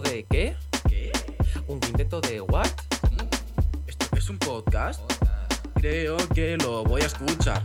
de 0.00 0.24
qué? 0.24 0.56
¿Qué? 0.88 1.12
¿Un 1.66 1.80
quinteto 1.80 2.20
de 2.20 2.40
what? 2.40 2.68
¿Esto 3.86 4.06
es 4.16 4.28
un 4.30 4.38
podcast? 4.38 5.00
Creo 5.74 6.16
que 6.34 6.56
lo 6.56 6.84
voy 6.84 7.02
a 7.02 7.06
escuchar. 7.06 7.62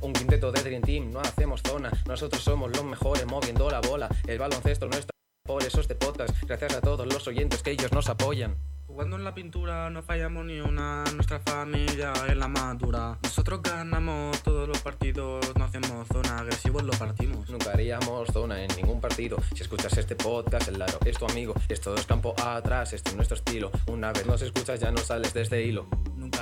Un 0.00 0.12
quinteto 0.12 0.52
de 0.52 0.62
Dream 0.62 0.82
Team, 0.82 1.10
no 1.10 1.20
hacemos 1.20 1.62
zona. 1.62 1.90
Nosotros 2.06 2.42
somos 2.42 2.70
los 2.70 2.84
mejores 2.84 3.26
moviendo 3.26 3.68
la 3.70 3.80
bola. 3.80 4.08
El 4.26 4.38
baloncesto 4.38 4.88
no 4.88 4.96
está 4.96 5.10
por 5.44 5.62
eso 5.62 5.80
este 5.80 5.94
podcast. 5.94 6.34
Gracias 6.42 6.74
a 6.74 6.80
todos 6.80 7.06
los 7.06 7.26
oyentes 7.28 7.62
que 7.62 7.72
ellos 7.72 7.92
nos 7.92 8.08
apoyan. 8.08 8.56
Jugando 8.96 9.16
en 9.16 9.24
la 9.24 9.34
pintura 9.34 9.90
no 9.90 10.02
fallamos 10.02 10.46
ni 10.46 10.58
una, 10.58 11.04
nuestra 11.14 11.38
familia 11.38 12.14
es 12.30 12.34
la 12.34 12.48
madura. 12.48 13.18
Nosotros 13.22 13.60
ganamos 13.62 14.42
todos 14.42 14.66
los 14.66 14.78
partidos, 14.78 15.44
no 15.54 15.64
hacemos 15.66 16.08
zona, 16.08 16.38
agresivos 16.38 16.82
lo 16.82 16.92
partimos. 16.92 17.50
Nunca 17.50 17.72
haríamos 17.72 18.26
zona 18.32 18.64
en 18.64 18.74
ningún 18.74 19.02
partido. 19.02 19.36
Si 19.54 19.60
escuchas 19.60 19.98
este 19.98 20.16
podcast, 20.16 20.68
el 20.68 20.78
Laro 20.78 20.98
es 21.04 21.18
tu 21.18 21.26
amigo. 21.26 21.52
Esto 21.68 21.94
es 21.94 22.06
campo 22.06 22.34
atrás, 22.42 22.94
este 22.94 23.10
es 23.10 23.16
nuestro 23.16 23.36
estilo. 23.36 23.70
Una 23.86 24.14
vez 24.14 24.24
nos 24.24 24.40
escuchas, 24.40 24.80
ya 24.80 24.90
no 24.90 24.96
sales 24.96 25.34
de 25.34 25.42
este 25.42 25.62
hilo. 25.62 25.86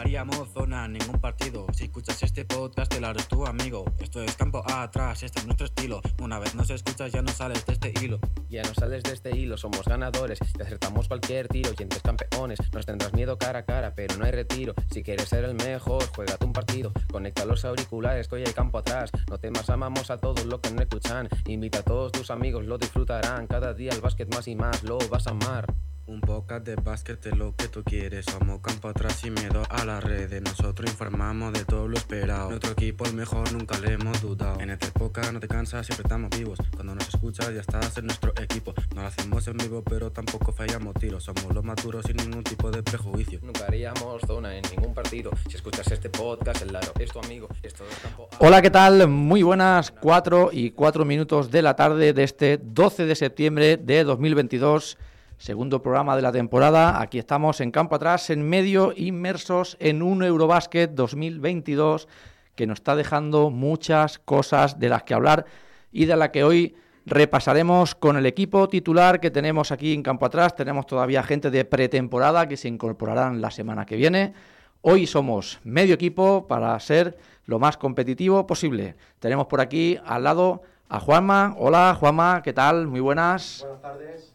Haríamos 0.05 0.51
zona 0.53 0.87
ningún 0.87 1.19
partido. 1.19 1.67
Si 1.73 1.85
escuchas 1.85 2.23
este 2.23 2.45
podcast, 2.45 2.93
el 2.93 3.01
Laro 3.01 3.19
es 3.19 3.27
tu 3.27 3.47
amigo. 3.47 3.87
Esto 3.99 4.23
es 4.23 4.37
campo 4.37 4.63
atrás, 4.67 5.23
este 5.23 5.39
es 5.39 5.47
nuestro 5.47 5.65
estilo. 5.65 6.03
Una 6.21 6.39
vez 6.39 6.55
nos 6.55 6.69
escuchas, 6.69 7.11
ya 7.11 7.23
no 7.23 7.33
sales 7.33 7.65
de 7.65 7.73
este 7.73 7.95
hilo. 8.03 8.21
Ya 8.51 8.63
no 8.65 8.75
sales 8.75 9.03
de 9.03 9.15
este 9.15 9.35
hilo, 9.35 9.57
somos 9.57 9.87
ganadores. 9.87 10.39
Y 10.59 10.61
acertamos 10.61 11.09
cualquier 11.09 11.49
tiro, 11.49 11.71
y 11.79 11.83
entre 11.83 12.01
campeones. 12.01 12.59
Nos 12.75 12.85
tendrás 12.85 13.15
miedo 13.15 13.39
cara 13.39 13.61
a 13.61 13.65
cara, 13.65 13.95
pero 13.95 14.19
no 14.19 14.27
hay 14.27 14.33
retiro. 14.33 14.75
Si 14.91 15.03
quieres 15.03 15.27
ser 15.27 15.45
el 15.45 15.55
mejor, 15.55 16.07
juégate 16.15 16.45
un 16.45 16.53
partido. 16.53 16.93
Conecta 17.11 17.47
los 17.47 17.65
auriculares, 17.65 18.29
que 18.29 18.35
hoy 18.35 18.45
campo 18.55 18.77
atrás. 18.77 19.11
No 19.31 19.39
temas, 19.39 19.71
amamos 19.71 20.11
a 20.11 20.19
todos 20.19 20.45
los 20.45 20.61
que 20.61 20.71
no 20.71 20.83
escuchan. 20.83 21.31
Invita 21.47 21.79
a 21.79 21.83
todos 21.83 22.13
tus 22.13 22.31
amigos, 22.31 22.67
lo 22.67 22.77
disfrutarán. 22.77 23.47
Cada 23.47 23.73
día 23.73 23.93
el 23.93 24.03
básquet 24.03 24.33
más 24.35 24.47
y 24.49 24.55
más, 24.55 24.83
lo 24.83 24.99
vas 25.09 25.27
a 25.29 25.31
amar. 25.31 25.65
Un 26.07 26.21
podcast 26.21 26.67
de 26.67 26.77
básquet 26.77 27.25
es 27.25 27.35
lo 27.35 27.57
que 27.57 27.67
tú 27.69 27.83
quieres. 27.83 28.27
Somos 28.27 28.61
campo 28.61 28.89
atrás 28.89 29.21
sin 29.23 29.33
miedo 29.33 29.63
a 29.71 29.87
las 29.87 30.05
redes. 30.05 30.43
Nosotros 30.43 30.91
informamos 30.91 31.55
de 31.55 31.65
todo 31.65 31.89
lo 31.89 31.97
esperado. 31.97 32.51
Nuestro 32.51 32.73
equipo 32.73 33.07
es 33.07 33.15
mejor, 33.15 33.51
nunca 33.55 33.79
le 33.79 33.95
hemos 33.95 34.21
dudado. 34.21 34.61
En 34.61 34.69
esta 34.69 34.89
época 34.89 35.33
no 35.33 35.41
te 35.41 35.49
cansas, 35.49 35.87
siempre 35.87 36.03
estamos 36.03 36.29
vivos. 36.39 36.59
Cuando 36.75 36.95
nos 36.95 37.09
escuchas, 37.09 37.55
ya 37.55 37.63
estás 37.63 37.97
en 37.97 38.05
nuestro 38.05 38.35
equipo. 38.39 38.75
No 38.95 39.01
lo 39.01 39.09
hacemos 39.09 39.49
en 39.49 39.57
vivo, 39.57 39.83
pero 39.83 40.13
tampoco 40.13 40.53
fallamos 40.53 40.93
tiros. 40.97 41.25
Somos 41.25 41.55
los 41.55 41.65
maduros 41.65 42.05
sin 42.05 42.17
ningún 42.17 42.45
tipo 42.45 42.71
de 42.71 42.83
prejuicio. 42.83 43.41
Nunca 43.43 43.65
haríamos 43.67 44.21
zona 44.27 44.55
en 44.55 44.63
ningún 44.77 44.93
partido. 44.93 45.31
Si 45.49 45.57
escuchas 45.57 45.91
este 45.91 46.11
podcast, 46.11 46.61
el 46.61 46.75
Laro 46.75 46.93
es 46.99 47.11
tu 47.11 47.19
amigo. 47.19 47.49
Esto 47.63 47.83
es 47.91 47.99
campo 48.01 48.29
Hola, 48.41 48.61
¿qué 48.61 48.71
tal? 48.71 49.09
Muy 49.09 49.43
buenas, 49.43 49.91
4 49.91 50.51
y 50.53 50.73
4 50.73 51.07
minutos 51.07 51.51
de 51.51 51.63
la 51.63 51.77
tarde 51.77 52.13
de 52.13 52.25
este 52.25 52.61
12 52.63 53.07
de 53.07 53.15
septiembre 53.15 53.79
de 53.79 54.05
2022. 54.05 54.99
Segundo 55.39 55.83
programa 55.83 56.17
de 56.17 56.23
la 56.23 56.33
temporada. 56.33 57.01
Aquí 57.03 57.19
estamos 57.19 57.61
en 57.61 57.71
campo 57.71 57.97
atrás, 57.97 58.31
en 58.31 58.49
medio, 58.49 58.93
inmersos 58.97 59.77
en 59.81 60.03
un 60.03 60.23
Eurobásquet 60.23 60.93
2022 60.93 62.09
que 62.55 62.67
nos 62.67 62.79
está 62.79 62.95
dejando 62.95 63.51
muchas 63.51 64.19
cosas 64.19 64.79
de 64.79 64.89
las 64.89 65.03
que 65.03 65.15
hablar 65.15 65.45
y 65.93 66.07
de 66.07 66.17
la 66.17 66.31
que 66.31 66.45
hoy 66.45 66.77
repasaremos 67.05 67.95
con 67.95 68.17
el 68.17 68.27
equipo 68.27 68.69
titular 68.69 69.21
que 69.21 69.31
tenemos 69.31 69.73
aquí 69.73 69.93
en 69.93 70.03
campo 70.03 70.25
atrás. 70.27 70.55
Tenemos 70.55 70.87
todavía 70.87 71.23
gente 71.23 71.51
de 71.51 71.65
pretemporada 71.65 72.49
que 72.49 72.57
se 72.57 72.69
incorporarán 72.69 73.41
la 73.41 73.51
semana 73.51 73.85
que 73.85 73.97
viene. 73.97 74.35
Hoy 74.83 75.07
somos 75.07 75.61
medio 75.65 75.95
equipo 75.95 76.47
para 76.47 76.79
ser 76.79 77.19
lo 77.47 77.59
más 77.59 77.77
competitivo 77.77 78.47
posible. 78.47 78.97
Tenemos 79.19 79.47
por 79.47 79.61
aquí 79.61 79.99
al 80.07 80.25
lado 80.25 80.63
a 80.89 81.01
Juanma. 81.01 81.55
Hola 81.59 81.97
Juanma, 81.99 82.41
¿qué 82.43 82.53
tal? 82.53 82.87
Muy 82.87 83.01
buenas. 83.01 83.61
Buenas 83.63 83.83
tardes. 83.83 84.34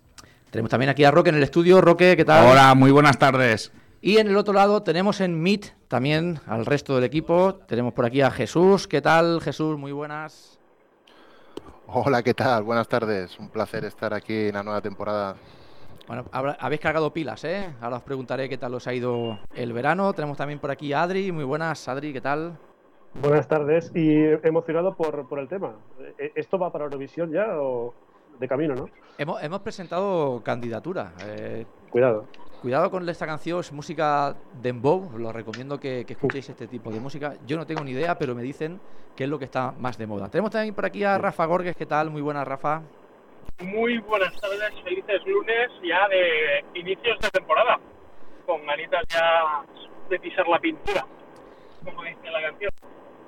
Tenemos 0.51 0.71
también 0.71 0.89
aquí 0.89 1.03
a 1.03 1.11
Roque 1.11 1.29
en 1.29 1.35
el 1.35 1.43
estudio. 1.43 1.79
Roque, 1.79 2.15
¿qué 2.17 2.25
tal? 2.25 2.47
Hola, 2.47 2.73
muy 2.73 2.89
buenas 2.89 3.19
tardes. 3.19 3.71
Y 4.01 4.17
en 4.17 4.27
el 4.27 4.37
otro 4.37 4.53
lado 4.53 4.81
tenemos 4.81 5.21
en 5.21 5.39
Meet 5.39 5.75
también 5.87 6.39
al 6.47 6.65
resto 6.65 6.95
del 6.95 7.03
equipo. 7.03 7.53
Tenemos 7.67 7.93
por 7.93 8.05
aquí 8.05 8.21
a 8.21 8.31
Jesús. 8.31 8.87
¿Qué 8.87 8.99
tal, 8.99 9.41
Jesús? 9.41 9.77
Muy 9.77 9.91
buenas. 9.91 10.57
Hola, 11.85 12.23
¿qué 12.23 12.33
tal? 12.33 12.63
Buenas 12.63 12.87
tardes. 12.87 13.37
Un 13.37 13.49
placer 13.49 13.85
estar 13.85 14.11
aquí 14.11 14.47
en 14.47 14.55
la 14.55 14.63
nueva 14.63 14.81
temporada. 14.81 15.35
Bueno, 16.07 16.25
habéis 16.31 16.81
cargado 16.81 17.13
pilas, 17.13 17.43
¿eh? 17.43 17.69
Ahora 17.79 17.97
os 17.97 18.03
preguntaré 18.03 18.49
qué 18.49 18.57
tal 18.57 18.73
os 18.73 18.87
ha 18.87 18.93
ido 18.95 19.37
el 19.53 19.71
verano. 19.71 20.13
Tenemos 20.13 20.35
también 20.35 20.57
por 20.57 20.71
aquí 20.71 20.93
a 20.93 21.03
Adri. 21.03 21.31
Muy 21.31 21.43
buenas, 21.43 21.87
Adri, 21.87 22.11
¿qué 22.11 22.21
tal? 22.21 22.57
Buenas 23.21 23.47
tardes 23.47 23.91
y 23.93 24.23
emocionado 24.41 24.95
por, 24.95 25.27
por 25.27 25.37
el 25.37 25.47
tema. 25.47 25.75
Eh, 26.17 26.31
¿Esto 26.33 26.57
va 26.57 26.71
para 26.71 26.85
Eurovisión 26.85 27.31
ya 27.31 27.45
o 27.59 27.93
de 28.39 28.47
camino, 28.47 28.75
no? 28.75 28.89
Hemos, 29.17 29.43
hemos 29.43 29.59
presentado 29.61 30.41
candidatura. 30.43 31.11
Eh, 31.25 31.65
Cuidado. 31.89 32.25
cuidado 32.61 32.89
con 32.89 33.07
esta 33.09 33.25
canción, 33.25 33.59
es 33.59 33.71
música 33.71 34.35
dembow. 34.61 35.09
Os 35.13 35.19
lo 35.19 35.31
recomiendo 35.31 35.79
que, 35.79 36.05
que 36.05 36.13
escuchéis 36.13 36.49
este 36.49 36.67
tipo 36.67 36.91
de 36.91 36.99
música. 36.99 37.33
Yo 37.45 37.57
no 37.57 37.65
tengo 37.65 37.83
ni 37.83 37.91
idea, 37.91 38.17
pero 38.17 38.35
me 38.35 38.41
dicen 38.43 38.79
que 39.15 39.25
es 39.25 39.29
lo 39.29 39.37
que 39.37 39.45
está 39.45 39.73
más 39.73 39.97
de 39.97 40.07
moda. 40.07 40.29
Tenemos 40.29 40.51
también 40.51 40.73
por 40.73 40.85
aquí 40.85 41.03
a 41.03 41.17
Rafa 41.17 41.45
Gorges. 41.45 41.75
¿Qué 41.75 41.85
tal? 41.85 42.09
Muy 42.09 42.21
buenas, 42.21 42.47
Rafa. 42.47 42.81
Muy 43.61 43.97
buenas 43.97 44.33
tardes, 44.39 44.71
felices 44.85 45.21
lunes 45.25 45.69
ya 45.83 46.07
de 46.07 46.63
inicios 46.79 47.19
de 47.19 47.29
temporada, 47.29 47.77
con 48.45 48.65
ganitas 48.65 49.03
ya 49.09 49.65
de 50.09 50.17
pisar 50.17 50.47
la 50.47 50.57
pintura, 50.59 51.05
como 51.83 52.01
dice 52.03 52.31
la 52.31 52.41
canción. 52.41 52.71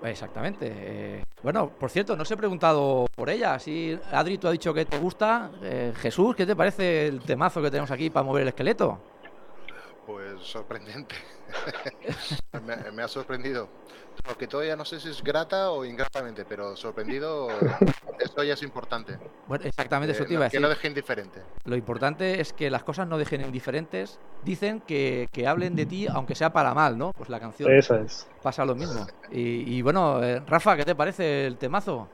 Exactamente. 0.03 0.67
eh, 0.71 1.23
bueno, 1.43 1.69
por 1.69 1.89
cierto, 1.89 2.15
no 2.15 2.23
os 2.23 2.31
he 2.31 2.37
preguntado 2.37 3.07
por 3.15 3.29
ella. 3.29 3.57
Sí, 3.59 3.97
Adri, 4.11 4.37
tú 4.37 4.47
has 4.47 4.53
dicho 4.53 4.73
que 4.73 4.85
te 4.85 4.97
gusta. 4.99 5.51
Eh, 5.63 5.93
Jesús, 5.97 6.35
¿qué 6.35 6.45
te 6.45 6.55
parece 6.55 7.07
el 7.07 7.21
temazo 7.21 7.61
que 7.61 7.69
tenemos 7.71 7.91
aquí 7.91 8.09
para 8.09 8.23
mover 8.23 8.43
el 8.43 8.47
esqueleto? 8.49 8.99
Pues 10.11 10.41
sorprendente. 10.41 11.15
me, 12.65 12.91
me 12.91 13.03
ha 13.03 13.07
sorprendido. 13.07 13.69
Porque 14.25 14.45
todavía 14.47 14.75
no 14.75 14.83
sé 14.85 14.99
si 14.99 15.09
es 15.09 15.23
grata 15.23 15.71
o 15.71 15.85
ingratamente, 15.85 16.43
pero 16.45 16.75
sorprendido, 16.75 17.47
esto 18.19 18.43
ya 18.43 18.53
es 18.53 18.61
importante. 18.61 19.17
Bueno, 19.47 19.65
exactamente 19.65 20.13
eso 20.13 20.23
Eh, 20.23 20.27
te 20.27 20.33
iba 20.33 20.45
a 20.45 20.49
que 20.49 20.57
decir. 20.57 20.61
no 20.61 20.69
deje 20.69 20.87
indiferente. 20.89 21.41
Lo 21.65 21.75
importante 21.75 22.41
es 22.41 22.51
que 22.53 22.69
las 22.69 22.83
cosas 22.83 23.07
no 23.07 23.17
dejen 23.17 23.41
indiferentes. 23.41 24.19
Dicen 24.43 24.81
que, 24.81 25.29
que 25.31 25.47
hablen 25.47 25.75
de 25.75 25.85
ti, 25.85 26.07
aunque 26.07 26.35
sea 26.35 26.51
para 26.51 26.73
mal, 26.73 26.97
¿no? 26.97 27.13
Pues 27.13 27.29
la 27.29 27.39
canción 27.39 27.71
Esa 27.71 28.01
es. 28.01 28.29
pasa 28.43 28.65
lo 28.65 28.75
mismo. 28.75 29.07
Y, 29.31 29.77
y 29.77 29.81
bueno, 29.81 30.21
eh, 30.21 30.41
Rafa, 30.45 30.75
¿qué 30.75 30.83
te 30.83 30.93
parece 30.95 31.47
el 31.47 31.57
temazo? 31.57 32.09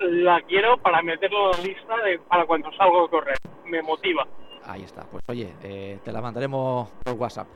La 0.00 0.42
quiero 0.42 0.76
para 0.82 1.00
meterlo 1.02 1.52
en 1.54 1.58
la 1.62 1.64
lista 1.68 1.96
de, 2.04 2.18
para 2.18 2.44
cuando 2.46 2.70
salgo 2.76 3.06
a 3.06 3.10
correr, 3.10 3.38
me 3.64 3.80
motiva. 3.82 4.26
Ahí 4.66 4.82
está. 4.82 5.02
Pues 5.02 5.22
oye, 5.28 5.52
eh, 5.62 5.98
te 6.04 6.12
la 6.12 6.20
mandaremos 6.20 6.88
por 7.02 7.14
WhatsApp. 7.14 7.48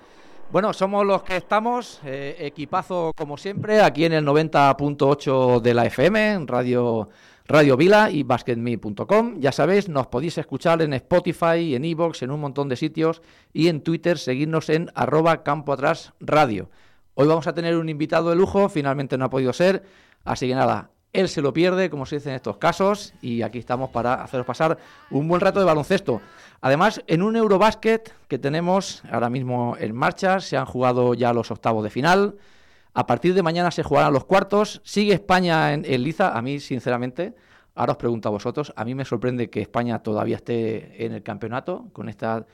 Bueno, 0.51 0.73
somos 0.73 1.05
los 1.05 1.23
que 1.25 1.37
estamos, 1.37 2.01
eh, 2.07 2.37
equipazo 2.39 3.13
como 3.15 3.37
siempre, 3.37 3.83
aquí 3.83 4.07
en 4.07 4.15
el 4.15 4.25
90.8 4.25 5.61
de 5.61 5.75
la 5.75 5.85
FM, 5.85 6.47
Radio, 6.47 7.11
Radio 7.47 7.77
Vila 7.77 8.11
y 8.11 8.23
basketme.com. 8.23 9.41
Ya 9.41 9.53
sabéis, 9.53 9.91
nos 9.91 10.07
podéis 10.07 10.39
escuchar 10.39 10.81
en 10.81 10.95
Spotify, 10.95 11.75
en 11.75 11.85
Evox, 11.85 12.23
en 12.23 12.31
un 12.31 12.41
montón 12.41 12.71
de 12.71 12.77
sitios 12.77 13.21
y 13.53 13.69
en 13.69 13.83
Twitter, 13.83 14.17
seguirnos 14.17 14.71
en 14.71 14.91
arroba 14.95 15.43
campo 15.43 15.75
atrás 15.75 16.15
radio. 16.19 16.71
Hoy 17.13 17.27
vamos 17.27 17.47
a 17.47 17.53
tener 17.53 17.77
un 17.77 17.91
invitado 17.91 18.31
de 18.31 18.37
lujo, 18.37 18.71
finalmente 18.71 19.19
no 19.19 19.27
ha 19.27 19.31
podido 19.31 19.53
ser, 19.53 19.83
así 20.25 20.49
que 20.49 20.55
nada, 20.55 20.93
él 21.13 21.29
se 21.29 21.41
lo 21.41 21.53
pierde, 21.53 21.91
como 21.91 22.07
se 22.07 22.17
dice 22.17 22.31
en 22.31 22.37
estos 22.37 22.59
casos, 22.59 23.15
y 23.23 23.43
aquí 23.43 23.59
estamos 23.59 23.91
para 23.91 24.23
haceros 24.23 24.47
pasar 24.47 24.79
un 25.11 25.27
buen 25.27 25.41
rato 25.41 25.59
de 25.59 25.65
baloncesto. 25.65 26.21
Además, 26.61 27.03
en 27.07 27.23
un 27.23 27.37
Eurobásquet 27.37 28.13
que 28.29 28.39
tenemos 28.39 29.03
ahora 29.11 29.31
mismo 29.31 29.77
en 29.79 29.95
marcha, 29.95 30.41
se 30.41 30.57
han 30.57 30.67
jugado 30.67 31.15
ya 31.15 31.33
los 31.33 31.51
octavos 31.51 31.83
de 31.85 31.91
final. 31.91 32.37
A 32.95 33.07
partir 33.07 33.33
de 33.35 33.43
mañana 33.43 33.71
se 33.71 33.83
jugarán 33.83 34.13
los 34.13 34.25
cuartos. 34.25 34.81
Sigue 34.85 35.15
España 35.15 35.73
en, 35.73 35.85
en 35.85 36.03
liza. 36.03 36.37
A 36.37 36.43
mí, 36.43 36.61
sinceramente, 36.61 37.35
ahora 37.75 37.93
os 37.93 37.99
pregunto 37.99 38.29
a 38.29 38.33
vosotros, 38.33 38.73
a 38.77 38.85
mí 38.85 38.95
me 38.95 39.05
sorprende 39.05 39.49
que 39.49 39.61
España 39.61 40.03
todavía 40.03 40.37
esté 40.37 41.05
en 41.07 41.13
el 41.13 41.23
campeonato 41.23 41.87
con 41.93 42.09
esta 42.09 42.45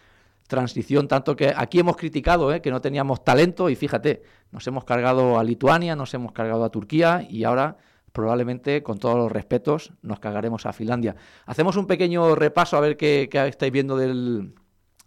transición, 0.46 1.08
tanto 1.08 1.34
que 1.34 1.52
aquí 1.56 1.78
hemos 1.78 1.96
criticado 1.96 2.52
¿eh? 2.52 2.60
que 2.60 2.70
no 2.70 2.80
teníamos 2.80 3.24
talento 3.24 3.70
y 3.70 3.76
fíjate, 3.76 4.22
nos 4.52 4.66
hemos 4.66 4.84
cargado 4.84 5.38
a 5.38 5.44
Lituania, 5.44 5.96
nos 5.96 6.12
hemos 6.12 6.32
cargado 6.32 6.64
a 6.64 6.68
Turquía 6.68 7.26
y 7.28 7.44
ahora 7.44 7.78
probablemente, 8.14 8.82
con 8.84 8.98
todos 8.98 9.16
los 9.16 9.30
respetos, 9.32 9.92
nos 10.00 10.20
cagaremos 10.20 10.66
a 10.66 10.72
Finlandia. 10.72 11.16
Hacemos 11.46 11.76
un 11.76 11.88
pequeño 11.88 12.36
repaso 12.36 12.76
a 12.76 12.80
ver 12.80 12.96
qué, 12.96 13.28
qué 13.28 13.48
estáis 13.48 13.72
viendo 13.72 13.96
del, 13.96 14.54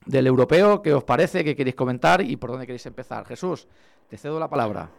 del 0.06 0.28
europeo, 0.28 0.82
qué 0.82 0.94
os 0.94 1.06
parece, 1.06 1.46
qué 1.46 1.56
queréis 1.56 1.76
comentar 1.76 2.22
y 2.22 2.36
por 2.36 2.52
dónde 2.52 2.68
queréis 2.68 2.86
empezar. 2.86 3.26
Jesús, 3.26 3.66
te 4.10 4.18
cedo 4.18 4.40
la 4.40 4.50
palabra. 4.50 4.90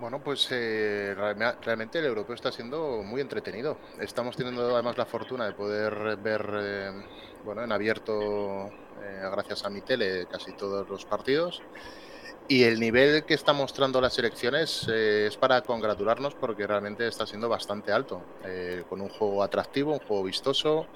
Bueno, 0.00 0.20
pues 0.22 0.48
eh, 0.50 1.14
realme- 1.16 1.56
realmente 1.62 2.00
el 2.00 2.06
europeo 2.06 2.34
está 2.34 2.50
siendo 2.50 3.02
muy 3.04 3.20
entretenido. 3.20 3.78
Estamos 4.00 4.36
teniendo 4.36 4.74
además 4.74 4.98
la 4.98 5.06
fortuna 5.06 5.46
de 5.46 5.52
poder 5.52 6.16
ver 6.16 6.50
eh, 6.60 6.90
bueno, 7.44 7.62
en 7.62 7.70
abierto, 7.70 8.66
eh, 8.66 9.22
gracias 9.32 9.64
a 9.64 9.70
mi 9.70 9.82
tele, 9.82 10.26
casi 10.26 10.52
todos 10.52 10.88
los 10.88 11.04
partidos. 11.04 11.62
Y 12.50 12.64
el 12.64 12.80
nivel 12.80 13.24
que 13.24 13.34
está 13.34 13.52
mostrando 13.52 14.00
las 14.00 14.14
selecciones 14.14 14.88
eh, 14.90 15.26
es 15.26 15.36
para 15.36 15.60
congratularnos 15.60 16.34
porque 16.34 16.66
realmente 16.66 17.06
está 17.06 17.26
siendo 17.26 17.46
bastante 17.46 17.92
alto, 17.92 18.22
eh, 18.42 18.84
con 18.88 19.02
un 19.02 19.10
juego 19.10 19.42
atractivo, 19.42 19.92
un 19.92 19.98
juego 19.98 20.24
vistoso 20.24 20.86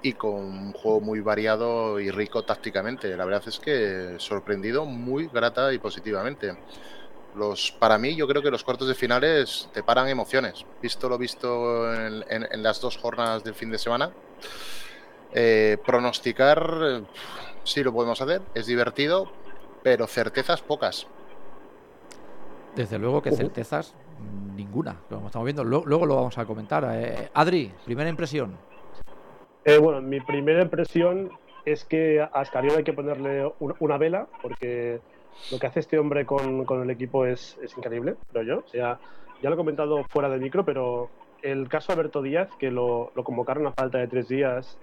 y 0.00 0.14
con 0.14 0.32
un 0.32 0.72
juego 0.72 1.02
muy 1.02 1.20
variado 1.20 2.00
y 2.00 2.10
rico 2.10 2.42
tácticamente. 2.44 3.14
La 3.18 3.26
verdad 3.26 3.42
es 3.46 3.58
que 3.58 4.14
sorprendido 4.16 4.86
muy 4.86 5.26
grata 5.26 5.74
y 5.74 5.78
positivamente. 5.78 6.56
Los, 7.36 7.70
para 7.72 7.98
mí, 7.98 8.16
yo 8.16 8.26
creo 8.26 8.40
que 8.40 8.50
los 8.50 8.64
cuartos 8.64 8.88
de 8.88 8.94
finales 8.94 9.68
te 9.74 9.82
paran 9.82 10.08
emociones. 10.08 10.64
Visto 10.80 11.10
lo 11.10 11.18
visto 11.18 11.92
en, 11.92 12.62
las 12.62 12.80
dos 12.80 12.96
jornadas 12.96 13.44
del 13.44 13.54
fin 13.54 13.70
de 13.70 13.78
semana, 13.78 14.10
eh, 15.34 15.76
pronosticar 15.84 17.02
sí 17.64 17.82
lo 17.82 17.92
podemos 17.92 18.20
hacer, 18.20 18.40
es 18.54 18.66
divertido, 18.66 19.30
pero 19.84 20.06
certezas 20.06 20.62
pocas. 20.62 21.06
Desde 22.74 22.98
luego 22.98 23.22
que 23.22 23.30
certezas 23.30 23.94
ninguna, 24.56 24.96
como 25.08 25.26
estamos 25.26 25.44
viendo. 25.44 25.62
Luego, 25.62 26.06
lo 26.06 26.16
vamos 26.16 26.38
a 26.38 26.46
comentar. 26.46 26.88
Eh, 26.94 27.28
Adri, 27.34 27.70
primera 27.84 28.08
impresión. 28.08 28.56
Eh, 29.64 29.78
bueno, 29.78 30.00
mi 30.00 30.20
primera 30.20 30.62
impresión 30.62 31.30
es 31.66 31.84
que 31.84 32.20
a 32.20 32.24
Ascariolo 32.24 32.78
hay 32.78 32.84
que 32.84 32.94
ponerle 32.94 33.52
una 33.78 33.98
vela, 33.98 34.26
porque 34.40 35.00
lo 35.52 35.58
que 35.58 35.66
hace 35.66 35.80
este 35.80 35.98
hombre 35.98 36.24
con, 36.24 36.64
el 36.82 36.90
equipo 36.90 37.26
es, 37.26 37.58
increíble, 37.76 38.16
creo 38.32 38.42
yo. 38.42 38.58
O 38.60 38.68
sea, 38.68 38.98
ya 39.42 39.50
lo 39.50 39.54
he 39.54 39.58
comentado 39.58 40.02
fuera 40.04 40.30
del 40.30 40.40
micro, 40.40 40.64
pero 40.64 41.10
el 41.42 41.68
caso 41.68 41.92
Alberto 41.92 42.22
Díaz, 42.22 42.48
que 42.58 42.70
lo, 42.70 43.12
lo 43.14 43.22
convocaron 43.22 43.66
a 43.66 43.72
falta 43.72 43.98
de 43.98 44.08
tres 44.08 44.28
días, 44.28 44.78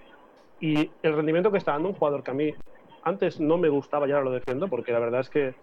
y 0.60 0.92
el 1.02 1.16
rendimiento 1.16 1.50
que 1.50 1.58
está 1.58 1.72
dando 1.72 1.88
un 1.88 1.96
jugador 1.96 2.22
que 2.22 2.30
a 2.30 2.34
mí 2.34 2.54
antes 3.02 3.40
no 3.40 3.58
me 3.58 3.68
gustaba 3.68 4.08
y 4.08 4.12
ahora 4.12 4.24
lo 4.24 4.30
defiendo, 4.30 4.68
porque 4.68 4.92
la 4.92 4.98
verdad 4.98 5.20
es 5.20 5.30
que 5.30 5.54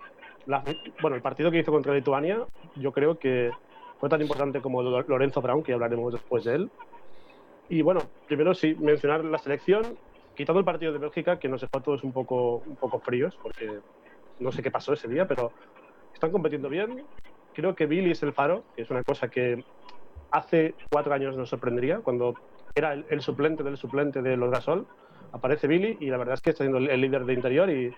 bueno, 1.02 1.16
el 1.16 1.22
partido 1.22 1.52
que 1.52 1.60
hizo 1.60 1.72
contra 1.72 1.94
Lituania, 1.94 2.46
yo 2.76 2.92
creo 2.92 3.20
que 3.20 3.52
fue 4.00 4.10
tan 4.10 4.22
importante 4.22 4.62
como 4.62 4.82
Lorenzo 4.82 5.42
Brown, 5.42 5.64
que 5.64 5.74
hablaremos 5.74 6.14
después 6.14 6.44
de 6.46 6.56
él. 6.56 6.72
Y 7.68 7.82
bueno, 7.82 8.02
primero 8.28 8.56
sí, 8.56 8.76
mencionar 8.80 9.24
la 9.24 9.38
selección, 9.38 9.98
quitando 10.36 10.60
el 10.60 10.66
partido 10.66 10.92
de 10.92 11.00
Bélgica, 11.00 11.38
que 11.38 11.50
nos 11.50 11.62
dejó 11.62 11.78
a 11.78 11.84
todos 11.84 12.04
un 12.04 12.12
poco, 12.12 12.64
un 12.66 12.76
poco 12.78 13.00
fríos, 13.00 13.38
porque 13.42 13.80
no 14.40 14.52
sé 14.52 14.64
qué 14.64 14.72
pasó 14.72 14.94
ese 14.94 15.08
día, 15.08 15.28
pero 15.28 15.52
están 16.14 16.32
compitiendo 16.32 16.70
bien. 16.70 17.04
Creo 17.54 17.76
que 17.76 17.86
Billy 17.86 18.12
es 18.12 18.24
el 18.24 18.34
faro, 18.34 18.64
que 18.76 18.84
es 18.84 18.90
una 18.90 19.04
cosa 19.04 19.30
que 19.30 19.64
hace 20.32 20.74
cuatro 20.90 21.14
años 21.14 21.38
nos 21.38 21.50
sorprendería, 21.50 22.00
cuando 22.00 22.34
era 22.74 22.94
el, 22.94 23.22
suplente 23.22 23.64
del 23.64 23.78
suplente 23.78 24.22
de 24.22 24.38
los 24.38 24.50
Gasol 24.50 24.88
aparece 25.32 25.68
Billy 25.68 25.98
y 26.00 26.08
la 26.08 26.18
verdad 26.18 26.36
es 26.36 26.42
que 26.42 26.52
está 26.52 26.64
siendo 26.64 26.78
el, 26.78 27.02
líder 27.02 27.26
de 27.26 27.34
interior 27.34 27.70
y, 27.70 27.94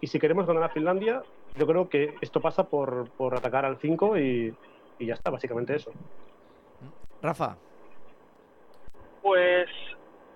y, 0.00 0.06
si 0.06 0.18
queremos 0.18 0.46
ganar 0.46 0.64
a 0.64 0.68
Finlandia, 0.68 1.22
yo 1.56 1.66
creo 1.66 1.88
que 1.88 2.14
esto 2.20 2.40
pasa 2.40 2.64
por, 2.64 3.10
por 3.10 3.34
atacar 3.34 3.64
al 3.64 3.78
5 3.78 4.18
y, 4.18 4.54
y, 4.98 5.06
ya 5.06 5.14
está, 5.14 5.30
básicamente 5.30 5.76
eso. 5.76 5.92
Rafa. 7.22 7.56
Pues 9.22 9.68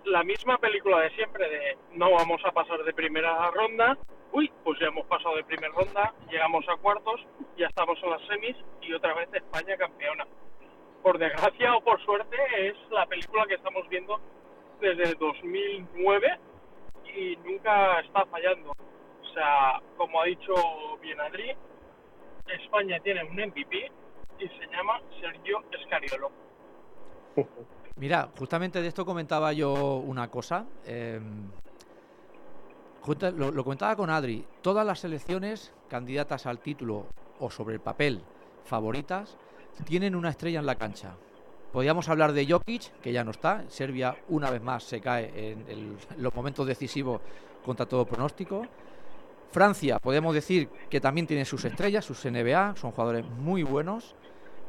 la 0.04 0.22
misma 0.24 0.58
película 0.58 1.00
de 1.00 1.10
siempre 1.10 1.48
de 1.48 1.78
no 1.92 2.12
vamos 2.12 2.40
a 2.44 2.52
pasar 2.52 2.82
de 2.84 2.92
primera 2.92 3.50
ronda. 3.50 3.96
Uy, 4.32 4.50
pues 4.64 4.78
ya 4.78 4.86
hemos 4.86 5.06
pasado 5.06 5.36
de 5.36 5.44
primera 5.44 5.72
ronda, 5.74 6.14
llegamos 6.30 6.64
a 6.68 6.76
cuartos, 6.76 7.20
ya 7.56 7.66
estamos 7.66 7.98
en 8.02 8.10
las 8.10 8.22
semis 8.28 8.56
y 8.80 8.92
otra 8.92 9.12
vez 9.14 9.28
España 9.32 9.76
campeona. 9.76 10.26
Por 11.02 11.18
desgracia 11.18 11.74
o 11.74 11.80
por 11.80 12.00
suerte 12.04 12.36
es 12.58 12.76
la 12.90 13.06
película 13.06 13.46
que 13.46 13.54
estamos 13.54 13.88
viendo 13.88 14.20
desde 14.80 15.14
2009 15.14 16.38
y 17.16 17.36
nunca 17.44 18.00
está 18.00 18.24
fallando. 18.26 18.70
O 18.70 19.32
sea, 19.34 19.80
como 19.96 20.20
ha 20.20 20.24
dicho 20.26 20.54
bien 21.00 21.20
Adri, 21.20 21.52
España 22.48 22.98
tiene 23.00 23.24
un 23.24 23.36
MVP 23.36 23.90
y 24.38 24.48
se 24.48 24.66
llama 24.72 25.00
Sergio 25.20 25.62
Escariolo. 25.78 26.30
Mira, 27.96 28.30
justamente 28.38 28.80
de 28.80 28.88
esto 28.88 29.04
comentaba 29.04 29.52
yo 29.52 29.96
una 29.96 30.28
cosa. 30.28 30.66
Em, 30.86 31.50
lo, 33.36 33.50
lo, 33.50 33.64
comentaba 33.64 33.94
con 33.96 34.10
Adri. 34.10 34.44
Todas 34.62 34.86
las 34.86 35.00
selecciones 35.00 35.74
candidatas 35.88 36.46
al 36.46 36.60
título 36.60 37.06
o 37.38 37.50
sobre 37.50 37.74
el 37.74 37.80
papel 37.80 38.22
favoritas 38.64 39.38
tienen 39.84 40.14
una 40.14 40.30
estrella 40.30 40.60
en 40.60 40.66
la 40.66 40.76
cancha. 40.76 41.16
Podríamos 41.72 42.08
hablar 42.08 42.32
de 42.32 42.46
Jokic, 42.46 43.00
que 43.00 43.12
ya 43.12 43.22
no 43.22 43.30
está. 43.30 43.64
Serbia 43.68 44.16
una 44.28 44.50
vez 44.50 44.60
más 44.60 44.82
se 44.82 45.00
cae 45.00 45.52
en, 45.68 45.96
los 46.18 46.34
momentos 46.34 46.66
decisivos 46.66 47.20
contra 47.64 47.86
todo 47.86 48.04
pronóstico. 48.04 48.66
Francia, 49.52 49.98
podemos 49.98 50.34
decir 50.34 50.68
que 50.88 51.00
también 51.00 51.26
tiene 51.26 51.44
sus 51.44 51.64
estrellas, 51.64 52.04
sus 52.04 52.24
NBA, 52.24 52.74
son 52.76 52.90
jugadores 52.90 53.24
muy 53.24 53.62
buenos. 53.62 54.16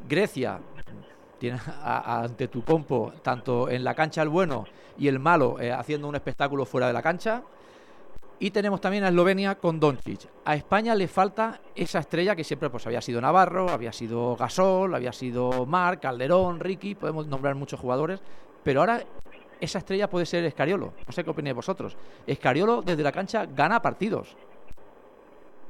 Grecia 0.08 0.60
tiene 1.38 1.58
ante 1.82 2.46
tu 2.46 2.62
pompo 2.62 3.12
tanto 3.22 3.68
en 3.68 3.82
la 3.82 3.94
cancha 3.94 4.22
el 4.22 4.28
bueno 4.28 4.64
y 4.96 5.08
el 5.08 5.18
malo 5.18 5.60
eh, 5.60 5.72
haciendo 5.72 6.08
un 6.08 6.14
espectáculo 6.14 6.64
fuera 6.64 6.86
de 6.86 6.92
la 6.92 7.02
cancha. 7.02 7.42
Y 8.42 8.50
tenemos 8.50 8.80
también 8.80 9.04
a 9.04 9.08
Eslovenia 9.08 9.54
con 9.54 9.78
Doncic. 9.78 10.28
A 10.44 10.56
España 10.56 10.96
le 10.96 11.06
falta 11.06 11.60
esa 11.76 12.00
estrella 12.00 12.34
que 12.34 12.42
siempre 12.42 12.70
pues, 12.70 12.84
había 12.88 13.00
sido 13.00 13.20
Navarro, 13.20 13.68
había 13.70 13.92
sido 13.92 14.34
Gasol, 14.34 14.96
había 14.96 15.12
sido 15.12 15.64
Marc, 15.64 16.00
Calderón, 16.02 16.58
Ricky, 16.58 16.96
podemos 16.96 17.28
nombrar 17.28 17.54
muchos 17.54 17.78
jugadores, 17.78 18.20
pero 18.64 18.80
ahora 18.80 19.00
esa 19.60 19.78
estrella 19.78 20.10
puede 20.10 20.26
ser 20.26 20.44
Escariolo. 20.44 20.92
No 21.06 21.12
sé 21.12 21.22
qué 21.22 21.30
opináis 21.30 21.54
vosotros. 21.54 21.96
Escariolo 22.26 22.82
desde 22.82 23.04
la 23.04 23.12
cancha 23.12 23.46
gana 23.46 23.80
partidos. 23.80 24.36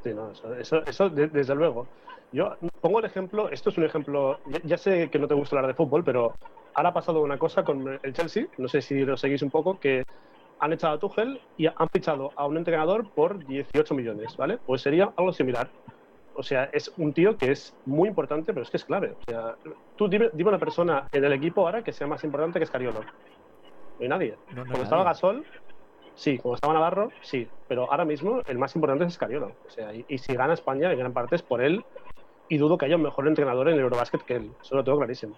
Sí, 0.03 0.15
no, 0.15 0.33
eso, 0.59 0.83
eso, 0.87 1.11
desde 1.11 1.55
luego. 1.55 1.87
Yo 2.33 2.57
pongo 2.81 3.01
el 3.01 3.05
ejemplo, 3.05 3.51
esto 3.51 3.69
es 3.69 3.77
un 3.77 3.85
ejemplo, 3.85 4.41
ya, 4.65 4.79
sé 4.79 5.11
que 5.11 5.19
no 5.19 5.29
te 5.29 5.35
gusta 5.35 5.57
hablar 5.57 5.69
de 5.69 5.75
fútbol, 5.75 6.05
pero 6.05 6.33
ahora 6.73 6.89
ha 6.89 6.95
pasado 6.95 7.21
una 7.21 7.37
cosa 7.37 7.65
con 7.65 8.01
el 8.03 8.15
Chelsea, 8.15 8.47
no 8.57 8.67
sé 8.67 8.81
si 8.81 9.05
lo 9.05 9.19
seguís 9.19 9.43
un 9.43 9.51
poco, 9.51 9.79
que 9.79 10.05
han 10.63 10.73
echado 10.73 10.95
a 10.95 10.99
Tuchel 10.99 11.41
y 11.57 11.67
han 11.67 11.89
fichado 11.93 12.31
a 12.37 12.47
un 12.47 12.57
entrenador 12.57 13.11
por 13.11 13.45
18 13.45 13.95
millones, 13.95 14.37
¿vale? 14.37 14.59
Pues 14.65 14.81
sería 14.81 15.13
algo 15.17 15.33
similar. 15.33 15.69
O 16.35 16.43
sea, 16.45 16.71
es 16.73 16.93
un 16.99 17.13
tío 17.13 17.37
que 17.37 17.51
es 17.51 17.77
muy 17.85 18.09
importante, 18.09 18.53
pero 18.53 18.63
es 18.63 18.71
que 18.71 18.77
es 18.77 18.85
clave. 18.85 19.17
O 19.21 19.25
sea, 19.29 19.57
tú 19.97 20.07
dime, 20.09 20.31
una 20.33 20.61
persona 20.61 21.09
en 21.11 21.25
el 21.25 21.33
equipo 21.33 21.67
ahora 21.67 21.83
que 21.83 21.93
sea 21.93 22.07
más 22.07 22.23
importante 22.23 22.61
que 22.61 22.65
Escariolo. 22.65 23.01
No 23.01 23.07
hay 24.03 24.09
nadie. 24.09 24.37
cuando 24.55 24.85
estaba 24.85 25.03
Gasol, 25.03 25.45
sí. 26.15 26.39
Cuando 26.39 26.55
estaba 26.55 26.75
Navarro, 26.75 27.11
sí. 27.23 27.49
Pero 27.67 27.91
ahora 27.91 28.05
mismo 28.05 28.41
el 28.47 28.57
más 28.57 28.73
importante 28.77 29.03
es 29.03 29.15
Escariolo. 29.15 29.57
O 29.67 29.71
sea, 29.71 29.93
y, 29.93 30.17
si 30.19 30.33
gana 30.33 30.55
España, 30.55 30.93
en 30.93 30.99
gran 30.99 31.13
parte 31.13 31.35
es 31.35 31.43
por 31.43 31.61
él. 31.61 31.85
Y 32.49 32.59
dudo 32.59 32.79
que 32.79 32.87
haya 32.87 32.95
un 32.95 33.03
mejor 33.03 33.27
entrenador 33.27 33.67
en 33.69 33.75
el 33.75 33.81
Eurobasket 33.81 34.23
que 34.23 34.37
él. 34.37 34.53
Eso 34.63 34.77
lo 34.77 34.85
tengo 34.85 34.99
clarísimo. 34.99 35.37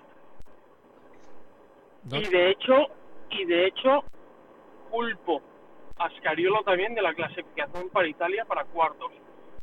Y 2.12 2.28
de 2.28 2.50
hecho, 2.50 2.75
y 3.30 3.46
de 3.46 3.68
hecho, 3.68 4.04
culpo 4.94 5.42
a 5.98 6.08
Scariolo 6.18 6.62
también 6.62 6.94
de 6.94 7.02
la 7.02 7.14
clasificación 7.14 7.88
para 7.90 8.06
Italia 8.06 8.44
para 8.44 8.64
cuartos, 8.64 9.10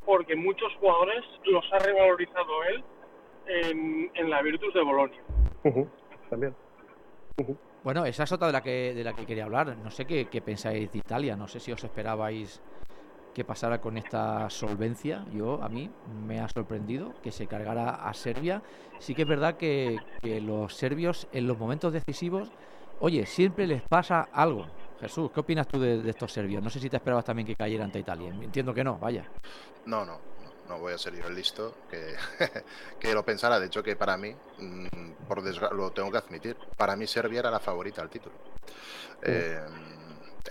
porque 0.05 0.35
muchos 0.35 0.73
jugadores 0.75 1.23
los 1.45 1.63
ha 1.71 1.79
revalorizado 1.79 2.63
él 2.69 2.83
en, 4.13 4.29
la 4.29 4.41
Virtus 4.41 4.73
de 4.73 4.83
Bolonia. 4.83 5.21
también. 6.29 6.53
Bueno, 7.83 8.05
esa 8.05 8.23
es 8.23 8.31
otra 8.31 8.47
de 8.47 8.53
la 8.53 8.61
que 8.61 8.93
de 8.93 9.03
la 9.03 9.13
que 9.13 9.25
quería 9.25 9.45
hablar. 9.45 9.75
No 9.77 9.89
sé 9.89 10.05
qué, 10.05 10.41
pensáis 10.41 10.91
de 10.91 10.97
Italia. 10.97 11.35
No 11.35 11.47
sé 11.47 11.59
si 11.59 11.71
os 11.71 11.83
esperabais 11.83 12.61
que 13.33 13.43
pasara 13.45 13.79
con 13.79 13.97
esta 13.97 14.49
solvencia. 14.49 15.25
Yo, 15.31 15.63
a 15.63 15.69
mí, 15.69 15.89
me 16.25 16.39
ha 16.41 16.47
sorprendido 16.49 17.13
que 17.23 17.31
se 17.31 17.47
cargara 17.47 17.89
a 17.89 18.13
Serbia. 18.13 18.61
Sí 18.99 19.15
que 19.15 19.23
es 19.23 19.27
verdad 19.27 19.55
que, 19.55 19.97
que 20.21 20.41
los 20.41 20.75
serbios 20.75 21.27
en 21.31 21.47
los 21.47 21.57
momentos 21.57 21.93
decisivos, 21.93 22.51
oye, 22.99 23.25
siempre 23.25 23.65
les 23.65 23.81
pasa 23.81 24.27
algo. 24.31 24.67
Jesús, 25.01 25.31
¿qué 25.33 25.39
opinas 25.39 25.67
tú 25.67 25.79
de, 25.79 26.07
estos 26.07 26.31
serbios? 26.31 26.61
No 26.61 26.69
sé 26.69 26.79
si 26.79 26.89
te 26.89 26.97
esperabas 26.97 27.25
también 27.25 27.47
que 27.47 27.55
cayera 27.55 27.83
ante 27.83 27.97
Italia. 27.97 28.29
Entiendo 28.29 28.71
que 28.73 28.83
no, 28.83 28.99
vaya. 28.99 29.25
No, 29.87 30.05
no, 30.05 30.19
no, 30.69 30.77
voy 30.77 30.93
a 30.93 30.97
ser 30.99 31.15
yo 31.15 31.27
el 31.27 31.33
listo 31.33 31.75
que, 31.89 32.15
que 32.99 33.13
lo 33.13 33.25
pensara. 33.25 33.59
De 33.59 33.65
hecho, 33.65 33.81
que 33.81 33.95
para 33.95 34.15
mí, 34.15 34.35
mm, 34.59 35.27
por 35.27 35.43
lo 35.73 35.91
tengo 35.91 36.11
que 36.11 36.17
admitir, 36.19 36.55
para 36.77 36.95
mí 36.95 37.07
Serbia 37.07 37.39
era 37.39 37.49
la 37.49 37.59
favorita 37.59 38.03
al 38.03 38.09
título. 38.11 38.35
Eh, 39.23 39.59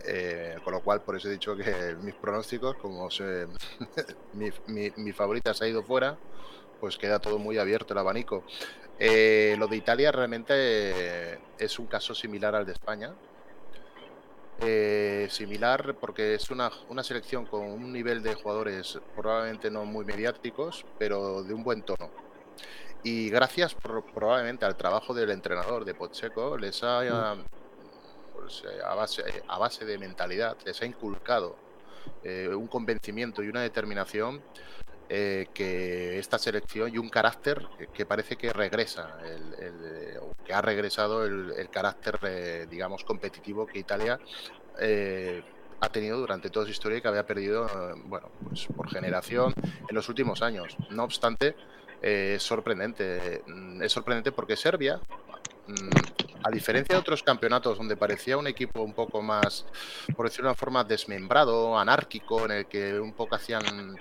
eh, 0.04 0.56
con 0.64 0.72
lo 0.72 0.82
cual, 0.82 1.02
por 1.02 1.16
eso 1.16 1.28
he 1.28 1.32
dicho 1.32 1.56
que 1.56 1.96
mis 2.02 2.14
pronósticos, 2.14 2.76
como 2.76 3.08
mi, 4.34 5.12
favorita 5.12 5.54
se 5.54 5.64
ha 5.64 5.68
ido 5.68 5.84
fuera, 5.84 6.16
pues 6.80 6.96
queda 6.96 7.20
todo 7.20 7.38
muy 7.38 7.58
abierto 7.58 7.94
el 7.94 7.98
abanico. 7.98 8.44
Eh, 8.98 9.54
lo 9.58 9.68
de 9.68 9.76
Italia 9.76 10.10
realmente 10.10 11.38
es 11.58 11.78
un 11.78 11.86
caso 11.86 12.14
similar 12.14 12.54
al 12.54 12.66
de 12.66 12.72
España, 12.72 13.14
eh, 14.62 15.26
similar 15.30 15.96
porque 16.00 16.34
es 16.34 16.50
una, 16.50 16.70
una, 16.88 17.02
selección 17.02 17.46
con 17.46 17.62
un 17.62 17.92
nivel 17.92 18.22
de 18.22 18.34
jugadores 18.34 18.98
probablemente 19.16 19.70
no 19.70 19.84
muy 19.84 20.04
mediáticos, 20.04 20.84
pero 20.98 21.42
de 21.42 21.54
un 21.54 21.64
buen 21.64 21.82
tono. 21.82 22.10
Y 23.02 23.30
gracias 23.30 23.74
probablemente 23.74 24.66
al 24.66 24.76
trabajo 24.76 25.14
del 25.14 25.30
entrenador 25.30 25.84
de 25.84 25.94
Pocheco, 25.94 26.58
les 26.58 26.82
ha, 26.82 27.36
pues, 28.34 28.62
eh, 28.66 28.80
a, 28.84 28.94
base, 28.94 29.22
a 29.48 29.58
base 29.58 29.86
de 29.86 29.96
mentalidad, 29.96 30.56
les 30.66 30.80
ha 30.82 30.84
inculcado 30.84 31.56
eh, 32.22 32.48
un 32.48 32.66
convencimiento 32.66 33.42
y 33.42 33.48
una 33.48 33.62
determinación 33.62 34.42
eh, 35.12 35.48
que 35.52 36.18
esta 36.20 36.38
selección 36.38 36.94
y 36.94 36.98
un 36.98 37.08
carácter 37.08 37.66
que 37.92 38.06
parece 38.06 38.36
que 38.36 38.52
regresa, 38.52 39.18
el, 39.24 40.20
que 40.44 40.54
ha 40.54 40.62
regresado 40.62 41.24
el, 41.24 41.68
carácter, 41.68 42.68
digamos, 42.68 43.02
competitivo 43.02 43.66
que 43.66 43.80
Italia 43.80 44.20
ha 45.80 45.88
tenido 45.88 46.18
durante 46.18 46.48
toda 46.48 46.66
su 46.66 46.70
historia 46.70 46.98
y 46.98 47.02
que 47.02 47.08
había 47.08 47.26
perdido, 47.26 47.68
bueno, 48.04 48.30
pues 48.44 48.66
por 48.66 48.88
generación 48.88 49.52
en 49.88 49.94
los 49.94 50.08
últimos 50.08 50.42
años. 50.42 50.76
No 50.90 51.04
obstante, 51.04 51.56
es 52.00 52.42
sorprendente. 52.42 53.42
Mm, 53.46 53.82
es 53.82 53.92
sorprendente 53.92 54.32
porque 54.32 54.56
Serbia, 54.56 55.00
mm, 55.66 56.29
a 56.42 56.50
diferencia 56.50 56.94
de 56.94 57.00
otros 57.00 57.22
campeonatos 57.22 57.78
donde 57.78 57.96
parecía 57.96 58.36
un 58.36 58.46
equipo 58.46 58.82
un 58.82 58.92
poco 58.92 59.22
más, 59.22 59.66
por 60.16 60.26
decirlo 60.26 60.48
de 60.48 60.52
una 60.52 60.56
forma, 60.56 60.84
desmembrado, 60.84 61.78
anárquico, 61.78 62.44
en 62.44 62.50
el 62.52 62.66
que 62.66 62.98
un 62.98 63.12
poco 63.12 63.34
hacían, 63.34 63.96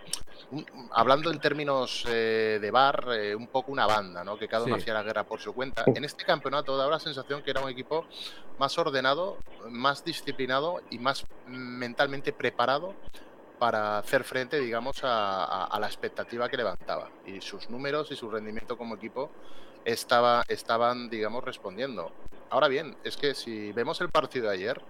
hablando 0.92 1.32
en 1.32 1.40
términos 1.40 2.06
eh, 2.08 2.60
de 2.62 2.72
bar, 2.72 3.08
eh, 3.12 3.36
un 3.36 3.48
poco 3.48 3.72
una 3.72 3.86
banda, 3.86 4.24
¿no? 4.24 4.38
que 4.38 4.48
cada 4.48 4.66
uno 4.66 4.76
hacía 4.76 4.94
la 4.94 5.04
guerra 5.04 5.24
por 5.24 5.40
su 5.40 5.54
cuenta. 5.54 5.84
En 5.88 6.04
este 6.06 6.26
campeonato 6.26 6.78
daba 6.78 6.92
la 6.92 7.00
sensación 7.00 7.44
que 7.44 7.52
era 7.52 7.62
un 7.62 7.70
equipo 7.70 8.06
más 8.58 8.78
ordenado, 8.78 9.38
más 9.70 10.04
disciplinado 10.04 10.82
y 10.90 11.00
más 11.00 11.26
mentalmente 11.48 12.34
preparado 12.34 12.94
para 13.60 13.98
hacer 13.98 14.24
frente, 14.24 14.60
digamos, 14.60 15.02
a, 15.04 15.78
la 15.80 15.86
expectativa 15.86 16.50
que 16.50 16.58
levantaba. 16.58 17.10
Y 17.28 17.42
sus 17.42 17.70
números 17.70 18.10
y 18.12 18.16
su 18.16 18.30
rendimiento 18.32 18.78
como 18.78 18.96
equipo 18.96 19.30
estaba, 19.86 20.44
estaban, 20.48 21.10
digamos, 21.10 21.44
respondiendo. 21.44 22.12
Ahora 22.50 22.68
bien, 22.68 22.98
es 23.04 23.18
que 23.18 23.36
si 23.36 23.72
vemos 23.74 24.02
el 24.02 24.10
partido 24.10 24.48
de 24.48 24.56
ayer, 24.56 24.82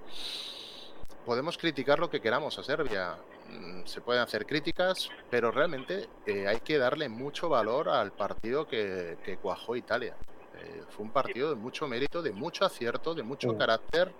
podemos 1.25 1.58
criticar 1.58 2.00
lo 2.00 2.10
que 2.10 2.22
queramos 2.22 2.58
a 2.58 2.63
Serbia. 2.63 3.17
Mm, 3.50 3.86
se 3.86 4.01
pueden 4.01 4.22
hacer 4.22 4.46
críticas, 4.46 5.10
pero 5.29 5.51
realmente 5.51 6.08
eh, 6.25 6.48
hay 6.48 6.60
que 6.62 6.77
darle 6.77 7.10
mucho 7.10 7.50
valor 7.50 7.89
al 7.89 8.12
partido 8.12 8.67
que, 8.67 9.38
cuajó 9.41 9.75
Italia. 9.75 10.15
Eh, 10.58 10.84
fue 10.89 11.05
un 11.05 11.12
partido 11.12 11.50
de 11.50 11.55
mucho 11.55 11.88
mérito, 11.88 12.22
de 12.22 12.31
mucho 12.31 12.65
acierto, 12.65 13.13
de 13.13 13.24
mucho 13.24 13.53
mm. 13.53 13.58
carácter 13.58 14.13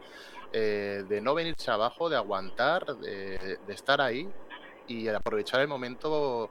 eh, 0.52 1.06
de 1.08 1.22
no 1.22 1.36
venirse 1.36 1.70
abajo, 1.70 2.10
de 2.10 2.18
aguantar, 2.18 2.98
de, 2.98 3.60
estar 3.68 4.02
ahí 4.02 4.28
y 4.88 5.08
aprovechar 5.08 5.62
el 5.62 5.68
momento 5.68 6.50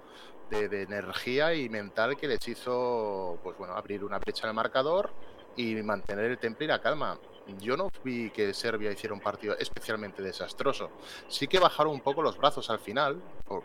de, 0.50 0.82
energía 0.82 1.54
y 1.54 1.68
mental 1.68 2.16
que 2.16 2.28
les 2.28 2.46
hizo 2.48 3.38
pues 3.42 3.56
bueno 3.58 3.74
abrir 3.74 4.04
una 4.04 4.18
brecha 4.18 4.44
en 4.44 4.50
el 4.50 4.54
marcador 4.54 5.12
y 5.56 5.74
mantener 5.76 6.26
el 6.26 6.38
temple 6.38 6.66
y 6.66 6.68
la 6.68 6.80
calma 6.80 7.18
yo 7.56 7.76
no 7.76 7.88
vi 8.04 8.30
que 8.30 8.52
Serbia 8.52 8.92
hiciera 8.92 9.14
un 9.14 9.20
partido 9.20 9.56
especialmente 9.58 10.22
desastroso. 10.22 10.90
Sí 11.28 11.48
que 11.48 11.58
bajaron 11.58 11.94
un 11.94 12.00
poco 12.00 12.22
los 12.22 12.36
brazos 12.36 12.68
al 12.68 12.78
final, 12.78 13.22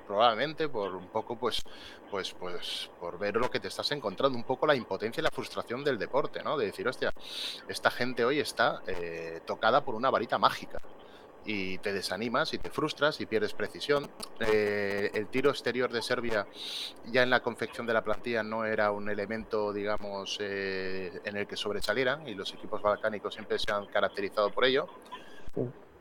probablemente 0.08 0.70
por 0.70 0.96
un 0.96 1.08
poco, 1.08 1.36
pues, 1.38 1.62
pues, 2.10 2.34
pues, 2.34 2.90
por 3.00 3.20
ver 3.20 3.36
lo 3.36 3.52
que 3.52 3.60
te 3.60 3.68
estás 3.68 3.92
encontrando, 3.92 4.38
un 4.38 4.46
poco 4.46 4.66
la 4.66 4.76
impotencia 4.76 5.22
y 5.22 5.24
la 5.24 5.32
frustración 5.32 5.84
del 5.84 6.00
deporte, 6.00 6.42
¿no? 6.44 6.58
De 6.58 6.68
decir, 6.68 6.88
hostia, 6.88 7.14
esta 7.68 7.92
gente 7.92 8.24
hoy 8.24 8.40
está 8.40 8.82
eh, 8.88 9.42
tocada 9.46 9.84
por 9.84 9.96
una 9.96 10.10
varita 10.10 10.38
mágica 10.38 10.80
y 11.46 11.78
te 11.80 11.94
desanimas 11.94 12.54
y 12.54 12.58
te 12.58 12.70
frustras 12.70 13.20
y 13.22 13.26
pierdes 13.26 13.54
precisión. 13.54 14.10
Eh, 14.40 15.12
el 15.14 15.28
tiro 15.28 15.50
exterior 15.50 15.92
de 15.92 16.02
Serbia 16.02 16.48
ya 17.08 17.24
en 17.24 17.30
la 17.30 17.42
confección 17.42 17.86
de 17.86 17.94
la 17.94 18.04
plantilla 18.04 18.44
no 18.44 18.66
era 18.66 18.92
un 18.92 19.10
elemento, 19.10 19.74
digamos, 19.74 20.38
eh, 20.42 21.22
en 21.24 21.38
el 21.38 21.48
que 21.48 21.58
sobresalieran 21.58 22.28
y 22.28 22.36
los 22.36 22.54
equipos 22.54 22.82
balcánicos 22.82 23.34
siempre 23.34 23.60
se 23.60 23.72
han 23.72 23.86
caracterizado 23.88 24.50
por 24.52 24.66
ello. 24.66 24.88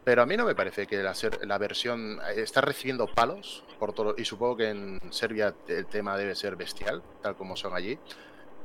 Pero 0.05 0.23
a 0.23 0.27
mí 0.27 0.37
no 0.37 0.45
me 0.45 0.55
parece 0.55 0.87
que 0.87 0.97
la, 0.97 1.15
la 1.43 1.59
versión 1.59 2.21
está 2.35 2.61
recibiendo 2.61 3.07
palos 3.07 3.65
por 3.79 3.93
todo 3.93 4.15
y 4.19 4.25
supongo 4.25 4.57
que 4.57 4.71
en 4.71 5.01
Serbia 5.11 5.55
el 5.69 5.87
tema 5.87 6.17
debe 6.17 6.35
ser 6.35 6.57
bestial, 6.57 7.03
tal 7.23 7.37
como 7.37 7.57
son 7.57 7.75
allí. 7.75 7.99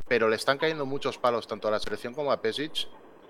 Pero 0.08 0.30
le 0.30 0.38
están 0.38 0.58
cayendo 0.58 0.86
muchos 0.86 1.18
palos 1.18 1.48
tanto 1.48 1.68
a 1.68 1.72
la 1.72 1.80
selección 1.80 2.14
como 2.14 2.32
a 2.32 2.42
Pesic 2.42 2.88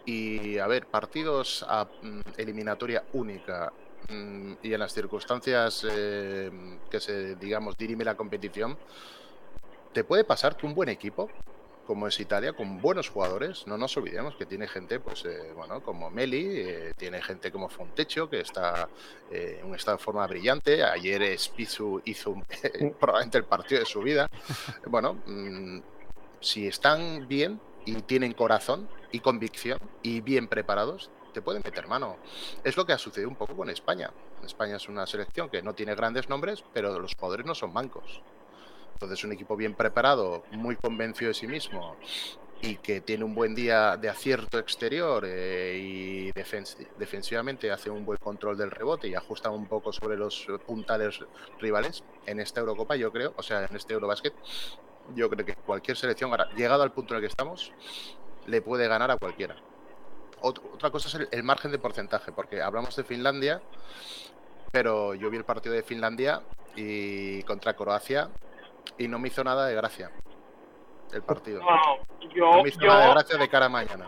y 0.07 0.57
a 0.57 0.67
ver, 0.67 0.87
partidos 0.87 1.65
a 1.67 1.83
mm, 1.83 2.21
eliminatoria 2.37 3.03
única 3.11 3.73
mm, 4.09 4.53
y 4.63 4.73
en 4.73 4.79
las 4.79 4.93
circunstancias 4.93 5.85
eh, 5.87 6.49
que 6.89 7.01
se, 7.01 7.35
digamos, 7.35 7.77
dirime 7.77 8.05
la 8.05 8.15
competición, 8.15 8.77
te 9.91 10.05
puede 10.05 10.23
pasar 10.23 10.55
que 10.55 10.65
un 10.65 10.73
buen 10.73 10.87
equipo, 10.87 11.29
como 11.85 12.07
es 12.07 12.17
Italia, 12.21 12.53
con 12.53 12.81
buenos 12.81 13.09
jugadores, 13.09 13.67
no 13.67 13.77
nos 13.77 13.97
olvidemos 13.97 14.37
que 14.37 14.45
tiene 14.45 14.69
gente, 14.69 15.01
pues, 15.01 15.25
eh, 15.25 15.51
bueno, 15.53 15.83
como 15.83 16.09
Meli, 16.09 16.45
eh, 16.45 16.93
tiene 16.95 17.21
gente 17.21 17.51
como 17.51 17.67
Fontecho, 17.67 18.29
que 18.29 18.39
está 18.39 18.87
en 19.29 19.65
un 19.65 19.75
estado 19.75 19.97
de 19.97 20.03
forma 20.03 20.25
brillante. 20.25 20.85
Ayer 20.85 21.37
Spizu 21.37 22.01
hizo 22.05 22.33
probablemente 22.99 23.39
el 23.39 23.43
partido 23.43 23.81
de 23.81 23.85
su 23.85 24.01
vida. 24.01 24.29
Bueno, 24.85 25.17
mm, 25.25 25.79
si 26.39 26.67
están 26.67 27.27
bien, 27.27 27.59
y 27.87 28.01
tienen 28.01 28.33
corazón 28.33 28.89
y 29.13 29.21
convicción 29.21 29.79
y 30.03 30.19
bien 30.19 30.49
preparados, 30.49 31.09
te 31.33 31.41
pueden 31.41 31.61
meter 31.63 31.87
mano. 31.87 32.17
Es 32.65 32.75
lo 32.75 32.85
que 32.85 32.91
ha 32.91 32.97
sucedido 32.97 33.29
un 33.29 33.37
poco 33.37 33.55
con 33.55 33.69
España. 33.69 34.11
España 34.43 34.75
es 34.75 34.89
una 34.89 35.07
selección 35.07 35.49
que 35.49 35.61
no 35.61 35.73
tiene 35.73 35.95
grandes 35.95 36.27
nombres, 36.27 36.65
pero 36.73 36.99
los 36.99 37.15
jugadores 37.15 37.45
no 37.45 37.55
son 37.55 37.73
bancos. 37.73 38.21
Entonces, 38.93 39.23
un 39.23 39.31
equipo 39.31 39.55
bien 39.55 39.73
preparado, 39.73 40.43
muy 40.51 40.75
convencido 40.75 41.29
de 41.29 41.33
sí 41.33 41.47
mismo 41.47 41.95
y 42.61 42.75
que 42.77 42.99
tiene 42.99 43.23
un 43.23 43.35
buen 43.35 43.55
día 43.55 43.95
de 43.95 44.09
acierto 44.09 44.59
exterior 44.59 45.23
eh, 45.25 45.79
y 45.79 46.31
defensivamente 46.31 47.71
hace 47.71 47.89
un 47.89 48.03
buen 48.03 48.17
control 48.17 48.57
del 48.57 48.71
rebote 48.71 49.07
y 49.07 49.15
ajusta 49.15 49.49
un 49.49 49.67
poco 49.67 49.93
sobre 49.93 50.17
los 50.17 50.47
puntales 50.65 51.19
rivales 51.59 52.03
en 52.25 52.39
esta 52.39 52.59
Eurocopa, 52.59 52.95
yo 52.95 53.11
creo, 53.11 53.33
o 53.37 53.43
sea, 53.43 53.63
en 53.63 53.75
este 53.75 53.93
Eurobasket, 53.93 54.33
yo 55.15 55.29
creo 55.29 55.45
que 55.45 55.55
cualquier 55.55 55.97
selección, 55.97 56.31
ahora, 56.31 56.49
llegado 56.55 56.83
al 56.83 56.91
punto 56.91 57.13
en 57.13 57.17
el 57.17 57.21
que 57.21 57.27
estamos, 57.27 57.71
le 58.45 58.61
puede 58.61 58.87
ganar 58.87 59.11
a 59.11 59.17
cualquiera. 59.17 59.55
otra 60.41 60.89
cosa 60.91 61.07
es 61.07 61.27
el, 61.31 61.43
margen 61.43 61.71
de 61.71 61.79
porcentaje, 61.79 62.31
porque 62.31 62.61
hablamos 62.61 62.95
de 62.95 63.03
Finlandia, 63.03 63.61
pero 64.71 65.13
yo 65.15 65.29
vi 65.29 65.37
el 65.37 65.45
partido 65.45 65.75
de 65.75 65.83
Finlandia 65.83 66.41
y 66.75 67.43
contra 67.43 67.73
Croacia 67.73 68.29
y 68.97 69.07
no 69.07 69.19
me 69.19 69.29
hizo 69.29 69.43
nada 69.43 69.65
de 69.65 69.75
gracia 69.75 70.11
el 71.13 71.23
partido. 71.23 71.61
No, 71.61 72.63
me 72.63 72.69
hizo 72.69 72.81
nada 72.81 73.07
de 73.07 73.11
gracia 73.11 73.37
de 73.37 73.49
cara 73.49 73.65
a 73.67 73.69
mañana. 73.69 74.07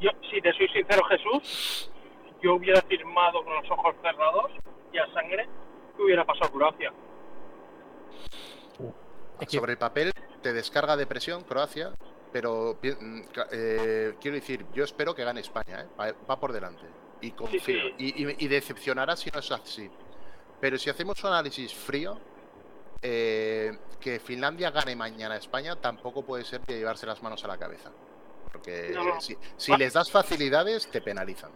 Yo, 0.00 0.10
si 0.30 0.40
te 0.40 0.52
soy 0.52 0.68
sincero, 0.68 1.02
Jesús, 1.04 1.90
yo 2.40 2.54
hubiera 2.54 2.80
firmado 2.82 3.42
con 3.42 3.54
los 3.54 3.70
ojos 3.70 3.96
cerrados 4.02 4.52
y 4.92 4.98
a 4.98 5.12
sangre 5.12 5.48
que 5.96 6.02
hubiera 6.02 6.24
pasado 6.24 6.52
Croacia. 6.52 6.92
Sobre 9.48 9.72
el 9.72 9.78
papel 9.78 10.12
te 10.42 10.52
descarga 10.52 10.96
de 10.96 11.06
presión 11.06 11.44
Croacia, 11.44 11.92
pero 12.32 12.78
mm, 12.82 13.20
eh, 13.52 14.14
quiero 14.20 14.34
decir, 14.34 14.66
yo 14.74 14.84
espero 14.84 15.14
que 15.14 15.24
gane 15.24 15.40
España, 15.40 15.82
¿eh? 15.82 16.14
va, 16.28 16.40
por 16.40 16.52
delante. 16.52 16.84
Y 17.20 17.32
confío. 17.32 17.94
Y, 17.98 18.48
decepcionará 18.48 19.16
si 19.16 19.30
no 19.30 19.40
es 19.40 19.50
así. 19.50 19.90
Pero 20.60 20.78
si 20.78 20.90
hacemos 20.90 21.22
un 21.24 21.30
análisis 21.30 21.74
frío, 21.74 22.18
eh, 23.02 23.76
que 24.00 24.20
Finlandia 24.20 24.70
gane 24.70 24.94
mañana 24.94 25.34
a 25.34 25.38
España 25.38 25.76
tampoco 25.76 26.24
puede 26.24 26.44
ser 26.44 26.60
de 26.62 26.78
llevarse 26.78 27.06
las 27.06 27.22
manos 27.22 27.44
a 27.44 27.48
la 27.48 27.58
cabeza. 27.58 27.90
Porque 28.52 28.94
si, 29.56 29.76
les 29.76 29.92
das 29.92 30.10
facilidades, 30.10 30.88
te 30.90 31.00
penalizan. 31.00 31.50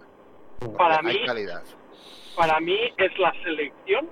Para 0.77 1.01
mí, 1.03 1.19
para 2.37 2.61
mí 2.61 2.79
es 2.97 3.19
la 3.19 3.33
selección 3.43 4.09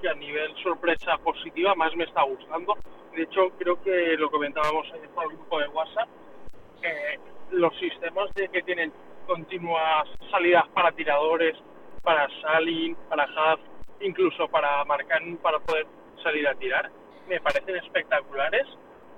que 0.00 0.08
a 0.08 0.14
nivel 0.14 0.54
sorpresa 0.62 1.18
positiva 1.18 1.74
más 1.74 1.94
me 1.96 2.04
está 2.04 2.22
gustando. 2.22 2.76
De 3.14 3.22
hecho, 3.22 3.50
creo 3.58 3.80
que 3.82 4.16
lo 4.16 4.30
comentábamos 4.30 4.86
ayer 4.92 5.08
por 5.10 5.24
el 5.24 5.36
grupo 5.36 5.58
de 5.60 5.68
WhatsApp, 5.68 6.08
los 7.50 7.76
sistemas 7.78 8.32
de 8.34 8.48
que 8.48 8.62
tienen 8.62 8.92
continuas 9.26 10.08
salidas 10.30 10.66
para 10.68 10.92
tiradores, 10.92 11.56
para 12.02 12.28
Salin, 12.40 12.96
para 13.08 13.24
Huff, 13.24 13.60
incluso 14.00 14.48
para 14.48 14.84
marcar, 14.84 15.20
para 15.42 15.58
poder 15.60 15.86
salir 16.22 16.46
a 16.46 16.54
tirar, 16.54 16.90
me 17.28 17.40
parecen 17.40 17.76
espectaculares. 17.76 18.66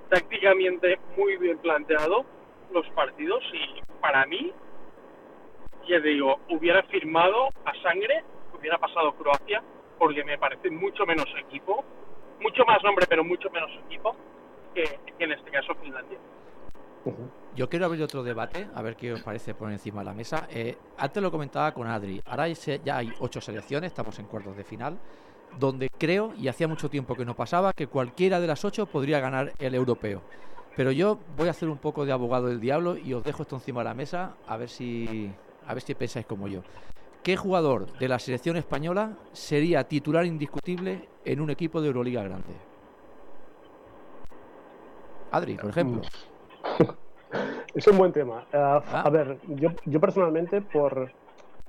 Tácticamente 0.08 0.98
muy 1.16 1.36
bien 1.36 1.58
planteado 1.58 2.24
los 2.72 2.88
partidos 2.90 3.44
y 3.52 3.80
para 4.00 4.26
mí, 4.26 4.52
ya 5.86 6.00
digo, 6.00 6.40
hubiera 6.48 6.82
firmado 6.84 7.50
a 7.64 7.74
sangre, 7.82 8.24
hubiera 8.52 8.78
pasado 8.78 9.12
Croacia 9.12 9.62
porque 10.00 10.24
me 10.24 10.38
parece 10.38 10.70
mucho 10.70 11.04
menos 11.04 11.26
equipo, 11.46 11.84
mucho 12.40 12.64
más 12.64 12.82
nombre, 12.82 13.04
pero 13.06 13.22
mucho 13.22 13.50
menos 13.50 13.70
equipo 13.86 14.16
que, 14.74 14.98
en 15.18 15.32
este 15.32 15.50
caso 15.50 15.74
Finlandia. 15.74 16.18
Yo 17.54 17.68
quiero 17.68 17.84
abrir 17.84 18.02
otro 18.02 18.22
debate, 18.22 18.66
a 18.74 18.80
ver 18.80 18.96
qué 18.96 19.12
os 19.12 19.22
parece 19.22 19.54
poner 19.54 19.74
encima 19.74 20.00
de 20.00 20.06
la 20.06 20.14
mesa. 20.14 20.48
Eh, 20.50 20.74
antes 20.96 21.22
lo 21.22 21.30
comentaba 21.30 21.72
con 21.72 21.86
Adri, 21.86 22.22
ahora 22.24 22.48
ya 22.48 22.96
hay 22.96 23.12
ocho 23.20 23.42
selecciones, 23.42 23.88
estamos 23.88 24.18
en 24.18 24.24
cuartos 24.24 24.56
de 24.56 24.64
final, 24.64 24.98
donde 25.58 25.90
creo, 25.90 26.32
y 26.34 26.48
hacía 26.48 26.66
mucho 26.66 26.88
tiempo 26.88 27.14
que 27.14 27.26
no 27.26 27.36
pasaba, 27.36 27.74
que 27.74 27.86
cualquiera 27.86 28.40
de 28.40 28.46
las 28.46 28.64
ocho 28.64 28.86
podría 28.86 29.20
ganar 29.20 29.52
el 29.58 29.74
europeo. 29.74 30.22
Pero 30.76 30.92
yo 30.92 31.18
voy 31.36 31.48
a 31.48 31.50
hacer 31.50 31.68
un 31.68 31.78
poco 31.78 32.06
de 32.06 32.12
abogado 32.12 32.46
del 32.46 32.60
diablo 32.60 32.96
y 32.96 33.12
os 33.12 33.22
dejo 33.22 33.42
esto 33.42 33.56
encima 33.56 33.80
de 33.80 33.84
la 33.84 33.94
mesa 33.94 34.36
a 34.46 34.56
ver 34.56 34.70
si, 34.70 35.30
a 35.66 35.74
ver 35.74 35.82
si 35.82 35.94
pensáis 35.94 36.24
como 36.24 36.48
yo. 36.48 36.62
¿Qué 37.22 37.36
jugador 37.36 37.86
de 37.98 38.08
la 38.08 38.18
selección 38.18 38.56
española 38.56 39.12
sería 39.32 39.84
titular 39.84 40.24
indiscutible 40.24 41.06
en 41.24 41.40
un 41.40 41.50
equipo 41.50 41.82
de 41.82 41.88
Euroliga 41.88 42.22
grande? 42.22 42.54
Adri, 45.30 45.56
por 45.56 45.70
ejemplo. 45.70 46.02
Es 47.72 47.86
un 47.86 47.98
buen 47.98 48.12
tema. 48.12 48.38
Uh, 48.52 48.56
ah. 48.56 49.02
A 49.04 49.10
ver, 49.10 49.38
yo, 49.46 49.70
yo 49.84 50.00
personalmente, 50.00 50.60
por 50.60 51.12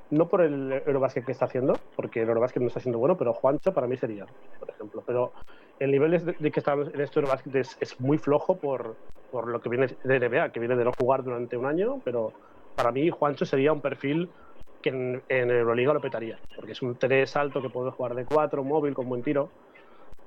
no 0.10 0.28
por 0.28 0.42
el 0.42 0.72
Eurobasket 0.86 1.26
que 1.26 1.32
está 1.32 1.46
haciendo, 1.46 1.78
porque 1.96 2.24
el 2.24 2.30
Eurobasket 2.30 2.62
no 2.62 2.68
está 2.68 2.80
siendo 2.80 2.98
bueno, 2.98 3.16
pero 3.18 3.34
Juancho 3.34 3.72
para 3.72 3.86
mí 3.86 3.96
sería, 3.98 4.26
por 4.60 4.70
ejemplo. 4.70 5.04
Pero 5.06 5.32
el 5.80 5.92
nivel 5.92 6.36
de, 6.40 6.52
que 6.52 6.60
está 6.60 6.74
en 6.74 7.00
este 7.00 7.20
Eurobasket 7.20 7.56
es, 7.56 7.78
es 7.80 8.00
muy 8.02 8.18
flojo 8.18 8.56
por, 8.56 8.96
por, 9.32 9.48
lo 9.48 9.62
que 9.62 9.70
viene 9.70 9.88
de 10.04 10.20
NBA, 10.20 10.50
que 10.50 10.60
viene 10.60 10.76
de 10.76 10.86
no 10.86 10.92
jugar 11.00 11.24
durante 11.24 11.56
un 11.56 11.66
año, 11.66 12.02
pero 12.04 12.34
para 12.76 12.92
mí 12.92 13.12
Juancho 13.12 13.46
sería 13.46 13.72
un 13.72 13.82
perfil 13.82 14.30
que 14.82 14.90
en, 14.90 15.24
en 15.30 15.52
Euroliga 15.52 15.94
lo 15.94 16.02
petaría, 16.02 16.40
porque 16.56 16.74
es 16.74 16.82
un 16.82 16.96
3 16.96 17.36
alto 17.36 17.62
que 17.62 17.70
puede 17.70 17.92
jugar 17.92 18.16
de 18.16 18.26
4, 18.26 18.64
móvil, 18.64 18.94
con 18.94 19.08
buen 19.08 19.24
tiro. 19.24 19.50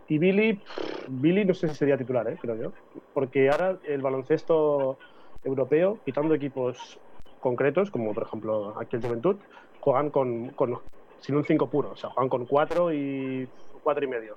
Y 0.09 0.19
Billy, 0.19 0.61
Billy 1.09 1.45
no 1.45 1.55
sé 1.55 1.69
si 1.69 1.75
sería 1.75 1.97
titular, 1.97 2.29
¿eh? 2.29 2.37
creo 2.41 2.57
yo, 2.57 2.73
porque 3.15 3.49
ahora 3.51 3.79
el 3.85 4.03
baloncesto 4.03 4.99
europeo, 5.43 5.99
quitando 6.05 6.35
equipos 6.35 6.99
concretos, 7.41 7.91
como 7.91 8.13
por 8.13 8.25
ejemplo 8.25 8.75
aquí 8.79 8.97
en 8.97 9.03
Juventud, 9.03 9.37
juegan 9.81 10.11
con, 10.11 10.49
con 10.51 10.79
sin 11.21 11.37
un 11.37 11.45
5 11.45 11.69
puro, 11.69 11.91
o 11.91 11.97
sea, 11.97 12.11
juegan 12.11 12.29
con 12.29 12.47
4 12.47 12.93
y 12.93 13.49
4 13.83 14.05
y 14.05 14.09
medio. 14.09 14.37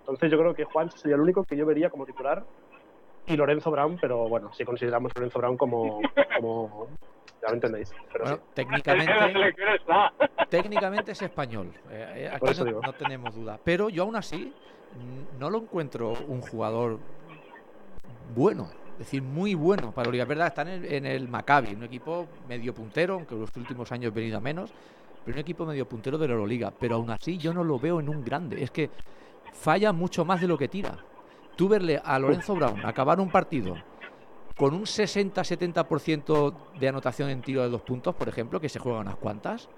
Entonces 0.00 0.30
yo 0.30 0.38
creo 0.38 0.54
que 0.54 0.64
Juan 0.64 0.90
sería 0.90 1.16
el 1.16 1.22
único 1.22 1.44
que 1.44 1.56
yo 1.56 1.66
vería 1.66 1.90
como 1.90 2.06
titular 2.06 2.44
y 3.26 3.36
Lorenzo 3.36 3.70
Brown, 3.70 3.98
pero 4.00 4.28
bueno, 4.28 4.52
si 4.52 4.64
consideramos 4.64 5.12
Lorenzo 5.14 5.38
Brown 5.38 5.56
como, 5.56 6.00
como 6.40 6.88
ya 7.42 7.48
me 7.48 7.54
entendéis. 7.54 7.92
Pero 8.12 8.40
técnicamente, 8.54 9.12
técnicamente 10.48 11.12
es 11.12 11.22
español, 11.22 11.72
eh, 11.90 12.14
eh, 12.16 12.30
aquí 12.32 12.60
no, 12.64 12.80
no, 12.80 12.92
tenemos 12.92 13.34
duda. 13.34 13.58
Pero 13.62 13.88
yo 13.88 14.04
aún 14.04 14.16
así 14.16 14.52
no 15.38 15.50
lo 15.50 15.58
encuentro 15.58 16.14
un 16.26 16.40
jugador 16.40 16.98
bueno 18.34 18.70
es 19.00 19.06
decir, 19.06 19.22
muy 19.22 19.54
bueno 19.54 19.92
para 19.92 20.08
la 20.08 20.12
Liga. 20.12 20.22
Es 20.24 20.28
verdad, 20.28 20.46
está 20.48 20.60
en 20.60 20.68
el, 20.68 20.92
en 20.92 21.06
el 21.06 21.26
Maccabi, 21.26 21.74
un 21.74 21.84
equipo 21.84 22.26
medio 22.46 22.74
puntero, 22.74 23.14
aunque 23.14 23.34
en 23.34 23.40
los 23.40 23.56
últimos 23.56 23.90
años 23.92 24.12
ha 24.12 24.14
venido 24.14 24.36
a 24.36 24.42
menos, 24.42 24.74
pero 25.24 25.36
un 25.36 25.40
equipo 25.40 25.64
medio 25.64 25.88
puntero 25.88 26.18
de 26.18 26.28
la 26.28 26.34
Euroliga. 26.34 26.70
Pero 26.78 26.96
aún 26.96 27.08
así 27.08 27.38
yo 27.38 27.54
no 27.54 27.64
lo 27.64 27.78
veo 27.78 27.98
en 27.98 28.10
un 28.10 28.22
grande. 28.22 28.62
Es 28.62 28.70
que 28.70 28.90
falla 29.54 29.94
mucho 29.94 30.26
más 30.26 30.42
de 30.42 30.48
lo 30.48 30.58
que 30.58 30.68
tira. 30.68 30.98
Tú 31.56 31.66
verle 31.66 31.98
a 32.04 32.18
Lorenzo 32.18 32.54
Brown 32.54 32.84
acabar 32.84 33.20
un 33.20 33.30
partido 33.30 33.74
con 34.60 34.74
un 34.74 34.82
60-70% 34.82 36.54
de 36.78 36.86
anotación 36.86 37.30
en 37.30 37.40
tiro 37.40 37.62
de 37.62 37.70
dos 37.70 37.80
puntos, 37.80 38.14
por 38.14 38.28
ejemplo, 38.28 38.60
que 38.60 38.68
se 38.68 38.78
juega 38.78 38.98
unas 38.98 39.16
cuantas, 39.16 39.70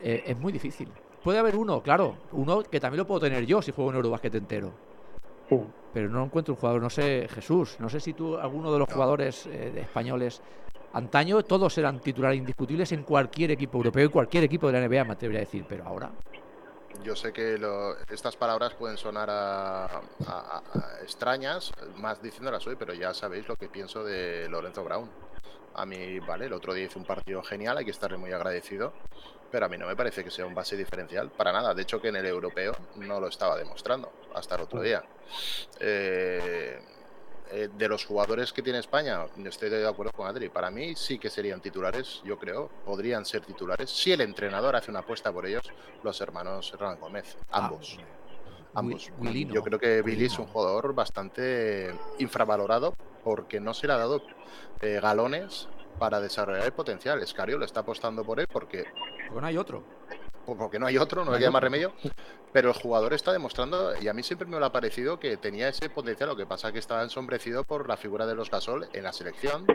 eh, 0.00 0.22
es 0.24 0.38
muy 0.38 0.50
difícil. 0.50 0.88
Puede 1.22 1.38
haber 1.38 1.56
uno, 1.56 1.82
claro, 1.82 2.16
uno 2.32 2.62
que 2.62 2.80
también 2.80 3.00
lo 3.00 3.06
puedo 3.06 3.20
tener 3.20 3.44
yo 3.44 3.60
si 3.60 3.70
juego 3.70 3.90
en 3.90 3.96
Eurobasket 3.96 4.34
entero. 4.36 4.72
Pero 5.92 6.08
no 6.08 6.24
encuentro 6.24 6.54
un 6.54 6.58
jugador, 6.58 6.80
no 6.80 6.88
sé, 6.88 7.28
Jesús, 7.28 7.76
no 7.80 7.90
sé 7.90 8.00
si 8.00 8.14
tú, 8.14 8.38
alguno 8.38 8.72
de 8.72 8.78
los 8.78 8.90
jugadores 8.90 9.44
eh, 9.44 9.74
españoles, 9.76 10.40
antaño 10.94 11.42
todos 11.42 11.76
eran 11.76 12.00
titulares 12.00 12.38
indiscutibles 12.38 12.92
en 12.92 13.02
cualquier 13.02 13.50
equipo 13.50 13.76
europeo 13.76 14.06
y 14.06 14.08
cualquier 14.08 14.44
equipo 14.44 14.68
de 14.68 14.80
la 14.80 14.88
NBA, 14.88 15.04
me 15.04 15.12
atrevería 15.12 15.40
a 15.40 15.44
decir, 15.44 15.66
pero 15.68 15.84
ahora... 15.84 16.10
Yo 17.04 17.14
sé 17.14 17.34
que 17.34 17.60
estas 18.08 18.34
palabras 18.34 18.72
pueden 18.74 18.96
sonar 18.96 19.30
extrañas, 21.02 21.70
más 21.96 22.22
diciéndolas 22.22 22.66
hoy, 22.66 22.76
pero 22.76 22.94
ya 22.94 23.12
sabéis 23.12 23.46
lo 23.46 23.56
que 23.56 23.68
pienso 23.68 24.02
de 24.02 24.48
Lorenzo 24.48 24.82
Brown. 24.82 25.10
A 25.74 25.84
mí, 25.84 26.18
vale, 26.20 26.46
el 26.46 26.52
otro 26.54 26.72
día 26.72 26.86
hizo 26.86 26.98
un 26.98 27.04
partido 27.04 27.42
genial, 27.42 27.76
hay 27.76 27.84
que 27.84 27.90
estarle 27.90 28.16
muy 28.16 28.32
agradecido 28.32 28.94
pero 29.54 29.66
a 29.66 29.68
mí 29.68 29.78
no 29.78 29.86
me 29.86 29.94
parece 29.94 30.24
que 30.24 30.32
sea 30.32 30.46
un 30.46 30.54
base 30.54 30.76
diferencial 30.76 31.30
para 31.30 31.52
nada. 31.52 31.74
De 31.74 31.82
hecho, 31.82 32.00
que 32.00 32.08
en 32.08 32.16
el 32.16 32.26
europeo 32.26 32.76
no 32.96 33.20
lo 33.20 33.28
estaba 33.28 33.56
demostrando 33.56 34.12
hasta 34.34 34.56
el 34.56 34.62
otro 34.62 34.82
día. 34.82 35.04
Eh, 35.78 36.76
eh, 37.50 37.68
de 37.76 37.88
los 37.88 38.04
jugadores 38.04 38.52
que 38.52 38.62
tiene 38.62 38.78
España, 38.78 39.26
estoy 39.44 39.68
de 39.68 39.86
acuerdo 39.86 40.12
con 40.12 40.26
Adri. 40.26 40.48
Para 40.48 40.70
mí 40.70 40.94
sí 40.96 41.18
que 41.18 41.28
serían 41.28 41.60
titulares, 41.60 42.22
yo 42.24 42.38
creo, 42.38 42.68
podrían 42.84 43.24
ser 43.24 43.42
titulares. 43.42 43.90
Si 43.90 44.12
el 44.12 44.22
entrenador 44.22 44.74
hace 44.76 44.90
una 44.90 45.00
apuesta 45.00 45.32
por 45.32 45.46
ellos, 45.46 45.70
los 46.02 46.20
hermanos 46.20 46.72
Hernán 46.72 46.98
Gómez, 46.98 47.36
ah, 47.50 47.66
ambos. 47.66 47.98
ambos. 48.72 49.10
Yo 49.52 49.62
creo 49.62 49.78
que 49.78 50.02
Billy 50.02 50.26
es 50.26 50.38
un 50.38 50.46
jugador 50.46 50.94
bastante 50.94 51.94
infravalorado 52.18 52.94
porque 53.22 53.60
no 53.60 53.74
se 53.74 53.86
le 53.86 53.92
ha 53.92 53.98
dado 53.98 54.22
eh, 54.80 54.98
galones 55.00 55.68
para 55.98 56.20
desarrollar 56.20 56.64
el 56.64 56.72
potencial. 56.72 57.22
Escario 57.22 57.58
lo 57.58 57.64
está 57.64 57.80
apostando 57.80 58.24
por 58.24 58.40
él 58.40 58.46
porque. 58.50 58.84
Porque 59.28 59.40
no 59.40 59.46
hay 59.46 59.56
otro. 59.56 59.84
Porque 60.46 60.78
no 60.78 60.86
hay 60.86 60.98
otro, 60.98 61.24
no, 61.24 61.32
le 61.32 61.38
queda 61.38 61.50
más 61.50 61.62
remedio. 61.62 61.92
Pero 62.52 62.68
el 62.68 62.74
jugador 62.74 63.14
está 63.14 63.32
demostrando, 63.32 63.94
y 64.00 64.08
a 64.08 64.12
mí 64.12 64.22
siempre 64.22 64.46
me 64.46 64.58
lo 64.58 64.66
ha 64.66 64.72
parecido 64.72 65.18
que 65.18 65.36
tenía 65.36 65.68
ese 65.68 65.88
potencial. 65.90 66.28
Lo 66.28 66.36
que 66.36 66.46
pasa 66.46 66.68
es 66.68 66.72
que 66.72 66.78
estaba 66.78 67.02
ensombrecido 67.02 67.64
por 67.64 67.88
la 67.88 67.96
figura 67.96 68.26
de 68.26 68.34
los 68.34 68.50
Gasol 68.50 68.88
en 68.92 69.04
la 69.04 69.12
selección. 69.12 69.66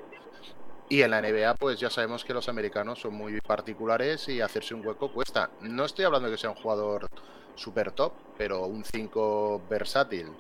Y 0.87 1.03
en 1.03 1.11
la 1.11 1.21
NBA, 1.21 1.53
pues 1.55 1.79
ya 1.79 1.89
sabemos 1.91 2.25
que 2.25 2.33
los 2.33 2.49
americanos 2.49 2.99
son 2.99 3.13
muy 3.13 3.41
particulares 3.41 4.27
y 4.27 4.41
hacerse 4.41 4.73
un 4.73 4.85
hueco 4.85 5.11
cuesta. 5.11 5.51
No 5.61 5.85
estoy 5.85 6.05
hablando 6.05 6.27
de 6.27 6.35
que 6.35 6.41
sea 6.41 6.49
un 6.49 6.55
jugador 6.55 7.09
super 7.55 7.91
top, 7.91 8.13
pero 8.37 8.65
un 8.65 8.83
5 8.83 9.63
versátil, 9.69 10.31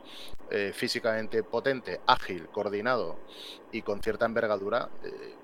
eh, 0.49 0.71
físicamente 0.73 1.43
potente, 1.43 2.01
ágil, 2.07 2.47
coordinado 2.47 3.17
y 3.71 3.83
con 3.83 4.01
cierta 4.01 4.25
envergadura. 4.25 4.89
Eh, 5.03 5.35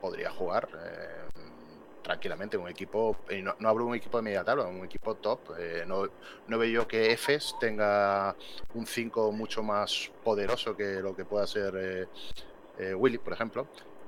podría 0.00 0.30
jugar 0.30 0.68
eh, 0.74 1.49
tranquilamente 2.02 2.56
un 2.56 2.68
equipo, 2.68 3.16
no, 3.42 3.54
no, 3.58 3.68
hablo 3.68 3.84
de 3.84 3.90
un 3.90 3.96
equipo 3.96 4.18
de 4.18 4.22
media 4.22 4.44
tabla, 4.44 4.64
un 4.64 4.84
equipo 4.84 5.14
top. 5.16 5.56
Eh, 5.58 5.84
no, 5.86 6.08
no, 6.48 6.58
veo 6.58 6.70
yo 6.70 6.88
que 6.88 7.12
Efes 7.12 7.56
tenga 7.60 8.34
un 8.74 8.86
5 8.86 9.32
mucho 9.32 9.62
más 9.62 10.10
poderoso 10.24 10.76
que 10.76 11.00
lo 11.00 11.14
que 11.14 11.24
pueda 11.24 11.46
ser 11.46 12.08
eh, 12.78 12.94
Willy, 12.94 13.18
por 13.18 13.32
ejemplo. 13.32 13.66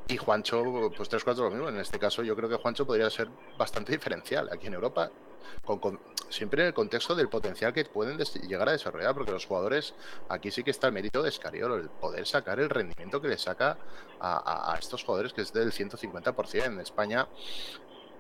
Y 0.08 0.16
Juancho, 0.16 0.90
pues 0.96 1.08
tres 1.08 1.22
cuatro 1.22 1.44
lo 1.44 1.50
mismo. 1.50 1.68
En 1.68 1.78
este 1.78 1.98
caso, 1.98 2.22
yo 2.22 2.34
creo 2.34 2.48
que 2.48 2.56
Juancho 2.56 2.86
podría 2.86 3.08
ser 3.08 3.28
bastante 3.56 3.92
diferencial 3.92 4.48
aquí 4.52 4.66
en 4.66 4.74
Europa, 4.74 5.10
siempre 6.28 6.62
en 6.62 6.68
el 6.68 6.74
contexto 6.74 7.14
del 7.14 7.28
potencial 7.28 7.72
que 7.72 7.84
pueden 7.84 8.18
llegar 8.18 8.68
a 8.68 8.72
desarrollar, 8.72 9.14
porque 9.14 9.32
los 9.32 9.46
jugadores, 9.46 9.94
aquí 10.28 10.50
sí 10.50 10.62
que 10.62 10.70
está 10.70 10.86
el 10.86 10.92
mérito 10.92 11.22
de 11.22 11.28
Escariolo, 11.28 11.76
el 11.76 11.88
poder 11.88 12.26
sacar 12.26 12.60
el 12.60 12.70
rendimiento 12.70 13.20
que 13.20 13.28
le 13.28 13.38
saca 13.38 13.76
a, 14.20 14.72
a 14.72 14.78
estos 14.78 15.04
jugadores, 15.04 15.32
que 15.32 15.42
es 15.42 15.52
del 15.52 15.72
150%. 15.72 16.64
En 16.64 16.80
España 16.80 17.28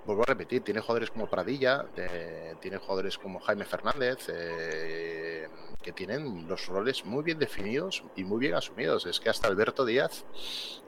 vuelvo 0.04 0.22
a 0.22 0.26
repetir, 0.26 0.62
tiene 0.62 0.80
jugadores 0.80 1.10
como 1.10 1.28
Pradilla, 1.28 1.86
eh, 1.96 2.54
tiene 2.60 2.78
jugadores 2.78 3.18
como 3.18 3.40
Jaime 3.40 3.64
Fernández, 3.64 4.28
eh, 4.28 5.48
que 5.80 5.92
tienen 5.92 6.48
los 6.48 6.66
roles 6.66 7.04
muy 7.04 7.22
bien 7.22 7.38
definidos 7.38 8.02
y 8.16 8.24
muy 8.24 8.40
bien 8.40 8.54
asumidos. 8.54 9.06
Es 9.06 9.20
que 9.20 9.30
hasta 9.30 9.48
Alberto 9.48 9.84
Díaz, 9.84 10.24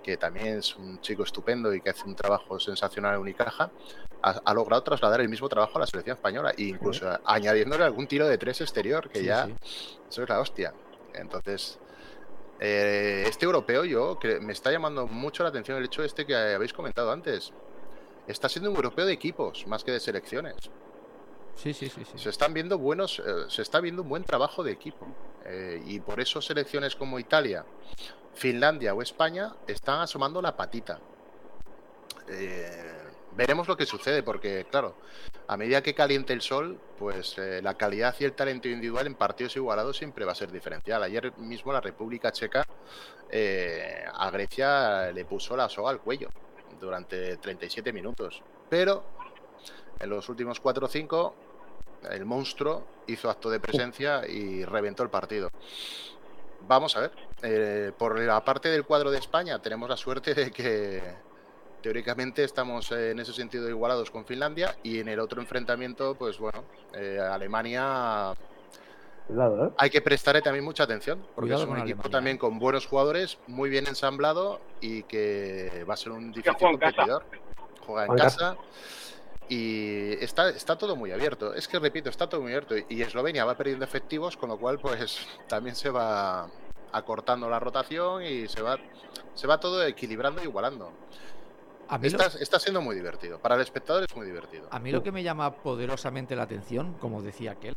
que 0.02 0.16
también 0.16 0.58
es 0.58 0.74
un 0.76 1.00
chico 1.00 1.22
estupendo 1.22 1.72
y 1.74 1.80
que 1.80 1.90
hace 1.90 2.04
un 2.04 2.16
trabajo 2.16 2.58
sensacional 2.58 3.14
en 3.14 3.20
Unicaja, 3.20 3.70
ha, 4.22 4.54
logrado 4.54 4.82
trasladar 4.82 5.20
el 5.20 5.28
mismo 5.28 5.48
trabajo 5.48 5.76
a 5.76 5.80
la 5.80 5.86
selección 5.86 6.16
española, 6.16 6.52
e 6.56 6.64
incluso 6.64 7.06
añadiéndole 7.24 7.84
algún 7.84 8.06
tiro 8.06 8.26
de 8.26 8.38
tres 8.38 8.60
exterior, 8.60 9.08
que 9.08 9.22
ya 9.22 9.48
eso 10.08 10.22
es 10.22 10.28
la 10.28 10.40
hostia. 10.40 10.74
Entonces, 11.12 11.78
eh, 12.58 13.24
este 13.28 13.44
europeo 13.44 13.84
yo 13.84 14.18
que 14.18 14.40
me 14.40 14.52
está 14.52 14.70
llamando 14.72 15.06
mucho 15.06 15.42
la 15.42 15.50
atención 15.50 15.76
el 15.76 15.84
hecho 15.84 16.02
este 16.02 16.24
que 16.24 16.34
habéis 16.34 16.72
comentado 16.72 17.12
antes 17.12 17.52
está 18.26 18.48
siendo 18.48 18.70
un 18.70 18.76
europeo 18.76 19.06
de 19.06 19.12
equipos 19.12 19.66
más 19.66 19.84
que 19.84 19.92
de 19.92 20.00
selecciones. 20.00 20.56
Sí, 21.56 21.72
sí, 21.72 21.88
sí, 21.88 22.04
Se 22.16 22.30
están 22.30 22.52
viendo 22.52 22.78
buenos, 22.78 23.20
eh, 23.20 23.44
se 23.48 23.62
está 23.62 23.80
viendo 23.80 24.02
un 24.02 24.08
buen 24.08 24.24
trabajo 24.24 24.62
de 24.62 24.72
equipo. 24.72 25.06
Eh, 25.44 25.82
y 25.86 26.00
por 26.00 26.20
eso 26.20 26.42
selecciones 26.42 26.96
como 26.96 27.18
Italia, 27.18 27.64
Finlandia 28.34 28.94
o 28.94 29.02
España 29.02 29.54
están 29.66 30.00
asomando 30.00 30.42
la 30.42 30.56
patita. 30.56 30.98
Eh, 32.28 32.92
veremos 33.36 33.68
lo 33.68 33.76
que 33.76 33.86
sucede, 33.86 34.22
porque 34.22 34.66
claro, 34.68 34.96
a 35.46 35.56
medida 35.56 35.82
que 35.82 35.94
caliente 35.94 36.32
el 36.32 36.40
sol, 36.40 36.80
pues 36.98 37.36
la 37.38 37.74
calidad 37.74 38.14
y 38.18 38.24
el 38.24 38.32
talento 38.32 38.68
individual 38.68 39.06
en 39.06 39.14
partidos 39.14 39.54
igualados 39.56 39.96
siempre 39.96 40.24
va 40.24 40.32
a 40.32 40.36
ser 40.36 40.50
diferencial. 40.50 41.02
Ayer 41.02 41.36
mismo 41.38 41.72
la 41.72 41.80
República 41.80 42.32
Checa 42.32 42.66
a 44.12 44.30
Grecia 44.30 45.12
le 45.12 45.24
puso 45.24 45.56
la 45.56 45.68
soga 45.68 45.90
al 45.90 46.00
cuello 46.00 46.30
durante 46.84 47.36
37 47.38 47.92
minutos. 47.92 48.42
Pero 48.68 49.04
en 49.98 50.10
los 50.10 50.28
últimos 50.28 50.60
4 50.60 50.86
o 50.86 50.88
5, 50.88 51.34
el 52.10 52.24
monstruo 52.24 52.84
hizo 53.06 53.30
acto 53.30 53.50
de 53.50 53.60
presencia 53.60 54.26
y 54.26 54.64
reventó 54.64 55.02
el 55.02 55.10
partido. 55.10 55.50
Vamos 56.66 56.96
a 56.96 57.00
ver. 57.00 57.12
Eh, 57.42 57.92
por 57.96 58.18
la 58.18 58.42
parte 58.44 58.68
del 58.70 58.84
cuadro 58.84 59.10
de 59.10 59.18
España, 59.18 59.60
tenemos 59.60 59.88
la 59.88 59.96
suerte 59.96 60.34
de 60.34 60.50
que 60.50 61.02
teóricamente 61.82 62.44
estamos 62.44 62.90
en 62.92 63.18
ese 63.20 63.34
sentido 63.34 63.68
igualados 63.68 64.10
con 64.10 64.24
Finlandia 64.24 64.76
y 64.82 65.00
en 65.00 65.08
el 65.08 65.20
otro 65.20 65.42
enfrentamiento, 65.42 66.14
pues 66.14 66.38
bueno, 66.38 66.64
eh, 66.94 67.18
Alemania 67.20 68.34
¿eh? 69.66 69.70
Hay 69.78 69.90
que 69.90 70.00
prestarle 70.02 70.42
también 70.42 70.64
mucha 70.64 70.82
atención, 70.84 71.24
porque 71.34 71.50
es 71.56 71.60
un 71.62 71.76
equipo 71.84 72.02
también 72.10 72.38
con 72.38 72.58
buenos 72.58 72.86
jugadores, 72.86 73.38
muy 73.46 73.70
bien 73.70 73.86
ensamblado 73.86 74.60
y 74.80 75.02
que 75.04 75.84
va 75.88 75.94
a 75.94 75.96
ser 75.96 76.12
un 76.12 76.30
difícil 76.32 76.52
competidor. 76.70 77.24
Juega 77.86 78.02
en 78.02 78.08
casa. 78.24 78.56
Y 79.48 80.12
está, 80.24 80.48
está 80.50 80.76
todo 80.78 80.96
muy 80.96 81.12
abierto. 81.12 81.52
Es 81.54 81.68
que 81.68 81.78
repito, 81.78 82.08
está 82.08 82.28
todo 82.28 82.40
muy 82.40 82.52
abierto. 82.52 82.74
Y 82.88 83.02
Eslovenia 83.02 83.44
va 83.44 83.56
perdiendo 83.56 83.84
efectivos, 83.84 84.36
con 84.36 84.48
lo 84.48 84.58
cual, 84.58 84.78
pues 84.78 85.18
también 85.48 85.76
se 85.76 85.90
va 85.90 86.48
acortando 86.92 87.48
la 87.50 87.58
rotación 87.58 88.22
y 88.22 88.46
se 88.48 88.62
va, 88.62 88.78
se 89.34 89.46
va 89.46 89.58
todo 89.60 89.84
equilibrando 89.84 90.40
y 90.42 90.44
igualando. 90.46 90.92
A 91.88 91.98
mí 91.98 92.08
lo- 92.08 92.18
Está, 92.18 92.38
está 92.38 92.58
siendo 92.58 92.80
muy 92.80 92.94
divertido. 92.94 93.38
Para 93.38 93.56
el 93.56 93.60
espectador 93.60 94.04
es 94.08 94.16
muy 94.16 94.26
divertido. 94.26 94.68
A 94.70 94.78
mí 94.78 94.90
lo 94.92 95.02
que 95.02 95.12
me 95.12 95.22
llama 95.22 95.52
poderosamente 95.56 96.34
la 96.36 96.44
atención, 96.44 96.94
como 96.94 97.20
decía 97.20 97.52
aquel, 97.52 97.74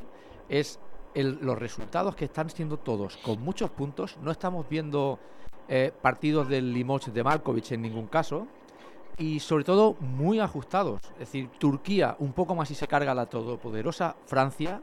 es 0.48 0.80
los 1.15 1.58
resultados 1.58 2.15
que 2.15 2.26
están 2.26 2.50
siendo 2.50 2.78
todos 2.78 3.17
con 3.17 3.41
muchos 3.41 3.70
puntos. 3.72 4.17
No 4.22 4.32
estamos 4.32 4.67
viendo 4.70 5.20
eh, 5.67 5.91
partidos 6.02 6.48
del 6.48 6.74
Limoges 6.74 7.13
de 7.13 7.24
Malkovich 7.24 7.72
en 7.72 7.82
ningún 7.82 8.08
caso. 8.08 8.48
Y 9.17 9.39
sobre 9.39 9.63
todo 9.63 9.96
muy 10.00 10.39
ajustados. 10.39 11.02
Es 11.13 11.20
decir, 11.20 11.50
Turquía 11.58 12.15
un 12.20 12.34
poco 12.34 12.54
más 12.54 12.70
y 12.70 12.76
se 12.76 12.88
carga 12.88 13.15
la 13.15 13.26
todopoderosa 13.26 14.15
Francia. 14.26 14.82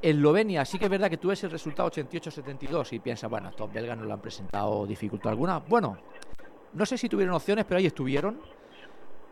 Eslovenia, 0.00 0.64
sí 0.64 0.78
que 0.78 0.84
es 0.84 0.90
verdad 0.90 1.10
que 1.10 1.18
tú 1.18 1.28
ves 1.28 1.42
el 1.44 1.50
resultado 1.50 1.90
88-72 1.90 2.92
y 2.92 3.00
piensas, 3.00 3.28
bueno, 3.28 3.50
estos 3.50 3.70
belgas 3.70 3.98
no 3.98 4.04
le 4.04 4.12
han 4.12 4.20
presentado 4.20 4.86
dificultad 4.86 5.32
alguna. 5.32 5.58
Bueno, 5.58 5.98
no 6.72 6.86
sé 6.86 6.96
si 6.96 7.08
tuvieron 7.08 7.34
opciones, 7.34 7.64
pero 7.66 7.78
ahí 7.78 7.86
estuvieron. 7.86 8.40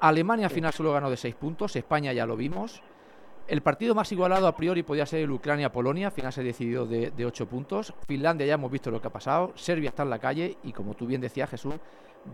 Alemania 0.00 0.46
al 0.46 0.52
final 0.52 0.72
solo 0.72 0.92
ganó 0.92 1.10
de 1.10 1.16
6 1.16 1.34
puntos, 1.36 1.74
España 1.76 2.12
ya 2.12 2.26
lo 2.26 2.36
vimos. 2.36 2.82
El 3.48 3.62
partido 3.62 3.94
más 3.94 4.12
igualado 4.12 4.46
a 4.46 4.54
priori 4.54 4.82
podía 4.82 5.06
ser 5.06 5.20
el 5.20 5.30
Ucrania-Polonia, 5.30 6.08
al 6.08 6.12
final 6.12 6.32
se 6.34 6.42
decidió 6.42 6.84
de, 6.84 7.10
de 7.10 7.24
8 7.24 7.46
puntos. 7.46 7.94
Finlandia 8.06 8.46
ya 8.46 8.54
hemos 8.54 8.70
visto 8.70 8.90
lo 8.90 9.00
que 9.00 9.06
ha 9.06 9.12
pasado, 9.12 9.52
Serbia 9.54 9.88
está 9.88 10.02
en 10.02 10.10
la 10.10 10.18
calle 10.18 10.58
y 10.62 10.72
como 10.72 10.92
tú 10.92 11.06
bien 11.06 11.22
decías 11.22 11.48
Jesús, 11.48 11.74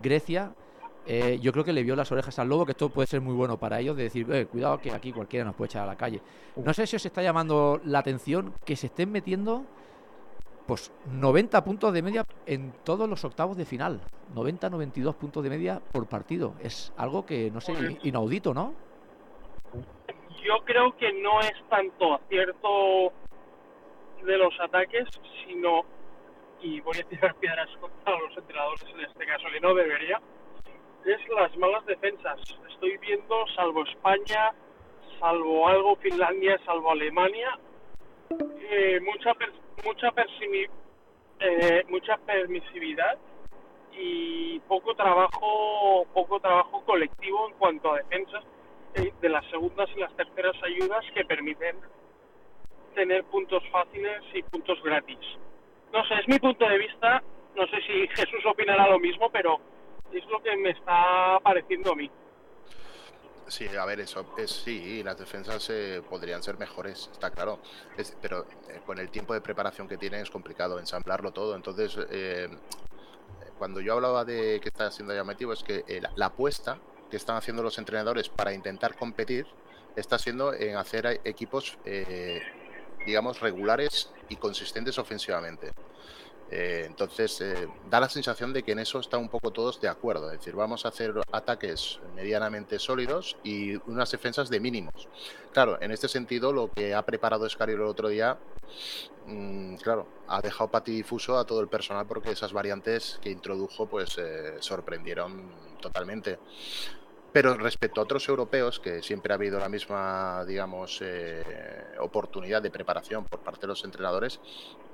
Grecia, 0.03 0.53
eh, 1.05 1.39
yo 1.41 1.53
creo 1.53 1.63
que 1.63 1.71
le 1.71 1.83
vio 1.83 1.95
las 1.95 2.11
orejas 2.11 2.37
al 2.37 2.49
lobo, 2.49 2.65
que 2.65 2.73
esto 2.73 2.89
puede 2.89 3.07
ser 3.07 3.21
muy 3.21 3.33
bueno 3.33 3.57
para 3.57 3.79
ellos, 3.79 3.95
de 3.95 4.03
decir, 4.03 4.29
"Eh, 4.29 4.45
cuidado 4.47 4.77
que 4.79 4.91
aquí 4.91 5.13
cualquiera 5.13 5.45
nos 5.45 5.55
puede 5.55 5.67
echar 5.67 5.83
a 5.83 5.85
la 5.85 5.95
calle. 5.95 6.21
No 6.57 6.73
sé 6.73 6.85
si 6.85 6.97
os 6.97 7.05
está 7.05 7.21
llamando 7.21 7.79
la 7.85 7.99
atención 7.99 8.53
que 8.65 8.75
se 8.75 8.87
estén 8.87 9.09
metiendo 9.09 9.63
pues 10.65 10.91
90 11.11 11.63
puntos 11.63 11.93
de 11.93 12.01
media 12.01 12.25
en 12.47 12.73
todos 12.83 13.07
los 13.07 13.23
octavos 13.23 13.55
de 13.55 13.65
final. 13.65 14.01
90-92 14.33 15.15
puntos 15.15 15.43
de 15.43 15.49
media 15.49 15.79
por 15.91 16.07
partido. 16.07 16.55
Es 16.59 16.91
algo 16.97 17.25
que, 17.25 17.51
no 17.51 17.61
sé, 17.61 17.99
inaudito, 18.01 18.53
¿no? 18.53 18.73
Yo 20.45 20.63
creo 20.63 20.95
que 20.97 21.11
no 21.11 21.39
es 21.39 21.55
tanto 21.69 22.13
acierto 22.13 23.11
de 24.21 24.37
los 24.37 24.53
ataques, 24.59 25.07
sino, 25.43 25.83
y 26.61 26.79
voy 26.81 26.99
a 26.99 27.03
tirar 27.09 27.33
piedras 27.39 27.67
contra 27.81 28.19
los 28.19 28.37
entrenadores 28.37 28.85
en 28.93 28.99
este 29.01 29.25
caso, 29.25 29.47
que 29.51 29.59
no 29.59 29.73
debería, 29.73 30.21
es 31.03 31.29
las 31.29 31.55
malas 31.57 31.83
defensas. 31.87 32.39
Estoy 32.69 32.95
viendo, 32.97 33.47
salvo 33.55 33.83
España, 33.85 34.53
salvo 35.19 35.67
algo 35.67 35.95
Finlandia, 35.95 36.59
salvo 36.63 36.91
Alemania, 36.91 37.57
eh, 38.69 38.99
mucha 39.01 39.33
per- 39.33 39.51
mucha 39.83 40.13
eh, 41.39 41.83
mucha 41.89 42.17
permisividad 42.17 43.17
y 43.93 44.59
poco 44.61 44.93
trabajo 44.95 46.05
poco 46.13 46.39
trabajo 46.39 46.83
colectivo 46.85 47.47
en 47.49 47.53
cuanto 47.55 47.93
a 47.93 47.97
defensas 47.97 48.43
de 48.95 49.29
las 49.29 49.45
segundas 49.49 49.89
y 49.95 49.99
las 49.99 50.15
terceras 50.15 50.55
ayudas 50.63 51.03
que 51.13 51.25
permiten 51.25 51.77
tener 52.93 53.23
puntos 53.25 53.61
fáciles 53.71 54.21
y 54.33 54.41
puntos 54.43 54.81
gratis. 54.83 55.19
No 55.91 56.05
sé, 56.07 56.15
es 56.15 56.27
mi 56.27 56.39
punto 56.39 56.67
de 56.67 56.77
vista. 56.77 57.21
No 57.55 57.65
sé 57.67 57.77
si 57.87 58.07
Jesús 58.15 58.45
opinará 58.45 58.87
lo 58.87 58.99
mismo, 58.99 59.29
pero 59.31 59.59
es 60.13 60.25
lo 60.27 60.41
que 60.41 60.55
me 60.57 60.69
está 60.69 61.39
pareciendo 61.43 61.91
a 61.91 61.95
mí. 61.95 62.09
Sí, 63.47 63.67
a 63.75 63.85
ver, 63.85 63.99
eso 63.99 64.25
es 64.37 64.49
sí, 64.49 65.03
las 65.03 65.19
defensas 65.19 65.69
eh, 65.69 66.01
podrían 66.09 66.41
ser 66.41 66.57
mejores, 66.57 67.09
está 67.11 67.29
claro. 67.29 67.59
Es- 67.95 68.17
pero 68.21 68.45
eh, 68.69 68.79
con 68.85 68.97
el 68.97 69.09
tiempo 69.11 69.33
de 69.33 69.41
preparación 69.41 69.87
que 69.87 69.97
tienen 69.97 70.21
es 70.21 70.31
complicado 70.31 70.79
ensamblarlo 70.79 71.31
todo. 71.31 71.55
Entonces, 71.55 71.95
eh, 72.09 72.47
cuando 73.59 73.81
yo 73.81 73.93
hablaba 73.93 74.25
de 74.25 74.59
que 74.61 74.69
está 74.69 74.89
siendo 74.89 75.13
llamativo, 75.13 75.53
es 75.53 75.63
que 75.63 75.83
eh, 75.87 75.99
la, 76.01 76.11
la 76.15 76.25
apuesta 76.27 76.79
que 77.09 77.17
están 77.17 77.35
haciendo 77.35 77.63
los 77.63 77.77
entrenadores 77.77 78.29
para 78.29 78.53
intentar 78.53 78.95
competir 78.95 79.45
está 79.95 80.19
siendo 80.19 80.53
en 80.53 80.75
hacer 80.75 81.21
equipos, 81.23 81.77
eh, 81.85 82.41
digamos, 83.05 83.39
regulares 83.39 84.11
y 84.29 84.35
consistentes 84.35 84.97
ofensivamente. 84.97 85.71
Eh, 86.51 86.83
entonces, 86.85 87.41
eh, 87.41 87.67
da 87.89 87.99
la 87.99 88.09
sensación 88.09 88.53
de 88.53 88.61
que 88.61 88.73
en 88.73 88.79
eso 88.79 88.99
están 88.99 89.19
un 89.19 89.29
poco 89.29 89.51
todos 89.51 89.81
de 89.81 89.87
acuerdo. 89.87 90.31
Es 90.31 90.39
decir, 90.39 90.53
vamos 90.55 90.85
a 90.85 90.89
hacer 90.89 91.13
ataques 91.31 91.99
medianamente 92.15 92.77
sólidos 92.77 93.35
y 93.43 93.75
unas 93.89 94.11
defensas 94.11 94.49
de 94.49 94.59
mínimos. 94.59 95.07
Claro, 95.53 95.81
en 95.81 95.91
este 95.91 96.07
sentido, 96.07 96.53
lo 96.53 96.71
que 96.71 96.93
ha 96.93 97.01
preparado 97.03 97.47
Escario 97.47 97.75
el 97.75 97.81
otro 97.83 98.09
día, 98.09 98.37
mm, 99.27 99.75
claro, 99.75 100.07
ha 100.27 100.41
dejado 100.41 100.69
patidifuso 100.69 101.37
a 101.37 101.45
todo 101.45 101.61
el 101.61 101.67
personal 101.67 102.05
porque 102.07 102.31
esas 102.31 102.53
variantes 102.53 103.19
que 103.21 103.29
introdujo, 103.29 103.87
pues, 103.87 104.17
eh, 104.17 104.55
sorprendieron 104.59 105.49
totalmente. 105.81 106.39
Pero 107.35 107.53
respecto 107.55 107.99
a 107.99 108.05
otros 108.05 108.29
europeos, 108.29 108.79
que 108.79 109.03
siempre 109.03 109.33
ha 109.33 109.35
habido 109.35 109.59
la 109.59 109.67
misma, 109.67 110.45
digamos, 110.45 110.99
eh, 111.01 111.43
oportunidad 111.99 112.61
de 112.61 112.71
preparación 112.71 113.25
por 113.25 113.41
parte 113.41 113.59
de 113.59 113.67
los 113.67 113.83
entrenadores, 113.83 114.39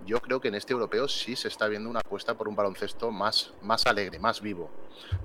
yo 0.08 0.20
creo 0.20 0.42
que 0.42 0.48
en 0.48 0.56
este 0.56 0.74
europeo 0.74 1.08
sí 1.08 1.36
se 1.36 1.50
está 1.50 1.68
viendo 1.68 1.88
una 1.88 2.00
apuesta 2.00 2.34
por 2.34 2.48
un 2.48 2.56
baloncesto 2.56 3.12
más, 3.12 3.54
más 3.62 3.86
alegre, 3.86 4.18
más 4.18 4.42
vivo, 4.42 4.72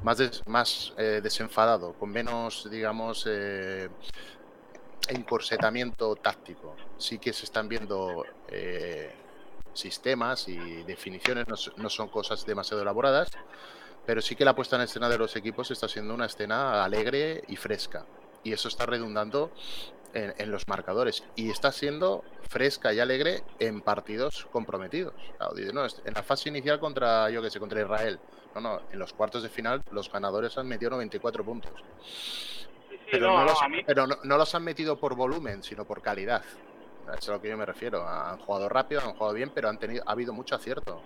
más, 0.03 0.92
eh, 0.99 1.21
desenfadado, 1.23 1.95
con 1.95 2.11
menos, 2.11 2.69
digamos, 2.71 3.27
encorsetamiento 5.09 6.17
táctico. 6.17 6.77
Sí 6.99 7.19
que 7.19 7.33
se 7.33 7.45
están 7.45 7.69
viendo 7.69 8.25
eh, 8.49 9.13
sistemas 9.73 10.49
y 10.49 10.83
definiciones, 10.85 11.47
no, 11.49 11.57
no 11.77 11.91
son 11.91 12.09
cosas 12.09 12.45
demasiado 12.47 12.83
elaboradas, 12.83 13.31
pero 14.05 14.23
sí 14.23 14.37
que 14.37 14.45
la 14.45 14.55
puesta 14.55 14.77
en 14.77 14.83
escena 14.83 15.09
de 15.09 15.19
los 15.19 15.35
equipos 15.37 15.71
está 15.71 15.89
siendo 15.89 16.15
una 16.15 16.27
escena 16.27 16.85
alegre 16.85 17.43
y 17.49 17.57
fresca. 17.57 18.07
Y 18.45 18.53
eso 18.53 18.69
está 18.69 18.87
redundando 18.87 19.51
en, 20.17 20.51
los 20.51 20.67
marcadores. 20.69 21.25
Y 21.35 21.51
está 21.51 21.73
siendo 21.73 22.25
fresca 22.49 22.93
y 22.93 23.01
alegre 23.01 23.43
en 23.59 23.81
partidos 23.81 24.47
comprometidos. 24.51 25.15
Claro, 25.37 25.55
no, 25.73 25.85
en 25.85 26.15
la 26.15 26.23
fase 26.23 26.49
inicial 26.49 26.81
contra, 26.81 27.29
yo 27.31 27.43
que 27.43 27.51
sé, 27.51 27.59
contra 27.59 27.81
Israel. 27.81 28.19
No, 28.55 28.61
no, 28.61 28.81
en 28.91 28.99
los 28.99 29.13
cuartos 29.13 29.43
de 29.43 29.49
final 29.49 29.83
los 29.91 30.11
ganadores 30.11 30.57
han 30.57 30.67
metido 30.67 30.91
94 30.93 31.45
puntos. 31.45 31.73
Pero, 33.11 33.29
no, 33.29 33.38
no, 33.38 33.45
los, 33.45 33.69
mí 33.71 33.83
pero 33.87 34.07
no, 34.07 34.16
no 34.25 34.37
los 34.38 34.55
han 34.55 34.64
metido 34.64 34.99
por 34.99 35.14
volumen, 35.14 35.62
sino 35.62 35.85
por 35.85 36.03
calidad. 36.03 36.42
Eso 37.05 37.14
es 37.19 37.29
a 37.29 37.33
lo 37.33 37.40
que 37.40 37.49
yo 37.49 37.57
me 37.57 37.66
refiero. 37.66 38.07
Han 38.07 38.38
jugado 38.38 38.69
rápido, 38.69 39.01
han 39.01 39.12
jugado 39.14 39.33
bien, 39.35 39.51
pero 39.55 39.69
han 39.69 39.79
tenido, 39.79 40.03
ha 40.07 40.12
habido 40.12 40.33
mucho 40.33 40.55
acierto. 40.57 41.01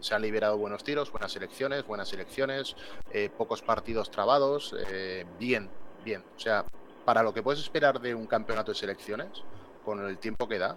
Se 0.00 0.14
han 0.14 0.20
liberado 0.22 0.58
buenos 0.58 0.84
tiros, 0.84 1.10
buenas 1.10 1.32
selecciones, 1.32 1.86
buenas 1.86 2.08
selecciones, 2.08 2.76
eh, 3.10 3.30
pocos 3.36 3.62
partidos 3.62 4.10
trabados, 4.10 4.74
eh, 4.90 5.24
bien, 5.38 5.70
bien. 6.04 6.22
O 6.36 6.38
sea, 6.38 6.64
para 7.06 7.22
lo 7.22 7.32
que 7.32 7.42
puedes 7.42 7.60
esperar 7.62 8.00
de 8.00 8.14
un 8.14 8.26
campeonato 8.26 8.72
de 8.72 8.78
selecciones, 8.78 9.42
con 9.84 10.04
el 10.06 10.18
tiempo 10.18 10.46
que 10.48 10.58
da, 10.58 10.76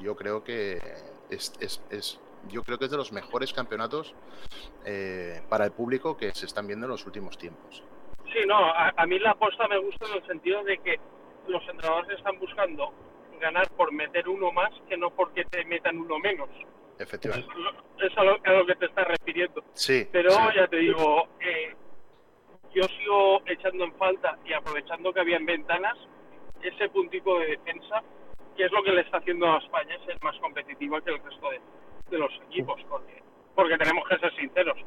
yo 0.00 0.16
creo 0.16 0.42
que 0.42 0.80
es, 1.28 1.52
es- 1.60 1.82
es- 1.90 2.18
yo 2.48 2.62
creo 2.62 2.78
que 2.78 2.84
es 2.86 2.90
de 2.90 2.96
los 2.96 3.12
mejores 3.12 3.52
campeonatos 3.52 4.14
eh, 4.84 5.42
para 5.48 5.64
el 5.64 5.72
público 5.72 6.16
que 6.16 6.32
se 6.34 6.46
están 6.46 6.66
viendo 6.66 6.86
en 6.86 6.90
los 6.92 7.04
últimos 7.04 7.36
tiempos. 7.36 7.82
Sí, 8.36 8.44
no, 8.46 8.56
a, 8.56 8.92
a 8.94 9.06
mí 9.06 9.18
la 9.18 9.30
aposta 9.30 9.66
me 9.66 9.78
gusta 9.78 10.06
en 10.08 10.16
el 10.16 10.26
sentido 10.26 10.62
de 10.62 10.76
que 10.78 11.00
los 11.48 11.66
entrenadores 11.68 12.18
están 12.18 12.38
buscando 12.38 12.92
ganar 13.40 13.66
por 13.70 13.90
meter 13.92 14.28
uno 14.28 14.52
más 14.52 14.70
que 14.90 14.96
no 14.98 15.08
porque 15.10 15.44
te 15.46 15.64
metan 15.64 15.98
uno 15.98 16.18
menos. 16.18 16.50
Efectivamente. 16.98 17.48
Es 17.98 18.16
a 18.18 18.24
lo, 18.24 18.38
a 18.44 18.52
lo 18.52 18.66
que 18.66 18.74
te 18.74 18.86
estás 18.86 19.08
refiriendo. 19.08 19.64
Sí. 19.72 20.06
Pero 20.12 20.30
sí. 20.30 20.38
ya 20.54 20.68
te 20.68 20.76
digo, 20.76 21.28
eh, 21.40 21.74
yo 22.74 22.82
sigo 22.84 23.40
echando 23.46 23.84
en 23.84 23.94
falta 23.94 24.36
y 24.44 24.52
aprovechando 24.52 25.14
que 25.14 25.20
habían 25.20 25.46
ventanas 25.46 25.96
ese 26.60 26.90
puntito 26.90 27.38
de 27.38 27.56
defensa, 27.56 28.02
que 28.54 28.64
es 28.66 28.72
lo 28.72 28.82
que 28.82 28.92
le 28.92 29.00
está 29.00 29.16
haciendo 29.16 29.50
a 29.50 29.58
España 29.58 29.96
ser 30.04 30.18
más 30.22 30.36
competitiva 30.40 31.00
que 31.00 31.10
el 31.12 31.22
resto 31.22 31.50
de, 31.50 31.60
de 32.10 32.18
los 32.18 32.32
equipos, 32.50 32.82
porque, 32.86 33.22
porque 33.54 33.78
tenemos 33.78 34.06
que 34.06 34.18
ser 34.18 34.34
sinceros. 34.36 34.78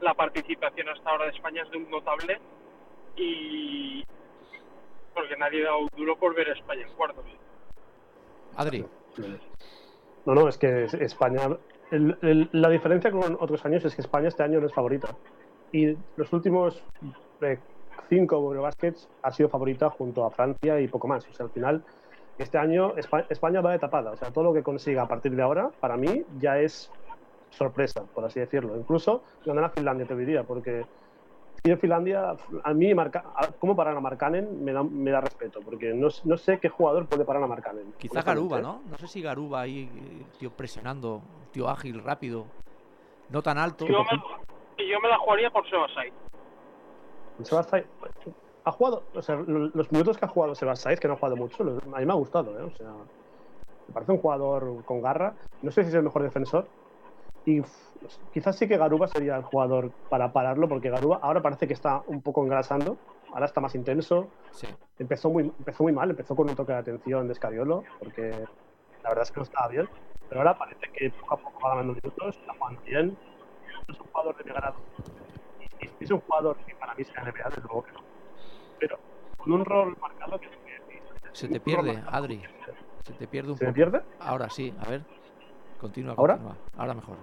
La 0.00 0.14
participación 0.14 0.88
hasta 0.88 1.10
ahora 1.10 1.26
de 1.26 1.32
España 1.32 1.62
es 1.62 1.70
de 1.70 1.76
un 1.76 1.90
notable 1.90 2.40
y 3.16 4.02
porque 5.14 5.36
nadie 5.36 5.62
ha 5.62 5.70
dado 5.70 5.88
duro 5.96 6.16
por 6.16 6.34
ver 6.34 6.50
a 6.50 6.52
España 6.54 6.82
en 6.82 6.92
cuartos. 6.94 7.24
Adri, 8.56 8.84
No, 10.26 10.34
no, 10.34 10.48
es 10.48 10.56
que 10.58 10.84
es- 10.84 10.94
España. 10.94 11.40
el- 11.90 12.16
el- 12.22 12.48
la 12.52 12.70
diferencia 12.70 13.10
con 13.10 13.36
otros 13.38 13.64
años 13.66 13.84
es 13.84 13.94
que 13.94 14.00
España 14.00 14.28
este 14.28 14.42
año 14.42 14.58
no 14.60 14.66
es 14.66 14.72
favorita. 14.72 15.16
Y 15.70 15.96
los 16.16 16.32
últimos 16.32 16.82
eh, 17.42 17.60
cinco 18.08 18.36
Eurobaskets 18.36 19.10
ha 19.22 19.30
sido 19.32 19.48
favorita 19.50 19.90
junto 19.90 20.24
a 20.24 20.30
Francia 20.30 20.80
y 20.80 20.88
poco 20.88 21.08
más. 21.08 21.28
O 21.28 21.32
sea, 21.32 21.44
al 21.46 21.52
final, 21.52 21.84
este 22.38 22.56
año 22.58 22.94
Espa- 22.96 23.26
España 23.28 23.60
va 23.60 23.72
de 23.72 23.78
tapada. 23.80 24.12
O 24.12 24.16
sea, 24.16 24.32
todo 24.32 24.44
lo 24.44 24.54
que 24.54 24.62
consiga 24.62 25.02
a 25.02 25.08
partir 25.08 25.36
de 25.36 25.42
ahora, 25.42 25.70
para 25.78 25.96
mí, 25.96 26.24
ya 26.38 26.58
es 26.58 26.90
sorpresa, 27.50 28.06
por 28.14 28.24
así 28.24 28.40
decirlo. 28.40 28.76
Incluso 28.76 29.24
ganar 29.44 29.64
a 29.64 29.70
Finlandia, 29.70 30.06
te 30.06 30.16
diría, 30.16 30.42
porque 30.44 30.86
y 31.66 31.70
en 31.70 31.78
Finlandia, 31.78 32.36
a 32.62 32.74
mí, 32.74 32.94
Marca- 32.94 33.24
cómo 33.58 33.74
parar 33.74 33.96
a 33.96 34.00
Markkanen 34.00 34.62
me 34.62 34.72
da, 34.74 34.82
me 34.82 35.10
da 35.10 35.22
respeto, 35.22 35.62
porque 35.64 35.94
no, 35.94 36.08
no 36.24 36.36
sé 36.36 36.60
qué 36.60 36.68
jugador 36.68 37.08
puede 37.08 37.24
parar 37.24 37.42
a 37.42 37.46
Markkanen. 37.46 37.94
quizá 37.98 38.20
Garuba, 38.22 38.58
¿eh? 38.58 38.62
¿no? 38.62 38.82
No 38.86 38.98
sé 38.98 39.08
si 39.08 39.22
Garuba 39.22 39.62
ahí, 39.62 39.88
eh, 39.94 40.26
tío, 40.38 40.50
presionando, 40.50 41.22
tío 41.52 41.70
ágil, 41.70 42.02
rápido. 42.04 42.44
no 43.30 43.42
tan 43.42 43.56
alto. 43.56 43.86
Yo 43.86 44.04
me, 44.04 44.84
y 44.84 44.90
yo 44.90 45.00
me 45.00 45.08
la 45.08 45.16
jugaría 45.16 45.48
por 45.48 45.66
Sebasai. 45.70 46.12
Sebasai 47.42 47.86
ha 48.64 48.70
jugado, 48.72 49.06
o 49.14 49.22
sea, 49.22 49.36
los 49.36 49.90
minutos 49.90 50.18
que 50.18 50.26
ha 50.26 50.28
jugado 50.28 50.54
Sebasai, 50.54 50.98
que 50.98 51.08
no 51.08 51.14
ha 51.14 51.16
jugado 51.16 51.36
mucho, 51.36 51.62
a 51.62 51.98
mí 51.98 52.04
me 52.04 52.12
ha 52.12 52.16
gustado, 52.16 52.58
¿eh? 52.58 52.62
O 52.62 52.76
sea, 52.76 52.92
me 53.88 53.94
parece 53.94 54.12
un 54.12 54.18
jugador 54.18 54.84
con 54.84 55.00
garra. 55.00 55.34
No 55.62 55.70
sé 55.70 55.82
si 55.82 55.88
es 55.88 55.94
el 55.94 56.02
mejor 56.02 56.22
defensor. 56.24 56.68
Y 57.46 57.60
quizás 58.32 58.56
sí 58.56 58.68
que 58.68 58.76
Garuba 58.76 59.06
sería 59.08 59.36
el 59.36 59.42
jugador 59.42 59.90
para 60.08 60.32
pararlo, 60.32 60.68
porque 60.68 60.90
Garuba 60.90 61.18
ahora 61.22 61.42
parece 61.42 61.66
que 61.66 61.72
está 61.74 62.02
un 62.06 62.22
poco 62.22 62.42
engrasando. 62.42 62.96
Ahora 63.32 63.46
está 63.46 63.60
más 63.60 63.74
intenso. 63.74 64.28
Sí. 64.52 64.68
Empezó, 64.98 65.28
muy, 65.30 65.42
empezó 65.58 65.82
muy 65.82 65.92
mal, 65.92 66.10
empezó 66.10 66.36
con 66.36 66.48
un 66.48 66.54
toque 66.54 66.72
de 66.72 66.78
atención 66.78 67.26
de 67.26 67.32
Escariolo, 67.32 67.82
porque 67.98 68.30
la 69.02 69.08
verdad 69.08 69.22
es 69.22 69.30
que 69.32 69.40
no 69.40 69.42
estaba 69.44 69.68
bien. 69.68 69.88
Pero 70.28 70.40
ahora 70.40 70.56
parece 70.56 70.88
que 70.92 71.10
poco 71.10 71.34
a 71.34 71.36
poco 71.36 71.60
va 71.62 71.70
ganando 71.70 71.94
minutos, 71.94 72.36
está 72.36 72.52
jugando 72.54 72.80
bien. 72.82 73.18
Es 73.88 74.00
un 74.00 74.06
jugador 74.06 74.36
de. 74.44 74.52
Y 75.80 76.04
es 76.04 76.10
un 76.10 76.20
jugador 76.20 76.56
que 76.64 76.74
para 76.76 76.94
mí 76.94 77.04
se 77.04 77.12
NBA, 77.12 77.48
desde 77.48 77.62
luego 77.62 77.82
que 77.82 77.92
no. 77.92 78.00
Pero 78.78 78.98
con 79.36 79.52
un 79.52 79.64
rol 79.64 79.96
marcado 80.00 80.38
que 80.38 80.48
se 81.32 81.48
te 81.48 81.58
pierde, 81.60 82.02
Adri. 82.06 82.42
Se 83.02 83.12
te 83.12 83.26
pierde 83.26 83.50
un 83.50 83.58
¿Se 83.58 83.64
poco. 83.64 83.70
me 83.70 83.74
pierde? 83.74 84.02
Ahora 84.20 84.48
sí, 84.48 84.72
a 84.78 84.88
ver. 84.88 85.02
Continúa, 85.80 86.14
¿Ahora? 86.16 86.34
continúa. 86.34 86.56
Ahora 86.76 86.94
mejor. 86.94 87.16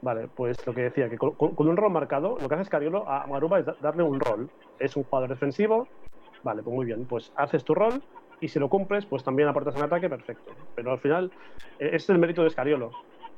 Vale, 0.00 0.28
pues 0.28 0.64
lo 0.66 0.72
que 0.72 0.82
decía, 0.82 1.08
que 1.08 1.18
con, 1.18 1.34
un 1.38 1.76
rol 1.76 1.90
marcado, 1.90 2.36
lo 2.40 2.48
que 2.48 2.54
hace 2.54 2.66
Scariolo 2.66 3.08
a 3.08 3.26
Maruba 3.26 3.58
es 3.58 3.66
darle 3.80 4.02
un 4.02 4.20
rol. 4.20 4.48
Es 4.78 4.96
un 4.96 5.04
jugador 5.04 5.30
defensivo, 5.30 5.88
vale, 6.42 6.62
pues 6.62 6.74
muy 6.74 6.86
bien, 6.86 7.04
pues 7.06 7.32
haces 7.36 7.64
tu 7.64 7.74
rol 7.74 8.00
y 8.40 8.48
si 8.48 8.58
lo 8.58 8.68
cumples, 8.68 9.06
pues 9.06 9.24
también 9.24 9.48
aportas 9.48 9.74
en 9.76 9.82
ataque, 9.82 10.08
perfecto. 10.08 10.52
Pero 10.74 10.92
al 10.92 10.98
final, 10.98 11.32
ese 11.78 11.96
es 11.96 12.10
el 12.10 12.18
mérito 12.18 12.44
de 12.44 12.50
Scariolo. 12.50 12.90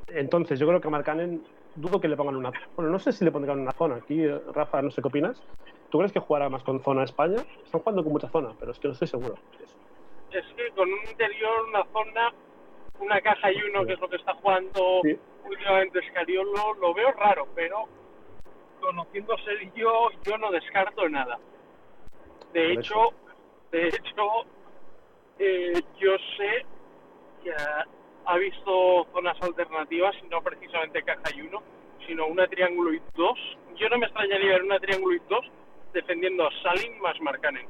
Entonces, 0.09 0.59
yo 0.59 0.67
creo 0.67 0.81
que 0.81 0.89
a 0.89 0.91
Marcanen 0.91 1.43
dudo 1.77 2.01
que 2.01 2.09
le 2.09 2.17
pongan 2.17 2.37
una. 2.37 2.53
Bueno, 2.77 2.91
no 2.91 2.99
sé 2.99 3.13
si 3.13 3.25
le 3.25 3.31
pondrán 3.31 3.61
una 3.61 3.73
zona. 3.73 3.97
Aquí, 3.97 4.23
eh, 4.25 4.41
Rafa, 4.53 4.83
no 4.83 4.91
sé 4.91 5.01
qué 5.01 5.09
opinas. 5.09 5.43
¿Tú 5.89 5.99
crees 5.99 6.13
que 6.13 6.21
jugará 6.21 6.49
más 6.49 6.63
con 6.63 6.83
zona 6.83 7.05
España? 7.05 7.43
Están 7.65 7.81
jugando 7.81 8.03
con 8.03 8.13
mucha 8.13 8.29
zona, 8.29 8.55
pero 8.59 8.73
es 8.73 8.79
que 8.79 8.89
no 8.89 8.93
estoy 8.93 9.09
seguro. 9.09 9.35
Es 10.31 10.45
que 10.57 10.71
con 10.77 10.89
un 10.89 11.01
interior, 11.11 11.65
una 11.69 11.85
zona, 11.93 12.33
una 13.01 13.21
caja 13.21 13.51
y 13.53 13.63
uno, 13.63 13.85
que 13.85 13.95
es 13.95 14.01
lo 14.01 14.09
que 14.09 14.17
está 14.17 14.35
jugando 14.35 15.01
Sí. 15.03 15.19
últimamente 15.45 16.01
Scariolo, 16.11 16.75
lo 16.81 16.95
veo 16.95 17.11
raro, 17.13 17.49
pero 17.55 17.89
conociendo 18.81 19.35
a 19.35 19.75
yo, 19.75 20.11
yo 20.23 20.39
no 20.39 20.51
descarto 20.51 21.09
nada. 21.09 21.39
De 22.53 22.73
hecho, 22.73 23.13
de 23.71 23.89
hecho, 23.89 24.23
eh, 25.39 25.81
yo 25.99 26.13
sé 26.37 26.67
que 27.43 27.53
ha, 27.53 27.87
ha 28.27 28.37
visto 28.39 29.07
zonas 29.13 29.41
alternativas, 29.43 30.15
y 30.23 30.29
no 30.29 30.43
precisamente 30.43 31.03
caja 31.03 31.23
y 31.35 31.43
uno, 31.43 31.63
sino 32.07 32.27
una 32.27 32.47
triángulo 32.49 32.93
y 32.93 33.01
dos. 33.15 33.39
Yo 33.77 33.89
no 33.89 33.99
me 33.99 34.07
extrañaría 34.07 34.53
ver 34.53 34.63
una 34.65 34.81
triángulo 34.81 35.17
y 35.17 35.21
dos 35.29 35.45
defendiendo 35.93 36.47
a 36.47 36.51
Salim 36.63 36.99
más 37.01 37.21
Marcanen. 37.21 37.67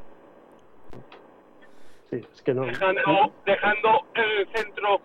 Sí, 2.08 2.16
es 2.32 2.42
que 2.42 2.52
no. 2.52 2.64
dejando, 2.64 3.32
dejando 3.46 4.06
en 4.14 4.30
el 4.38 4.48
centro 4.54 5.00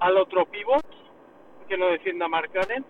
al 0.00 0.16
otro 0.16 0.44
pivot 0.46 0.84
que 1.68 1.76
no 1.76 1.86
defienda 1.88 2.28
Marcanen 2.28 2.84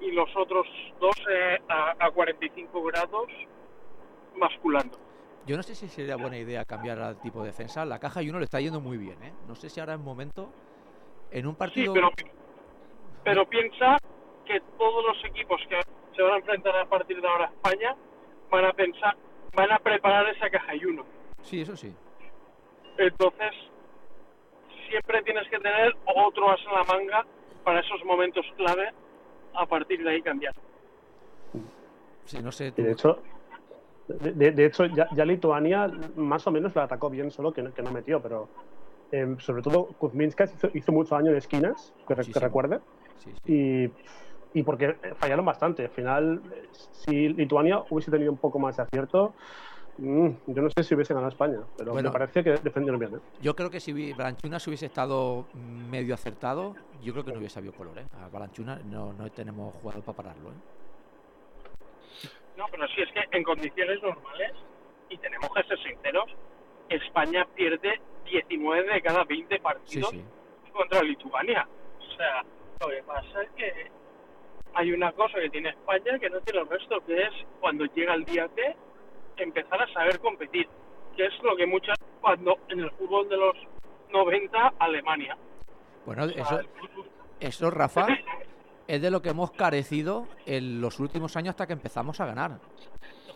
y 0.00 0.10
los 0.10 0.28
otros 0.36 0.66
dos 1.00 1.14
eh, 1.30 1.58
a, 1.68 1.94
a 2.06 2.10
45 2.10 2.82
grados 2.84 3.28
basculando. 4.36 4.98
Yo 5.46 5.56
no 5.56 5.62
sé 5.62 5.74
si 5.74 5.88
sería 5.88 6.16
buena 6.16 6.38
idea 6.38 6.64
cambiar 6.64 6.98
al 7.00 7.20
tipo 7.20 7.40
de 7.40 7.46
defensa. 7.48 7.84
La 7.84 7.98
caja 7.98 8.22
y 8.22 8.30
uno 8.30 8.38
le 8.38 8.44
está 8.46 8.60
yendo 8.60 8.80
muy 8.80 8.96
bien, 8.96 9.22
¿eh? 9.22 9.32
No 9.46 9.54
sé 9.54 9.68
si 9.68 9.78
ahora 9.78 9.94
es 9.94 10.00
momento. 10.00 10.50
En 11.30 11.46
un 11.46 11.52
Sí, 11.52 11.58
partido. 11.58 11.92
pero, 11.92 12.10
pero 13.24 13.46
piensa 13.48 13.96
que 14.46 14.60
todos 14.78 15.04
los 15.04 15.24
equipos 15.24 15.60
que 15.68 15.80
se 16.16 16.22
van 16.22 16.32
a 16.34 16.36
enfrentar 16.36 16.76
a 16.76 16.86
partir 16.86 17.20
de 17.20 17.28
ahora 17.28 17.46
a 17.46 17.48
España 17.48 17.94
van 18.50 18.64
a 18.64 18.72
pensar, 18.72 19.16
van 19.54 19.72
a 19.72 19.78
preparar 19.78 20.28
esa 20.28 20.48
caja 20.48 20.74
y 20.76 20.84
uno. 20.86 21.04
Sí, 21.42 21.60
eso 21.60 21.76
sí. 21.76 21.94
Entonces, 22.96 23.52
siempre 24.94 25.22
tienes 25.24 25.48
que 25.48 25.58
tener 25.58 25.92
otro 26.14 26.50
as 26.50 26.60
en 26.60 26.72
la 26.72 26.84
manga 26.84 27.26
para 27.64 27.80
esos 27.80 28.04
momentos 28.04 28.46
clave, 28.56 28.90
a 29.54 29.66
partir 29.66 30.02
de 30.04 30.10
ahí 30.10 30.22
cambiar. 30.22 30.54
Sí, 32.26 32.38
no 32.40 32.52
sé. 32.52 32.70
Tú- 32.70 32.82
de 32.82 32.92
hecho, 32.92 33.22
de, 34.06 34.32
de- 34.32 34.52
de 34.52 34.66
hecho 34.66 34.86
ya, 34.86 35.08
ya 35.12 35.24
Lituania 35.24 35.88
más 36.14 36.46
o 36.46 36.50
menos 36.52 36.74
la 36.76 36.84
atacó 36.84 37.10
bien, 37.10 37.30
solo 37.32 37.52
que, 37.52 37.62
no- 37.62 37.72
que 37.72 37.82
no 37.82 37.90
metió, 37.90 38.22
pero 38.22 38.48
eh, 39.10 39.26
sobre 39.38 39.62
todo 39.62 39.86
Kuzminskas 39.98 40.54
hizo, 40.54 40.68
hizo 40.74 40.92
mucho 40.92 41.16
daño 41.16 41.30
en 41.30 41.36
esquinas, 41.38 41.92
que, 42.06 42.14
que 42.14 42.40
recuerde, 42.40 42.78
sí, 43.18 43.32
sí. 43.44 43.52
y, 43.52 44.60
y 44.60 44.62
porque 44.62 44.94
fallaron 45.16 45.44
bastante. 45.44 45.82
Al 45.84 45.90
final, 45.90 46.40
si 46.72 47.28
Lituania 47.30 47.82
hubiese 47.90 48.12
tenido 48.12 48.30
un 48.30 48.38
poco 48.38 48.58
más 48.60 48.76
de 48.76 48.84
acierto, 48.84 49.34
mm, 49.98 50.28
yo 50.48 50.62
no 50.62 50.68
sé 50.70 50.82
si 50.84 50.94
hubiese 50.94 51.14
ganado 51.14 51.30
España, 51.30 51.58
pero 51.76 51.92
Bueno. 51.92 52.10
me 52.10 52.12
parece 52.18 52.42
que 52.44 52.50
defendieron 52.52 52.98
bien. 53.00 53.14
¿eh? 53.14 53.18
Yo 53.40 53.54
creo 53.54 53.70
que 53.70 53.80
si 53.80 54.12
Balanchunas 54.12 54.66
hubiese 54.66 54.86
estado 54.86 55.46
medio 55.54 56.14
acertado, 56.14 56.74
yo 57.02 57.12
creo 57.12 57.24
que 57.24 57.32
no 57.32 57.38
hubiese 57.38 57.58
habido 57.58 57.74
color, 57.74 57.98
¿eh? 57.98 58.06
A 58.22 58.28
Balanchunas 58.28 58.84
no, 58.84 59.12
no 59.12 59.30
tenemos 59.30 59.74
jugador 59.76 60.02
para 60.04 60.16
pararlo, 60.16 60.50
¿eh? 60.50 60.54
No, 62.56 62.66
pero 62.70 62.86
si 62.88 63.02
es 63.02 63.08
que 63.12 63.36
en 63.36 63.42
condiciones 63.42 64.00
normales, 64.02 64.52
y 65.08 65.18
tenemos 65.18 65.50
que 65.54 65.62
ser 65.64 65.78
sinceros, 65.82 66.30
España 66.88 67.46
pierde 67.54 68.00
19 68.30 68.92
de 68.94 69.02
cada 69.02 69.24
20 69.24 69.54
Sí, 69.56 69.60
partidos 69.60 70.10
sí. 70.10 70.24
contra 70.72 71.02
Lituania. 71.02 71.66
O 71.98 72.16
sea, 72.16 72.42
lo 72.80 72.88
que 72.88 73.02
pasa 73.02 73.42
es 73.42 73.50
que 73.56 73.90
hay 74.74 74.92
una 74.92 75.10
cosa 75.12 75.38
que 75.40 75.50
tiene 75.50 75.70
España 75.70 76.18
que 76.18 76.30
no 76.30 76.40
tiene 76.40 76.60
el 76.60 76.68
resto, 76.68 77.00
que 77.06 77.22
es 77.22 77.30
cuando 77.60 77.84
llega 77.86 78.14
el 78.14 78.24
día 78.24 78.48
T, 78.48 78.76
empezar 79.36 79.80
a 79.82 79.92
saber 79.92 80.20
competir. 80.20 80.68
Que 81.16 81.26
es 81.26 81.32
lo 81.42 81.54
que 81.56 81.66
muchas, 81.66 81.96
cuando 82.20 82.56
en 82.68 82.80
el 82.80 82.90
fútbol 82.92 83.28
de 83.28 83.36
los 83.36 83.54
90, 84.12 84.74
Alemania. 84.78 85.36
Bueno, 86.06 86.24
O 86.24 86.28
sea, 86.28 86.42
eso, 86.42 86.60
eso, 87.40 87.70
Rafa, 87.70 88.06
es 88.88 89.00
de 89.00 89.10
lo 89.10 89.22
que 89.22 89.30
hemos 89.30 89.50
carecido 89.52 90.26
en 90.46 90.80
los 90.80 90.98
últimos 91.00 91.36
años 91.36 91.50
hasta 91.50 91.66
que 91.66 91.72
empezamos 91.72 92.20
a 92.20 92.26
ganar. 92.26 92.58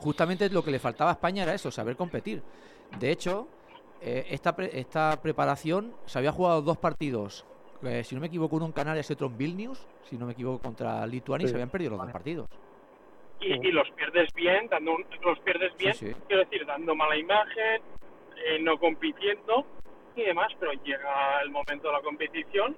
Justamente 0.00 0.48
lo 0.50 0.62
que 0.62 0.70
le 0.70 0.78
faltaba 0.78 1.10
a 1.10 1.14
España 1.14 1.42
era 1.44 1.54
eso, 1.54 1.70
saber 1.70 1.96
competir. 1.96 2.42
De 2.98 3.10
hecho, 3.10 3.48
eh, 4.00 4.26
esta, 4.30 4.54
pre- 4.54 4.78
esta 4.78 5.18
preparación 5.22 5.94
se 6.06 6.18
había 6.18 6.32
jugado 6.32 6.62
dos 6.62 6.78
partidos. 6.78 7.44
eh, 7.82 8.02
si 8.02 8.14
no 8.16 8.20
me 8.20 8.26
equivoco, 8.26 8.56
uno 8.56 8.66
en 8.66 8.72
Canarias 8.72 9.08
y 9.08 9.12
otro 9.12 9.28
en 9.28 9.38
Vilnius, 9.38 9.86
si 10.02 10.18
no 10.18 10.26
me 10.26 10.32
equivoco, 10.32 10.60
contra 10.60 11.06
Lituania 11.06 11.44
y 11.44 11.48
Sí. 11.48 11.50
se 11.52 11.56
habían 11.56 11.70
perdido 11.70 11.92
los 11.92 12.00
dos 12.00 12.10
partidos. 12.12 12.48
Y, 13.40 13.68
y 13.68 13.72
los 13.72 13.88
pierdes 13.92 14.32
bien, 14.34 14.68
dando 14.68 14.92
un- 14.96 15.06
los 15.22 15.38
pierdes 15.40 15.76
bien, 15.76 15.94
Sí, 15.94 16.08
sí. 16.12 16.20
quiero 16.26 16.44
decir, 16.44 16.66
dando 16.66 16.94
mala 16.94 17.16
imagen, 17.16 17.82
eh, 18.36 18.58
no 18.60 18.78
compitiendo 18.78 19.64
y 20.16 20.22
demás, 20.22 20.52
pero 20.58 20.72
llega 20.84 21.40
el 21.42 21.50
momento 21.50 21.88
de 21.88 21.92
la 21.94 22.00
competición 22.02 22.76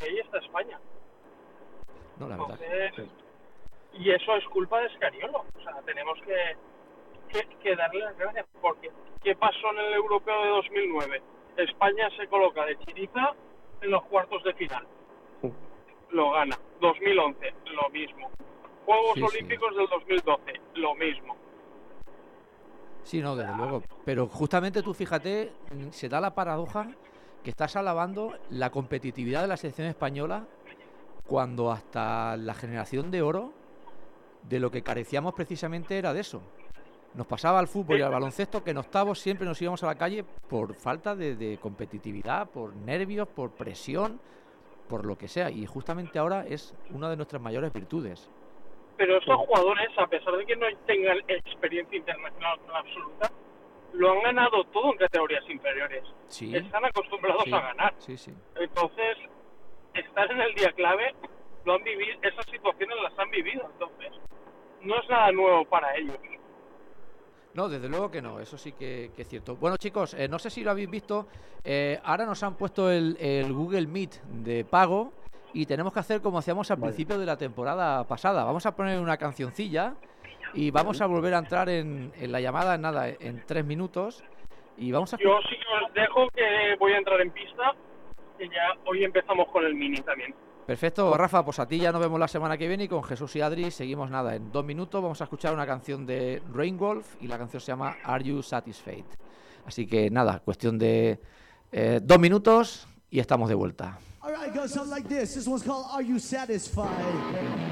y 0.00 0.04
ahí 0.04 0.18
está 0.20 0.38
España. 0.38 0.78
No, 2.18 2.28
la 2.28 2.36
verdad. 2.36 2.58
Entonces, 2.62 3.10
y 3.94 4.10
eso 4.10 4.36
es 4.36 4.44
culpa 4.46 4.80
de 4.80 4.88
Scariolo. 4.90 5.44
O 5.58 5.62
sea, 5.62 5.74
tenemos 5.84 6.18
que, 6.22 6.56
que, 7.32 7.48
que 7.56 7.74
darle 7.76 8.00
las 8.00 8.16
gracias 8.16 8.46
porque 8.60 8.90
¿qué 9.22 9.34
pasó 9.34 9.70
en 9.72 9.78
el 9.78 9.94
europeo 9.94 10.42
de 10.44 10.48
2009? 10.50 11.22
España 11.56 12.08
se 12.16 12.26
coloca 12.28 12.64
de 12.66 12.78
chiriza 12.78 13.34
en 13.80 13.90
los 13.90 14.02
cuartos 14.04 14.42
de 14.44 14.54
final. 14.54 14.86
Sí. 15.42 15.52
Lo 16.10 16.30
gana. 16.32 16.56
2011, 16.80 17.54
lo 17.72 17.88
mismo. 17.90 18.30
Juegos 18.84 19.14
Sí, 19.14 19.20
sí. 19.20 19.26
Olímpicos 19.36 19.76
del 19.76 19.86
2012, 19.88 20.60
lo 20.74 20.94
mismo. 20.94 21.36
Sí, 23.02 23.20
no, 23.20 23.34
desde 23.36 23.56
luego. 23.56 23.82
Pero 24.04 24.26
justamente 24.28 24.82
tú 24.82 24.94
fíjate, 24.94 25.52
se 25.90 26.08
da 26.08 26.20
la 26.20 26.34
paradoja 26.34 26.88
que 27.42 27.50
estás 27.50 27.76
alabando 27.76 28.34
la 28.50 28.70
competitividad 28.70 29.42
de 29.42 29.48
la 29.48 29.56
selección 29.56 29.88
española 29.88 30.46
cuando 31.26 31.70
hasta 31.70 32.36
la 32.36 32.54
generación 32.54 33.10
de 33.10 33.22
oro 33.22 33.52
de 34.48 34.60
lo 34.60 34.70
que 34.70 34.82
carecíamos 34.82 35.34
precisamente 35.34 35.98
era 35.98 36.12
de 36.12 36.20
eso. 36.20 36.42
Nos 37.14 37.26
pasaba 37.26 37.58
al 37.58 37.66
fútbol 37.66 37.98
y 37.98 38.02
al 38.02 38.12
baloncesto 38.12 38.62
que 38.62 38.70
en 38.70 38.78
octavos 38.78 39.18
siempre 39.18 39.44
nos 39.44 39.60
íbamos 39.60 39.82
a 39.82 39.86
la 39.86 39.96
calle 39.96 40.22
por 40.22 40.74
falta 40.74 41.16
de, 41.16 41.34
de 41.34 41.58
competitividad, 41.58 42.48
por 42.48 42.74
nervios, 42.76 43.26
por 43.26 43.50
presión, 43.50 44.20
por 44.88 45.04
lo 45.04 45.18
que 45.18 45.26
sea. 45.26 45.50
Y 45.50 45.66
justamente 45.66 46.18
ahora 46.18 46.46
es 46.46 46.74
una 46.90 47.10
de 47.10 47.16
nuestras 47.16 47.42
mayores 47.42 47.72
virtudes. 47.72 48.30
Pero 49.00 49.16
estos 49.16 49.34
jugadores, 49.34 49.88
a 49.96 50.06
pesar 50.08 50.36
de 50.36 50.44
que 50.44 50.54
no 50.56 50.66
tengan 50.84 51.16
experiencia 51.26 51.96
internacional 51.96 52.60
absoluta, 52.74 53.30
lo 53.94 54.12
han 54.12 54.20
ganado 54.20 54.62
todo 54.64 54.92
en 54.92 54.98
categorías 54.98 55.42
inferiores. 55.48 56.04
Sí, 56.28 56.54
Están 56.54 56.84
acostumbrados 56.84 57.44
sí, 57.44 57.50
a 57.54 57.60
ganar. 57.62 57.94
sí. 57.96 58.34
Entonces, 58.56 59.16
estar 59.94 60.30
en 60.30 60.40
el 60.42 60.54
día 60.54 60.70
clave, 60.72 61.14
lo 61.64 61.76
han 61.76 61.82
vivido, 61.82 62.18
esas 62.20 62.44
situaciones 62.50 62.94
las 63.02 63.18
han 63.18 63.30
vivido. 63.30 63.70
Entonces, 63.72 64.12
no 64.82 65.00
es 65.00 65.08
nada 65.08 65.32
nuevo 65.32 65.64
para 65.64 65.96
ellos. 65.96 66.18
No, 67.54 67.70
desde 67.70 67.88
luego 67.88 68.10
que 68.10 68.20
no, 68.20 68.38
eso 68.38 68.58
sí 68.58 68.72
que, 68.72 69.12
que 69.16 69.22
es 69.22 69.28
cierto. 69.28 69.56
Bueno, 69.56 69.78
chicos, 69.78 70.12
eh, 70.12 70.28
no 70.28 70.38
sé 70.38 70.50
si 70.50 70.62
lo 70.62 70.72
habéis 70.72 70.90
visto, 70.90 71.26
eh, 71.64 71.98
ahora 72.04 72.26
nos 72.26 72.42
han 72.42 72.54
puesto 72.54 72.90
el, 72.90 73.16
el 73.18 73.50
Google 73.50 73.86
Meet 73.86 74.20
de 74.24 74.66
pago 74.66 75.14
y 75.52 75.66
tenemos 75.66 75.92
que 75.92 76.00
hacer 76.00 76.20
como 76.20 76.38
hacíamos 76.38 76.70
al 76.70 76.80
principio 76.80 77.18
de 77.18 77.26
la 77.26 77.36
temporada 77.36 78.04
pasada. 78.04 78.44
Vamos 78.44 78.66
a 78.66 78.74
poner 78.74 79.00
una 79.00 79.16
cancioncilla 79.16 79.94
y 80.54 80.70
vamos 80.70 81.00
a 81.00 81.06
volver 81.06 81.34
a 81.34 81.38
entrar 81.38 81.68
en, 81.68 82.12
la 82.20 82.40
llamada 82.40 82.74
en 82.74 82.82
nada, 82.82 83.08
en 83.08 83.44
tres 83.46 83.64
minutos. 83.64 84.22
Y 84.76 84.92
vamos 84.92 85.12
a... 85.12 85.18
Yo 85.18 85.38
sí 85.48 85.56
que 85.56 85.84
os 85.84 85.94
dejo 85.94 86.28
que 86.30 86.76
voy 86.78 86.92
a 86.92 86.98
entrar 86.98 87.20
en 87.20 87.30
pista 87.30 87.74
y 88.38 88.48
ya 88.48 88.74
hoy 88.86 89.04
empezamos 89.04 89.48
con 89.48 89.64
el 89.64 89.74
mini 89.74 90.00
también. 90.00 90.34
Perfecto, 90.66 91.16
Rafa, 91.16 91.44
pues 91.44 91.58
a 91.58 91.66
ti 91.66 91.78
ya 91.78 91.90
nos 91.90 92.00
vemos 92.00 92.20
la 92.20 92.28
semana 92.28 92.56
que 92.56 92.68
viene 92.68 92.84
y 92.84 92.88
con 92.88 93.02
Jesús 93.02 93.34
y 93.36 93.40
Adri 93.40 93.70
seguimos 93.70 94.08
nada. 94.08 94.36
En 94.36 94.52
dos 94.52 94.64
minutos 94.64 95.02
vamos 95.02 95.20
a 95.20 95.24
escuchar 95.24 95.52
una 95.52 95.66
canción 95.66 96.06
de 96.06 96.40
Rainwolf 96.52 97.20
y 97.20 97.26
la 97.26 97.38
canción 97.38 97.60
se 97.60 97.72
llama 97.72 97.96
Are 98.04 98.22
You 98.22 98.42
Satisfied? 98.42 99.04
Así 99.66 99.86
que 99.86 100.10
nada, 100.10 100.40
cuestión 100.40 100.78
de 100.78 101.18
eh, 101.72 102.00
dos 102.02 102.18
minutos 102.18 102.88
y 103.10 103.18
estamos 103.18 103.48
de 103.48 103.54
vuelta. 103.54 103.98
All 104.22 104.32
right, 104.32 104.54
goes 104.54 104.72
something 104.72 104.90
like 104.90 105.08
this. 105.08 105.34
This 105.34 105.46
one's 105.46 105.62
called 105.62 105.86
Are 105.90 106.02
You 106.02 106.18
Satisfied? 106.18 106.90
Are? 106.90 107.70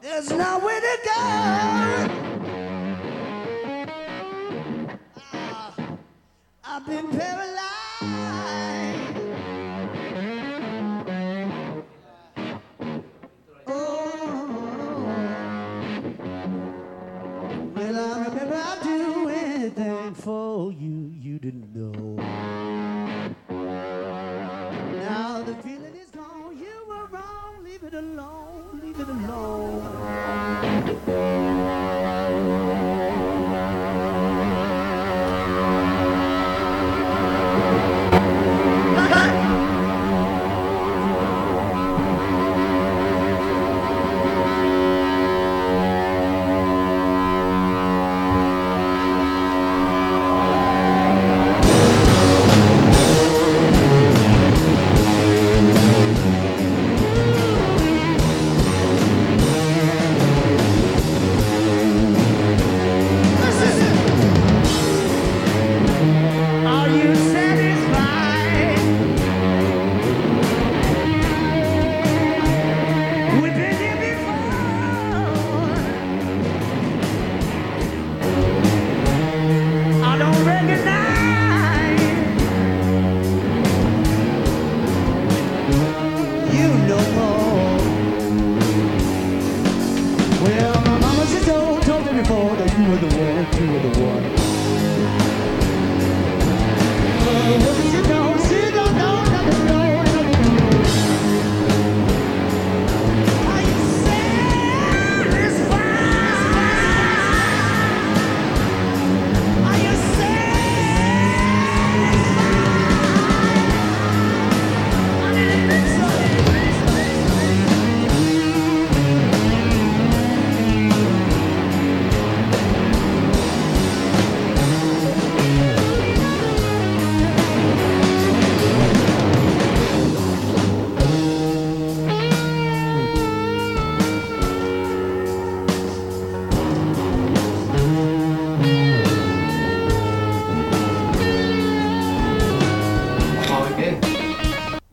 There's 0.00 0.30
nowhere 0.30 0.80
to 0.80 0.98
go. 1.04 1.10
Ah, 5.16 5.74
I've 6.64 6.86
been 6.86 7.08
paralyzed. 7.10 7.49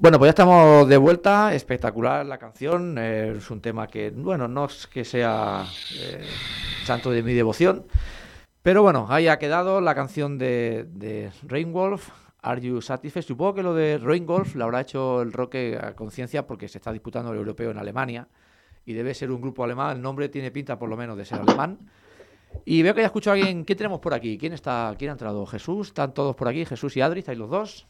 Bueno, 0.08 0.20
pues 0.20 0.28
ya 0.28 0.42
estamos 0.42 0.88
de 0.88 0.96
vuelta. 0.96 1.54
Espectacular 1.54 2.26
la 2.26 2.38
canción. 2.38 2.98
Eh, 2.98 3.34
es 3.40 3.52
un 3.52 3.60
tema 3.60 3.88
que, 3.88 4.10
bueno, 4.10 4.48
no 4.48 4.64
es 4.64 4.88
que 4.88 5.04
sea 5.04 5.66
eh, 6.00 6.24
santo 6.86 7.12
de 7.12 7.22
mi 7.24 7.34
devoción. 7.34 7.84
Pero 8.64 8.84
bueno, 8.84 9.08
ahí 9.10 9.28
ha 9.28 9.38
quedado 9.38 9.82
la 9.82 9.94
canción 9.96 10.38
de, 10.38 10.86
de 10.88 11.30
Rainwolf. 11.44 12.10
Are 12.42 12.62
You 12.62 12.80
Satisfied? 12.80 13.24
Supongo 13.24 13.56
que 13.56 13.64
lo 13.64 13.74
de 13.74 13.98
Rainwolf 13.98 14.56
lo 14.56 14.64
habrá 14.64 14.80
hecho 14.80 15.22
el 15.22 15.34
Roque 15.34 15.78
a 15.78 15.94
conciencia 15.94 16.48
porque 16.48 16.70
se 16.70 16.78
está 16.78 16.94
disputando 16.94 17.34
el 17.34 17.40
europeo 17.40 17.72
en 17.72 17.78
Alemania. 17.78 18.30
Y 18.86 18.94
debe 18.94 19.14
ser 19.14 19.30
un 19.30 19.42
grupo 19.42 19.66
alemán. 19.66 19.98
El 19.98 20.02
nombre 20.02 20.30
tiene 20.30 20.52
pinta 20.52 20.80
por 20.80 20.88
lo 20.88 20.96
menos 20.96 21.18
de 21.18 21.26
ser 21.26 21.42
alemán. 21.42 21.80
Y 22.64 22.82
veo 22.82 22.94
que 22.94 23.02
ya 23.02 23.08
escucho 23.08 23.32
a 23.32 23.34
alguien. 23.34 23.66
¿Qué 23.66 23.76
tenemos 23.76 24.00
por 24.00 24.14
aquí? 24.14 24.38
¿Quién 24.38 24.54
está? 24.54 24.96
¿Quién 24.98 25.10
ha 25.10 25.16
entrado? 25.16 25.46
¿Jesús? 25.46 25.88
¿Están 25.88 26.14
todos 26.14 26.34
por 26.34 26.48
aquí? 26.48 26.64
¿Jesús 26.64 26.96
y 26.96 27.02
Adri? 27.02 27.20
¿Estáis 27.20 27.38
los 27.38 27.50
dos? 27.50 27.88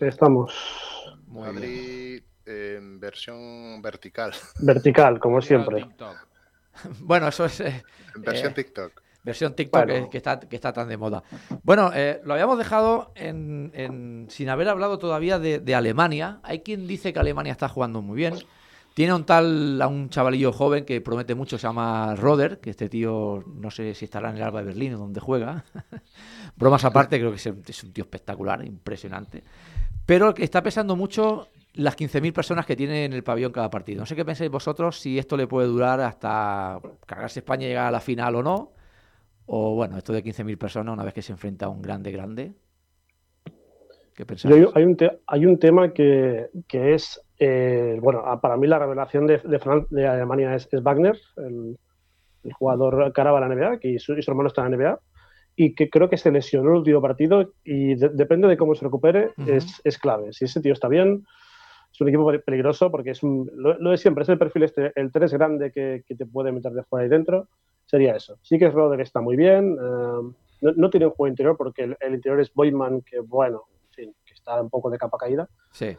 Estamos. 0.00 0.91
Muy 1.32 2.22
en 2.44 3.00
versión 3.00 3.80
vertical. 3.82 4.32
Vertical, 4.60 5.18
como 5.18 5.40
siempre. 5.40 5.86
bueno, 7.00 7.28
eso 7.28 7.44
es. 7.44 7.60
Eh, 7.60 7.82
versión 8.16 8.52
eh, 8.52 8.54
TikTok. 8.54 9.02
Versión 9.24 9.54
TikTok 9.54 10.10
que, 10.10 10.16
está, 10.16 10.40
que 10.40 10.56
está 10.56 10.72
tan 10.72 10.88
de 10.88 10.96
moda. 10.96 11.22
Bueno, 11.62 11.92
eh, 11.94 12.20
lo 12.24 12.34
habíamos 12.34 12.58
dejado 12.58 13.12
en, 13.14 14.26
sin 14.28 14.48
haber 14.48 14.68
hablado 14.68 14.98
todavía 14.98 15.38
de, 15.38 15.74
Alemania. 15.74 16.40
Hay 16.42 16.60
quien 16.60 16.88
dice 16.88 17.12
que 17.12 17.20
Alemania 17.20 17.52
está 17.52 17.68
jugando 17.68 18.02
muy 18.02 18.16
bien. 18.16 18.34
Tiene 18.94 19.14
un 19.14 19.24
tal, 19.24 19.80
a 19.80 19.86
un 19.86 20.10
chavalillo 20.10 20.52
joven 20.52 20.84
que 20.84 21.00
promete 21.00 21.34
mucho, 21.34 21.56
se 21.56 21.66
llama 21.66 22.14
Roder, 22.16 22.58
que 22.58 22.70
este 22.70 22.88
tío 22.88 23.42
no 23.46 23.70
sé 23.70 23.94
si 23.94 24.04
estará 24.04 24.28
en 24.28 24.36
el 24.36 24.42
Alba 24.42 24.60
de 24.60 24.66
Berlín 24.66 24.94
o 24.94 24.98
donde 24.98 25.20
juega. 25.20 25.64
Bromas 26.56 26.84
aparte, 26.84 27.18
creo 27.18 27.30
que 27.30 27.36
es 27.36 27.84
un 27.84 27.92
tío 27.92 28.04
espectacular, 28.04 28.62
impresionante. 28.66 29.44
Pero 30.06 30.34
está 30.36 30.62
pesando 30.62 30.96
mucho 30.96 31.48
las 31.74 31.96
15.000 31.96 32.32
personas 32.32 32.66
que 32.66 32.76
tiene 32.76 33.04
en 33.04 33.12
el 33.12 33.22
pabellón 33.22 33.52
cada 33.52 33.70
partido. 33.70 34.00
No 34.00 34.06
sé 34.06 34.16
qué 34.16 34.24
pensáis 34.24 34.50
vosotros, 34.50 34.98
si 34.98 35.18
esto 35.18 35.36
le 35.36 35.46
puede 35.46 35.68
durar 35.68 36.00
hasta 36.00 36.78
cargarse 37.06 37.40
España 37.40 37.66
y 37.66 37.68
llegar 37.68 37.86
a 37.86 37.90
la 37.90 38.00
final 38.00 38.34
o 38.36 38.42
no. 38.42 38.72
O 39.46 39.74
bueno, 39.74 39.96
esto 39.96 40.12
de 40.12 40.22
15.000 40.22 40.58
personas 40.58 40.92
una 40.92 41.04
vez 41.04 41.14
que 41.14 41.22
se 41.22 41.32
enfrenta 41.32 41.66
a 41.66 41.68
un 41.68 41.82
grande, 41.82 42.12
grande. 42.12 42.52
¿Qué 44.14 44.26
pensáis? 44.26 44.66
hay, 44.74 45.46
un 45.46 45.58
tema 45.58 45.92
que, 45.92 46.50
es, 46.70 47.20
eh, 47.38 47.98
bueno, 48.00 48.22
para 48.40 48.56
mí 48.56 48.66
la 48.66 48.78
revelación 48.78 49.26
de, 49.26 49.38
de, 49.90 50.06
Alemania 50.06 50.54
es, 50.54 50.68
Wagner, 50.82 51.18
el, 51.38 51.78
jugador 52.52 53.12
que 53.12 53.20
ahora 53.20 53.32
va 53.32 53.38
a 53.38 53.48
la 53.48 53.54
NBA, 53.54 53.78
que 53.78 53.98
su, 53.98 54.12
y 54.14 54.22
su 54.22 54.30
hermano 54.30 54.48
está 54.48 54.66
en 54.66 54.72
la 54.72 54.76
NBA 54.76 55.00
y 55.56 55.74
que 55.74 55.90
creo 55.90 56.08
que 56.08 56.16
se 56.16 56.30
lesionó 56.30 56.70
el 56.70 56.78
último 56.78 57.02
partido 57.02 57.52
y 57.64 57.94
depende 57.94 58.48
de 58.48 58.56
cómo 58.56 58.74
se 58.74 58.84
recupere, 58.84 59.32
es, 59.46 59.80
es, 59.84 59.98
clave. 59.98 60.32
Si 60.32 60.46
ese 60.46 60.60
tío 60.60 60.72
está 60.72 60.88
bien, 60.88 61.26
es 61.92 62.00
un 62.00 62.08
equipo 62.08 62.32
peligroso 62.44 62.90
porque 62.90 63.10
es 63.10 63.22
lo, 63.22 63.90
de 63.90 63.98
siempre, 63.98 64.22
es 64.22 64.28
el 64.28 64.38
perfil 64.38 64.64
este, 64.64 64.92
el 64.94 65.12
3 65.12 65.32
grande 65.34 65.70
que, 65.70 66.04
que, 66.06 66.14
te 66.14 66.26
puede 66.26 66.52
meter 66.52 66.72
de 66.72 66.82
fuera 66.84 67.06
y 67.06 67.10
dentro, 67.10 67.48
sería 67.84 68.16
eso. 68.16 68.38
Sí 68.42 68.58
que 68.58 68.66
es 68.66 68.72
Roder 68.72 69.00
está 69.00 69.20
muy 69.20 69.36
bien, 69.36 69.76
eh, 69.78 70.32
no, 70.62 70.90
tiene 70.90 71.06
un 71.06 71.12
juego 71.12 71.28
interior 71.28 71.56
porque 71.56 71.82
el, 71.82 72.14
interior 72.14 72.40
es 72.40 72.52
Boyman, 72.54 73.02
que 73.02 73.20
bueno, 73.20 73.64
en 73.88 73.94
fin, 73.94 74.14
que 74.24 74.34
está 74.34 74.60
un 74.60 74.70
poco 74.70 74.88
de 74.90 74.98
capa 74.98 75.18
caída. 75.18 75.48
Sí. 75.72 75.96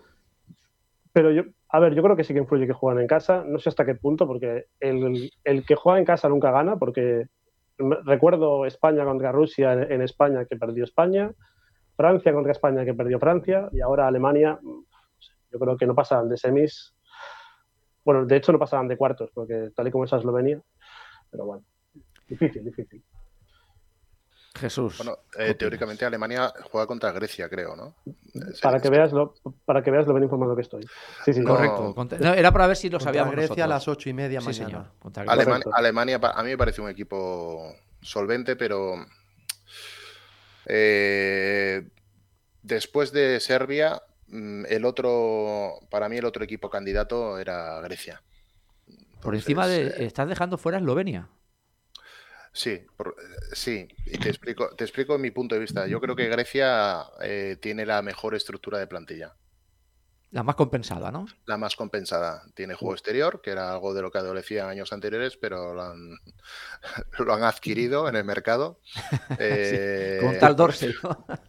Pero 1.11 1.31
yo, 1.31 1.43
a 1.69 1.79
ver, 1.79 1.93
yo 1.93 2.01
creo 2.01 2.15
que 2.15 2.23
sí 2.23 2.33
que 2.33 2.39
influye 2.39 2.65
que 2.65 2.73
juegan 2.73 3.01
en 3.01 3.07
casa. 3.07 3.43
No 3.45 3.59
sé 3.59 3.69
hasta 3.69 3.85
qué 3.85 3.93
punto, 3.93 4.25
porque 4.25 4.65
el, 4.79 5.29
el 5.43 5.65
que 5.65 5.75
juega 5.75 5.99
en 5.99 6.05
casa 6.05 6.29
nunca 6.29 6.49
gana, 6.51 6.77
porque 6.77 7.27
recuerdo 7.77 8.65
España 8.65 9.03
contra 9.05 9.31
Rusia 9.31 9.73
en, 9.73 10.01
España 10.01 10.45
que 10.45 10.55
perdió 10.55 10.83
España, 10.83 11.31
Francia 11.95 12.33
contra 12.33 12.51
España 12.51 12.85
que 12.85 12.93
perdió 12.93 13.19
Francia 13.19 13.69
y 13.71 13.81
ahora 13.81 14.07
Alemania, 14.07 14.59
yo 15.51 15.59
creo 15.59 15.77
que 15.77 15.85
no 15.85 15.95
pasan 15.95 16.29
de 16.29 16.37
semis. 16.37 16.95
Bueno, 18.03 18.25
de 18.25 18.35
hecho 18.35 18.51
no 18.51 18.59
pasaban 18.59 18.87
de 18.87 18.97
cuartos, 18.97 19.31
porque 19.33 19.69
tal 19.75 19.87
y 19.87 19.91
como 19.91 20.03
es 20.03 20.13
Eslovenia, 20.13 20.61
pero 21.31 21.45
bueno, 21.45 21.63
difícil, 22.27 22.65
difícil. 22.65 23.03
Jesús. 24.55 24.97
Bueno, 24.97 25.17
eh, 25.37 25.55
teóricamente 25.55 26.05
Alemania 26.05 26.53
juega 26.71 26.85
contra 26.85 27.11
Grecia, 27.11 27.49
creo, 27.49 27.75
¿no? 27.75 27.95
Para 28.61 28.79
que 28.79 28.89
veas 28.89 29.11
lo, 29.11 29.33
para 29.65 29.81
que 29.81 29.89
veas 29.89 30.05
lo 30.05 30.13
bien 30.13 30.23
informado 30.23 30.55
que 30.55 30.61
estoy. 30.61 30.85
Sí, 31.25 31.33
sí, 31.33 31.43
correcto. 31.43 31.95
era 32.35 32.51
para 32.51 32.67
ver 32.67 32.77
si 32.77 32.89
lo 32.89 32.99
sabíamos. 32.99 33.33
Grecia 33.33 33.65
a 33.65 33.67
las 33.67 33.87
ocho 33.87 34.09
y 34.09 34.13
media 34.13 34.41
sí, 34.41 34.53
Señor. 34.53 34.85
Alemania, 35.73 36.19
a 36.21 36.43
mí 36.43 36.49
me 36.49 36.57
parece 36.57 36.81
un 36.81 36.89
equipo 36.89 37.73
solvente, 38.01 38.55
pero 38.55 38.95
eh, 40.65 41.87
después 42.61 43.11
de 43.11 43.39
Serbia, 43.39 44.03
mm, 44.27 44.65
el 44.69 44.85
otro, 44.85 45.79
para 45.89 46.09
mí 46.09 46.17
el 46.17 46.25
otro 46.25 46.43
equipo 46.43 46.69
candidato 46.69 47.39
era 47.39 47.81
Grecia. 47.81 48.21
Por 49.21 49.35
encima 49.35 49.67
de, 49.67 49.87
eh, 49.87 50.05
estás 50.05 50.27
dejando 50.27 50.57
fuera 50.57 50.77
Eslovenia. 50.77 51.29
Sí, 52.53 52.69
eh, 52.69 52.85
sí, 53.53 53.87
y 54.05 54.17
te 54.19 54.29
explico, 54.29 54.69
te 54.75 54.83
explico 54.83 55.17
mi 55.17 55.31
punto 55.31 55.55
de 55.55 55.61
vista. 55.61 55.87
Yo 55.87 55.99
creo 55.99 56.15
que 56.15 56.27
Grecia 56.27 57.03
eh, 57.21 57.57
tiene 57.59 57.85
la 57.85 58.01
mejor 58.03 58.35
estructura 58.35 58.77
de 58.77 58.85
plantilla. 58.85 59.35
La 60.29 60.41
más 60.41 60.55
compensada, 60.55 61.11
¿no? 61.11 61.27
La 61.45 61.57
más 61.57 61.75
compensada. 61.75 62.43
Tiene 62.55 62.73
juego 62.73 62.93
exterior, 62.93 63.41
que 63.41 63.51
era 63.51 63.71
algo 63.71 63.93
de 63.93 64.01
lo 64.01 64.11
que 64.11 64.17
adolecía 64.19 64.63
en 64.63 64.69
años 64.69 64.91
anteriores, 64.93 65.37
pero 65.37 65.73
lo 65.73 65.81
han, 65.83 66.17
lo 67.19 67.33
han 67.33 67.43
adquirido 67.43 68.07
en 68.07 68.15
el 68.15 68.23
mercado. 68.23 68.79
Eh, 69.39 70.19
con 70.21 70.37
tal 70.37 70.55
Dorsey. 70.55 70.93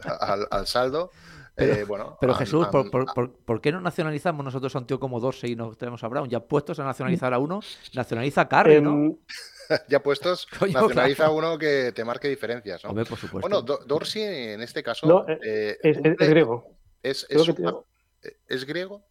Al, 0.50 0.66
saldo. 0.66 1.10
Pero, 1.54 1.86
bueno, 1.86 2.18
pero 2.20 2.34
Jesús, 2.34 2.66
por, 2.66 3.60
qué 3.60 3.70
no 3.70 3.80
nacionalizamos 3.80 4.44
nosotros 4.44 4.74
a 4.74 4.78
un 4.80 4.86
tío 4.86 4.98
como 4.98 5.20
Dorsey 5.20 5.52
y 5.52 5.56
no 5.56 5.74
tenemos 5.74 6.02
a 6.02 6.08
Brown? 6.08 6.28
Ya 6.28 6.40
puestos 6.40 6.78
a 6.80 6.84
nacionalizar 6.84 7.32
a 7.32 7.38
uno, 7.38 7.60
nacionaliza 7.94 8.48
a 8.50 8.64
¿no? 8.80 9.18
Ya 9.88 10.02
puestos, 10.02 10.46
nacionaliza 10.60 11.30
uno 11.30 11.58
que 11.58 11.92
te 11.92 12.04
marque 12.04 12.28
diferencias. 12.28 12.84
¿no? 12.84 12.92
por 12.92 13.18
supuesto. 13.18 13.40
Bueno, 13.40 13.62
Dorsey 13.62 14.22
en 14.22 14.62
este 14.62 14.82
caso. 14.82 15.26
Eh, 15.28 15.78
eh, 15.82 16.16
es, 16.18 16.28
griego. 16.28 16.76
Es, 17.02 17.26
griego? 18.66 19.04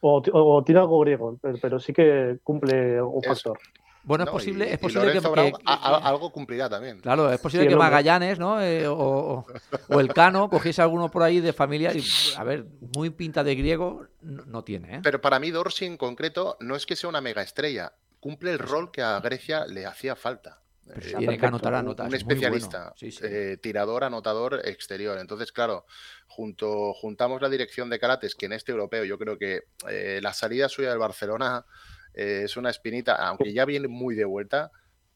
O, 0.00 0.62
tiene 0.64 0.80
algo 0.80 1.00
griego, 1.00 1.38
pero, 1.60 1.78
sí 1.78 1.92
que 1.92 2.38
cumple 2.42 3.02
un 3.02 3.22
factor. 3.22 3.58
Bueno, 4.02 4.24
es 4.24 4.30
posible, 4.30 4.72
es 4.72 4.78
posible 4.78 5.12
que, 5.12 5.20
algo 5.66 6.32
cumplirá 6.32 6.70
también. 6.70 7.00
Claro, 7.00 7.30
es 7.30 7.38
posible 7.38 7.68
que 7.68 7.76
Magallanes, 7.76 8.38
¿no? 8.38 8.60
Eh, 8.62 8.86
o, 8.88 9.44
el 9.90 10.12
Cano 10.14 10.48
cogiese 10.48 10.80
alguno 10.80 11.10
por 11.10 11.22
ahí 11.22 11.40
de 11.40 11.52
familia 11.52 11.92
y, 11.94 12.02
a 12.36 12.44
ver, 12.44 12.66
muy 12.96 13.10
pinta 13.10 13.44
de 13.44 13.54
griego 13.54 14.06
no, 14.22 14.64
tiene. 14.64 14.96
¿eh? 14.96 15.00
Pero 15.02 15.20
para 15.20 15.38
mí 15.38 15.50
Dorsey 15.50 15.86
en 15.86 15.96
concreto 15.96 16.56
no 16.60 16.76
es 16.76 16.86
que 16.86 16.96
sea 16.96 17.10
una 17.10 17.20
mega 17.20 17.42
estrella, 17.42 17.92
cumple 18.20 18.52
el 18.52 18.58
rol 18.58 18.90
que 18.92 19.02
a 19.02 19.18
Grecia 19.20 19.66
le 19.66 19.86
hacía 19.86 20.14
falta. 20.14 20.60
Eh, 20.96 21.14
tiene 21.18 21.38
que 21.38 21.46
anotar 21.46 21.74
anotar. 21.74 22.08
Un 22.08 22.14
especialista, 22.14 22.94
eh, 23.00 23.58
tirador, 23.60 24.04
anotador 24.04 24.60
exterior. 24.64 25.18
Entonces, 25.18 25.52
claro, 25.52 25.86
junto, 26.26 26.92
juntamos 26.94 27.40
la 27.42 27.48
dirección 27.48 27.90
de 27.90 27.98
Carates, 27.98 28.34
que 28.34 28.46
en 28.46 28.52
este 28.52 28.72
europeo 28.72 29.04
yo 29.04 29.18
creo 29.18 29.38
que 29.38 29.64
eh, 29.88 30.20
la 30.22 30.32
salida 30.32 30.68
suya 30.68 30.90
del 30.90 30.98
Barcelona 30.98 31.64
es 32.12 32.56
una 32.56 32.70
espinita, 32.70 33.14
aunque 33.14 33.52
ya 33.52 33.64
viene 33.64 33.86
muy 33.86 34.16
de 34.16 34.24
vuelta, 34.24 34.72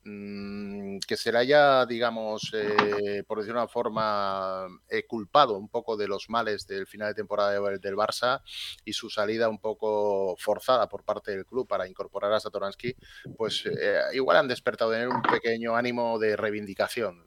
Mm, 0.07 0.99
que 1.09 1.17
se 1.17 1.33
le 1.33 1.39
haya, 1.39 1.87
digamos, 1.87 2.53
eh, 2.53 3.25
por 3.27 3.39
decir 3.39 3.55
una 3.55 3.67
forma, 3.67 4.67
eh, 4.91 5.07
culpado 5.07 5.57
un 5.57 5.71
poco 5.71 5.97
de 5.97 6.07
los 6.07 6.29
males 6.29 6.67
del 6.67 6.87
final 6.87 7.09
de 7.09 7.15
temporada 7.15 7.53
del 7.53 7.97
Barça 7.97 8.43
y 8.85 8.93
su 8.93 9.09
salida 9.09 9.49
un 9.49 9.59
poco 9.59 10.37
forzada 10.37 10.91
por 10.91 11.05
parte 11.05 11.31
del 11.31 11.47
club 11.47 11.67
para 11.67 11.89
incorporar 11.89 12.35
a 12.35 12.41
Satoransky, 12.41 12.95
pues 13.39 13.65
eh, 13.65 13.99
igual 14.13 14.37
han 14.37 14.49
despertado 14.49 14.93
tener 14.93 15.09
un 15.09 15.23
pequeño 15.23 15.75
ánimo 15.75 16.19
de 16.19 16.37
reivindicación 16.37 17.25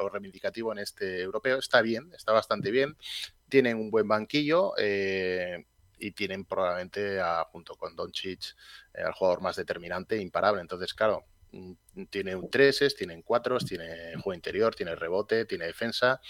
o 0.00 0.08
reivindicativo 0.10 0.72
en 0.72 0.78
este 0.78 1.22
europeo. 1.22 1.58
Está 1.58 1.80
bien, 1.80 2.10
está 2.14 2.32
bastante 2.32 2.70
bien. 2.70 2.96
Tienen 3.48 3.78
un 3.78 3.90
buen 3.90 4.06
banquillo 4.06 4.74
y 4.78 6.10
tienen 6.12 6.44
probablemente, 6.44 7.20
junto 7.52 7.74
con 7.76 7.96
Doncic, 7.96 8.54
al 8.94 9.12
jugador 9.12 9.40
más 9.40 9.56
determinante, 9.56 10.16
imparable. 10.18 10.60
Entonces, 10.60 10.94
claro, 10.94 11.24
tiene 12.10 12.34
un 12.34 12.50
3, 12.50 12.94
tiene 12.96 13.22
4, 13.22 13.58
tiene 13.58 14.12
juego 14.14 14.34
interior, 14.34 14.74
tiene 14.74 14.94
rebote, 14.94 15.44
tiene 15.44 15.66
defensa. 15.66 16.20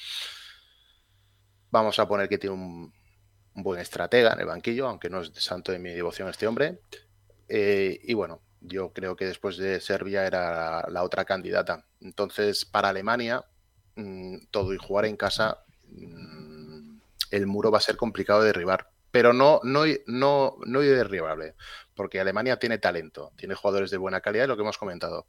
Vamos 1.70 1.98
a 1.98 2.08
poner 2.08 2.28
que 2.28 2.38
tiene 2.38 2.54
un, 2.54 2.92
buen 3.54 3.80
estratega 3.80 4.32
en 4.32 4.40
el 4.40 4.46
banquillo, 4.46 4.88
aunque 4.88 5.10
no 5.10 5.20
es 5.20 5.32
santo 5.34 5.72
de 5.72 5.78
mi 5.78 5.90
devoción 5.90 6.28
este 6.28 6.46
hombre. 6.46 6.80
Eh, 7.48 8.00
y 8.02 8.14
bueno, 8.14 8.40
yo 8.60 8.92
creo 8.92 9.16
que 9.16 9.26
después 9.26 9.56
de 9.56 9.80
Serbia 9.80 10.26
era 10.26 10.88
la, 10.88 11.02
otra 11.02 11.24
candidata. 11.24 11.86
Entonces, 12.00 12.64
para 12.64 12.88
Alemania, 12.88 13.44
mm, 13.96 14.46
todo 14.50 14.72
y 14.72 14.78
jugar 14.78 15.04
en 15.04 15.16
casa, 15.16 15.64
mm, 15.88 16.98
el 17.30 17.46
muro 17.46 17.70
va 17.70 17.78
a 17.78 17.82
ser 17.82 17.96
complicado 17.96 18.40
de 18.40 18.46
derribar. 18.46 18.88
Pero 19.10 19.32
no, 19.32 19.60
no, 19.62 19.84
no, 20.06 20.56
no 20.64 20.80
derribable 20.80 21.54
porque 21.94 22.20
Alemania 22.20 22.58
tiene 22.58 22.78
talento, 22.78 23.32
tiene 23.36 23.54
jugadores 23.54 23.90
de 23.90 23.98
buena 23.98 24.20
calidad, 24.20 24.48
lo 24.48 24.56
que 24.56 24.62
hemos 24.62 24.78
comentado. 24.78 25.26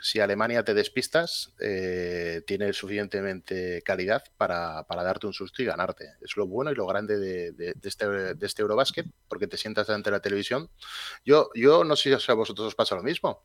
Si 0.00 0.20
Alemania 0.20 0.64
te 0.64 0.74
despistas, 0.74 1.52
eh, 1.60 2.42
tiene 2.46 2.72
suficientemente 2.72 3.82
calidad 3.82 4.24
para, 4.36 4.84
darte 4.88 5.26
un 5.26 5.32
susto 5.32 5.62
y 5.62 5.66
ganarte. 5.66 6.14
Es 6.20 6.36
lo 6.36 6.46
bueno 6.46 6.70
y 6.70 6.74
lo 6.74 6.86
grande 6.86 7.18
de, 7.18 7.74
este, 7.82 8.06
de 8.08 8.46
este 8.46 8.62
Eurobasket, 8.62 9.06
porque 9.28 9.46
te 9.46 9.56
sientas 9.56 9.86
delante 9.86 10.10
de 10.10 10.16
la 10.16 10.22
televisión. 10.22 10.70
Yo, 11.24 11.50
yo 11.54 11.84
no 11.84 11.96
sé 11.96 12.18
si 12.18 12.30
a 12.30 12.34
vosotros 12.34 12.68
os 12.68 12.74
pasa 12.74 12.94
lo 12.94 13.02
mismo. 13.02 13.44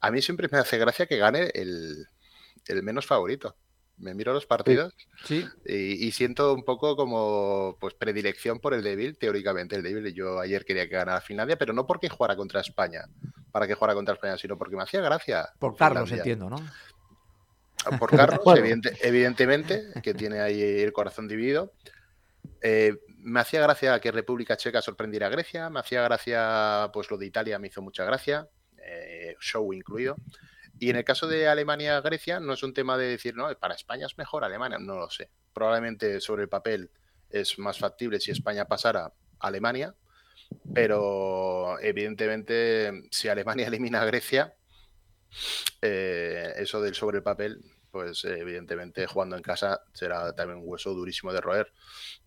A 0.00 0.10
mí 0.10 0.22
siempre 0.22 0.48
me 0.50 0.58
hace 0.58 0.78
gracia 0.78 1.06
que 1.06 1.16
gane 1.16 1.50
el 1.54 2.06
menos 2.82 3.06
favorito 3.06 3.56
me 3.98 4.14
miro 4.14 4.32
los 4.32 4.46
partidos 4.46 4.94
Y, 5.64 6.10
siento 6.12 6.54
un 6.54 6.64
poco 6.64 6.96
como 6.96 7.76
pues 7.80 7.94
predilección 7.94 8.60
por 8.60 8.74
el 8.74 8.82
débil, 8.82 9.18
teóricamente 9.18 9.76
el 9.76 9.82
débil. 9.82 10.12
Yo 10.14 10.40
ayer 10.40 10.64
quería 10.64 10.88
que 10.88 10.94
ganara 10.94 11.20
Finlandia, 11.20 11.58
pero 11.58 11.72
no 11.72 11.86
porque 11.86 12.08
jugara 12.08 12.36
contra 12.36 12.60
España, 12.60 13.06
para 13.52 13.66
que 13.66 13.74
jugara 13.74 13.94
contra 13.94 14.14
España, 14.14 14.36
sino 14.38 14.56
porque 14.56 14.76
me 14.76 14.82
hacía 14.82 15.00
gracia. 15.00 15.48
Por 15.58 15.76
Carlos, 15.76 16.10
entiendo, 16.10 16.48
¿no? 16.48 16.56
Ah, 17.84 17.98
por 17.98 18.10
Carlos, 18.16 18.40
evidentemente, 19.02 19.84
que 20.02 20.14
tiene 20.14 20.40
ahí 20.40 20.62
el 20.62 20.92
corazón 20.92 21.28
dividido. 21.28 21.72
Eh, 22.60 22.96
me 23.18 23.40
hacía 23.40 23.60
gracia 23.60 24.00
que 24.00 24.10
República 24.10 24.56
Checa 24.56 24.80
sorprendiera 24.80 25.26
a 25.26 25.30
Grecia, 25.30 25.70
me 25.70 25.80
hacía 25.80 26.02
gracia, 26.02 26.90
pues 26.92 27.10
lo 27.10 27.18
de 27.18 27.26
Italia 27.26 27.58
me 27.58 27.68
hizo 27.68 27.82
mucha 27.82 28.04
gracia, 28.04 28.48
eh, 28.82 29.36
show 29.40 29.72
incluido. 29.72 30.16
Y 30.78 30.90
en 30.90 30.96
el 30.96 31.04
caso 31.04 31.26
de 31.26 31.48
Alemania-Grecia, 31.48 32.40
no 32.40 32.52
es 32.52 32.62
un 32.62 32.72
tema 32.72 32.96
de 32.96 33.08
decir, 33.08 33.34
no, 33.34 33.52
para 33.58 33.74
España 33.74 34.06
es 34.06 34.16
mejor 34.16 34.44
Alemania, 34.44 34.78
no 34.78 34.96
lo 34.96 35.10
sé. 35.10 35.30
Probablemente 35.52 36.20
sobre 36.20 36.42
el 36.42 36.48
papel 36.48 36.90
es 37.30 37.58
más 37.58 37.78
factible 37.78 38.20
si 38.20 38.30
España 38.30 38.66
pasara 38.66 39.06
a 39.06 39.12
Alemania, 39.40 39.94
pero 40.74 41.78
evidentemente 41.80 43.08
si 43.10 43.28
Alemania 43.28 43.66
elimina 43.68 44.02
a 44.02 44.06
Grecia, 44.06 44.54
eh, 45.82 46.52
eso 46.56 46.80
del 46.80 46.94
sobre 46.94 47.18
el 47.18 47.22
papel, 47.22 47.60
pues 47.90 48.24
evidentemente 48.24 49.06
jugando 49.06 49.36
en 49.36 49.42
casa 49.42 49.82
será 49.92 50.34
también 50.34 50.60
un 50.60 50.68
hueso 50.68 50.94
durísimo 50.94 51.32
de 51.32 51.40
roer. 51.40 51.72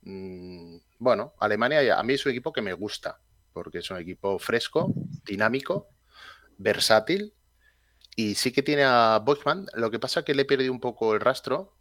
Mm, 0.02 0.78
bueno, 1.00 1.34
Alemania 1.40 1.98
a 1.98 2.04
mí 2.04 2.14
es 2.14 2.26
un 2.26 2.32
equipo 2.32 2.52
que 2.52 2.62
me 2.62 2.74
gusta, 2.74 3.20
porque 3.54 3.80
es 3.80 3.90
un 3.92 3.98
equipo 3.98 4.38
fresco, 4.40 4.94
dinámico, 5.26 5.90
versátil 6.58 7.34
y 8.16 8.36
sí 8.36 8.52
que 8.52 8.64
tiene 8.64 8.84
a 8.84 9.22
Bochman, 9.24 9.68
lo 9.74 9.92
que 9.92 10.00
pasa 10.00 10.22
es 10.22 10.26
que 10.26 10.36
le 10.36 10.44
he 10.44 10.46
perdido 10.46 10.72
un 10.72 10.80
poco 10.80 11.14
el 11.14 11.22
rastro, 11.22 11.74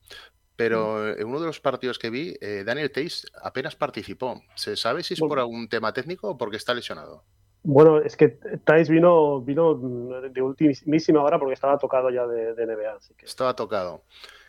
pero 0.56 1.16
en 1.16 1.26
uno 1.26 1.40
de 1.40 1.46
los 1.46 1.60
partidos 1.60 1.98
que 1.98 2.10
vi, 2.10 2.34
eh, 2.40 2.64
Daniel 2.66 2.90
Tays 2.90 3.26
apenas 3.42 3.76
participó. 3.76 4.42
¿Se 4.54 4.76
sabe 4.76 5.02
si 5.02 5.14
es 5.14 5.20
por 5.20 5.38
algún 5.38 5.68
tema 5.68 5.92
técnico 5.92 6.28
o 6.28 6.36
porque 6.36 6.58
está 6.58 6.74
lesionado? 6.74 7.24
Bueno, 7.62 7.98
es 7.98 8.16
que 8.16 8.28
Tays 8.64 8.88
vino, 8.88 9.40
vino 9.40 9.74
de 9.74 10.42
ultimísima 10.42 11.22
hora 11.22 11.38
porque 11.38 11.54
estaba 11.54 11.78
tocado 11.78 12.10
ya 12.10 12.26
de, 12.26 12.54
NBA. 12.54 12.98
Estaba 13.22 13.56
tocado. 13.56 14.04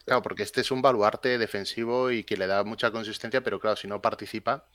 Claro, 0.05 0.21
porque 0.21 0.43
este 0.43 0.61
es 0.61 0.71
un 0.71 0.81
baluarte 0.81 1.37
defensivo 1.37 2.11
y 2.11 2.23
que 2.23 2.37
le 2.37 2.47
da 2.47 2.63
mucha 2.63 2.91
consistencia, 2.91 3.41
pero 3.41 3.59
claro, 3.59 3.75
si 3.75 3.87
no 3.87 4.01
participa, 4.01 4.65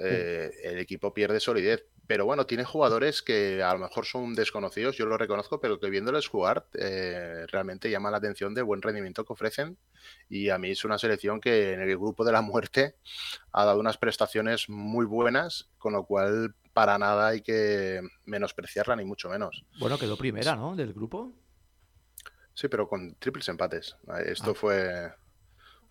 eh, 0.00 0.50
el 0.64 0.78
equipo 0.78 1.14
pierde 1.14 1.38
solidez. 1.38 1.84
Pero 2.06 2.26
bueno, 2.26 2.46
tiene 2.46 2.64
jugadores 2.64 3.22
que 3.22 3.62
a 3.62 3.72
lo 3.72 3.78
mejor 3.78 4.04
son 4.04 4.34
desconocidos, 4.34 4.96
yo 4.96 5.06
lo 5.06 5.16
reconozco, 5.16 5.60
pero 5.60 5.80
que 5.80 5.88
viéndoles 5.88 6.28
jugar 6.28 6.66
eh, 6.74 7.46
realmente 7.48 7.90
llama 7.90 8.10
la 8.10 8.18
atención 8.18 8.54
del 8.54 8.64
buen 8.64 8.82
rendimiento 8.82 9.24
que 9.24 9.32
ofrecen. 9.32 9.78
Y 10.28 10.50
a 10.50 10.58
mí 10.58 10.70
es 10.70 10.84
una 10.84 10.98
selección 10.98 11.40
que 11.40 11.72
en 11.72 11.80
el 11.80 11.96
grupo 11.96 12.24
de 12.24 12.32
la 12.32 12.42
muerte 12.42 12.96
ha 13.52 13.64
dado 13.64 13.80
unas 13.80 13.96
prestaciones 13.96 14.68
muy 14.68 15.06
buenas, 15.06 15.70
con 15.78 15.94
lo 15.94 16.04
cual 16.04 16.54
para 16.74 16.98
nada 16.98 17.28
hay 17.28 17.40
que 17.40 18.02
menospreciarla, 18.26 18.96
ni 18.96 19.04
mucho 19.04 19.30
menos. 19.30 19.64
Bueno, 19.78 19.98
quedó 19.98 20.16
primera, 20.16 20.56
¿no? 20.56 20.76
Del 20.76 20.92
grupo. 20.92 21.32
Sí, 22.52 22.68
pero 22.68 22.88
con 22.88 23.14
triples 23.14 23.48
empates. 23.48 23.96
Esto 24.26 24.50
ah. 24.50 24.54
fue 24.54 25.12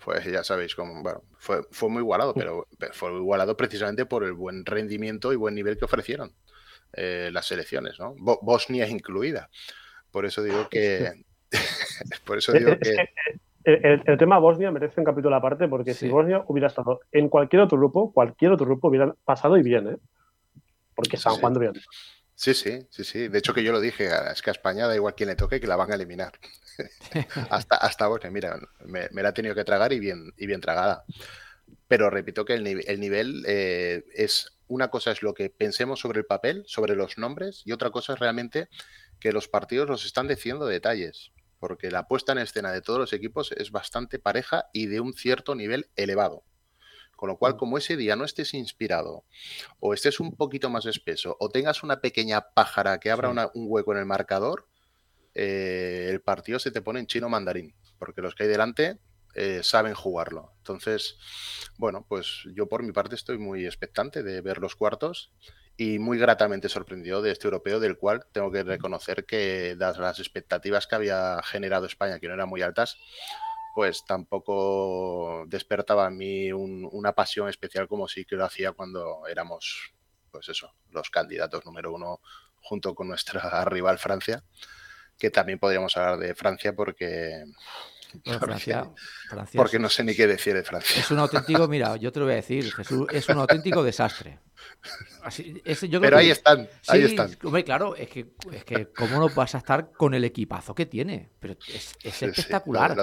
pues 0.04 0.26
ya 0.26 0.44
sabéis 0.44 0.76
cómo, 0.76 1.02
bueno, 1.02 1.24
fue, 1.38 1.62
fue 1.72 1.90
muy 1.90 2.02
igualado, 2.02 2.34
pero 2.34 2.68
fue 2.92 3.14
igualado 3.14 3.56
precisamente 3.56 4.06
por 4.06 4.24
el 4.24 4.34
buen 4.34 4.66
rendimiento 4.66 5.32
y 5.32 5.36
buen 5.36 5.56
nivel 5.56 5.78
que 5.78 5.86
ofrecieron 5.86 6.34
eh, 6.94 7.30
las 7.32 7.48
selecciones, 7.48 8.00
¿no? 8.00 8.16
Bosnia 8.18 8.88
incluida. 8.88 9.50
Por 10.12 10.26
eso 10.26 10.44
digo 10.44 10.68
que. 10.70 11.24
por 12.26 12.38
eso 12.38 12.52
digo 12.52 12.78
que. 12.80 13.10
El, 13.66 14.18
tema 14.18 14.40
Bosnia 14.40 14.72
merece 14.72 15.00
un 15.00 15.06
capítulo 15.06 15.34
aparte 15.38 15.70
porque 15.70 15.94
si 15.94 16.10
Bosnia 16.10 16.44
hubiera 16.48 16.68
estado 16.68 17.00
en 17.14 17.30
cualquier 17.30 17.62
otro 17.62 17.78
grupo, 17.78 18.12
cualquier 18.12 18.52
otro 18.52 18.66
grupo 18.66 18.90
hubiera 18.90 19.16
pasado 19.24 19.56
y 19.58 19.64
bien, 19.64 19.88
¿eh? 19.88 19.98
Porque 20.94 21.16
están 21.16 21.36
jugando 21.36 21.62
bien. 21.62 21.72
Sí, 22.36 22.54
sí, 22.54 22.88
sí, 22.90 23.04
sí. 23.04 23.28
De 23.28 23.40
hecho 23.40 23.54
que 23.54 23.64
yo 23.64 23.72
lo 23.72 23.80
dije, 23.80 24.10
es 24.32 24.42
que 24.42 24.50
a 24.50 24.54
España 24.54 24.88
da 24.88 24.96
igual 24.96 25.16
quién 25.16 25.30
le 25.30 25.36
toque 25.36 25.60
que 25.60 25.68
la 25.68 25.76
van 25.76 25.92
a 25.92 25.96
eliminar. 25.96 26.34
hasta, 27.50 27.76
hasta 27.78 28.08
Bosnia, 28.08 28.32
mira, 28.32 28.60
me, 28.86 29.10
la 29.12 29.30
ha 29.30 29.34
tenido 29.34 29.56
que 29.56 29.64
tragar 29.64 29.94
y 29.94 30.00
bien, 30.00 30.34
y 30.38 30.48
bien 30.48 30.62
tragada. 30.62 31.06
Pero 31.88 32.10
repito 32.10 32.46
que 32.46 32.56
el, 32.56 32.84
el 32.88 33.00
nivel 33.00 33.44
eh, 33.48 34.04
es 34.16 34.54
una 34.68 34.90
cosa 34.90 35.12
es 35.12 35.22
lo 35.22 35.34
que 35.34 35.50
pensemos 35.50 36.00
sobre 36.00 36.20
el 36.20 36.26
papel, 36.26 36.64
sobre 36.66 36.96
los 36.96 37.18
nombres, 37.18 37.62
y 37.66 37.72
otra 37.72 37.92
cosa 37.92 38.14
es 38.14 38.20
realmente 38.20 38.70
que 39.20 39.32
los 39.32 39.48
partidos 39.48 39.88
nos 39.88 40.06
están 40.06 40.28
diciendo 40.28 40.66
detalles, 40.66 41.32
porque 41.60 41.92
la 41.92 42.08
puesta 42.08 42.32
en 42.32 42.40
escena 42.40 42.72
de 42.72 42.82
todos 42.82 43.00
los 43.00 43.14
equipos 43.14 43.52
es 43.52 43.72
bastante 43.72 44.20
pareja 44.20 44.66
y 44.74 44.88
de 44.88 45.00
un 45.00 45.14
cierto 45.14 45.56
nivel 45.56 45.90
elevado. 45.96 46.44
Con 47.24 47.30
lo 47.30 47.38
cual, 47.38 47.56
como 47.56 47.78
ese 47.78 47.96
día 47.96 48.18
no 48.18 48.26
estés 48.26 48.54
inspirado, 48.54 49.24
o 49.80 49.94
estés 49.94 50.20
un 50.20 50.36
poquito 50.36 50.70
más 50.70 50.86
espeso, 50.86 51.38
o 51.40 51.48
tengas 51.48 51.82
una 51.82 52.02
pequeña 52.02 52.50
pájara 52.54 53.00
que 53.00 53.12
abra 53.12 53.30
un 53.54 53.66
hueco 53.70 53.94
en 53.94 54.00
el 54.00 54.06
marcador, 54.06 54.68
eh, 55.34 56.10
el 56.10 56.20
partido 56.20 56.60
se 56.60 56.70
te 56.70 56.82
pone 56.82 57.00
en 57.00 57.08
chino 57.08 57.30
mandarín, 57.30 57.74
porque 57.98 58.22
los 58.22 58.36
que 58.36 58.44
hay 58.44 58.50
delante 58.50 59.00
eh, 59.36 59.62
saben 59.64 59.94
jugarlo. 59.94 60.52
Entonces, 60.58 61.18
bueno, 61.78 62.06
pues 62.10 62.44
yo 62.56 62.68
por 62.68 62.84
mi 62.84 62.92
parte 62.92 63.16
estoy 63.16 63.38
muy 63.38 63.66
expectante 63.66 64.22
de 64.22 64.42
ver 64.42 64.58
los 64.58 64.76
cuartos 64.76 65.32
y 65.78 66.00
muy 66.00 66.18
gratamente 66.18 66.68
sorprendido 66.68 67.22
de 67.22 67.32
este 67.32 67.48
europeo, 67.48 67.80
del 67.80 67.98
cual 67.98 68.26
tengo 68.34 68.52
que 68.52 68.64
reconocer 68.64 69.26
que, 69.26 69.78
dadas 69.78 69.98
las 69.98 70.20
expectativas 70.20 70.88
que 70.88 70.96
había 70.96 71.42
generado 71.42 71.86
España, 71.86 72.20
que 72.20 72.28
no 72.28 72.34
eran 72.34 72.50
muy 72.50 72.62
altas, 72.62 72.98
pues 73.74 74.06
tampoco 74.06 75.46
despertaba 75.48 76.08
en 76.08 76.18
mí 76.18 76.52
una 76.52 77.14
pasión 77.14 77.50
especial 77.50 77.88
como 77.88 78.08
sí 78.08 78.26
que 78.26 78.36
lo 78.36 78.46
hacía 78.46 78.72
cuando 78.72 79.26
éramos, 79.28 79.94
pues 80.32 80.50
eso, 80.50 80.74
los 80.92 81.10
candidatos 81.10 81.66
número 81.66 81.94
uno 81.94 82.22
junto 82.62 82.94
con 82.94 83.08
nuestra 83.08 83.66
rival 83.66 83.98
Francia 83.98 84.44
que 85.18 85.30
también 85.30 85.60
podríamos 85.60 85.96
hablar 85.98 86.18
de 86.20 86.36
Francia 86.36 86.76
porque... 86.76 87.46
Francia, 88.40 88.92
porque 89.56 89.80
no 89.80 89.90
sé 89.90 90.04
ni 90.04 90.14
qué 90.14 90.28
decir 90.28 90.54
de 90.54 90.64
Francia. 90.64 91.02
Es 91.02 91.10
un 91.10 91.18
auténtico, 91.18 91.68
mira, 91.68 91.96
yo 91.96 92.12
te 92.12 92.20
lo 92.20 92.26
voy 92.26 92.34
a 92.34 92.36
decir, 92.36 92.72
Jesús, 92.72 93.08
es 93.10 93.28
un 93.28 93.40
auténtico 93.40 93.82
desastre. 93.82 94.38
Pero 96.00 96.18
ahí 96.18 96.30
están, 96.30 96.70
ahí 96.90 97.04
están. 97.06 97.36
Hombre, 97.44 97.64
claro, 97.64 97.96
es 97.96 98.10
que, 98.10 98.34
es 98.52 98.64
que 98.66 98.90
cómo 98.90 99.18
no 99.18 99.30
vas 99.30 99.56
a 99.56 99.58
estar 99.58 99.92
con 99.94 100.14
el 100.14 100.24
equipazo 100.26 100.76
que 100.76 100.86
tiene. 100.86 101.32
Pero 101.40 101.56
es, 101.74 101.96
espectacular. 102.04 102.96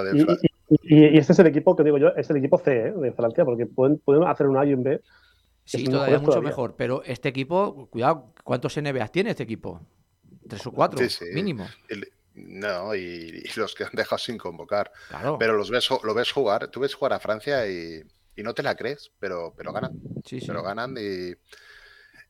Y, 0.83 1.17
este 1.17 1.33
es 1.33 1.39
el 1.39 1.47
equipo 1.47 1.75
que 1.75 1.83
digo 1.83 1.97
yo, 1.97 2.09
es 2.09 2.29
el 2.29 2.37
equipo 2.37 2.57
C 2.57 2.87
¿eh? 2.87 2.93
de 2.95 3.11
Francia, 3.11 3.43
porque 3.43 3.65
pueden, 3.65 3.97
pueden 3.99 4.23
hacer 4.23 4.47
un 4.47 4.57
A 4.57 4.65
y 4.65 4.73
un 4.73 4.83
B. 4.83 5.01
Sí, 5.65 5.83
todavía 5.83 6.19
mucho 6.19 6.41
mejor. 6.41 6.75
Pero 6.77 7.03
este 7.03 7.29
equipo, 7.29 7.87
cuidado, 7.89 8.33
¿cuántos 8.43 8.77
NBAs 8.77 9.11
tiene 9.11 9.31
este 9.31 9.43
equipo? 9.43 9.81
Tres 10.47 10.65
o 10.65 10.71
cuatro, 10.71 10.99
mínimo. 11.33 11.67
no, 12.33 12.95
y, 12.95 13.43
los 13.55 13.75
que 13.75 13.83
han 13.83 13.91
dejado 13.93 14.17
sin 14.17 14.37
convocar. 14.37 14.91
Pero 15.39 15.53
los 15.53 15.69
ves, 15.69 15.89
lo 16.03 16.13
ves 16.13 16.31
jugar, 16.31 16.69
tú 16.69 16.79
ves 16.79 16.93
jugar 16.93 17.13
a 17.13 17.19
Francia 17.19 17.67
y, 17.67 18.01
no 18.37 18.55
te 18.55 18.63
la 18.63 18.75
crees, 18.75 19.11
pero, 19.19 19.53
pero 19.55 19.71
ganan. 19.71 19.99
Pero 20.47 20.63
ganan 20.63 20.95
y, 20.97 21.35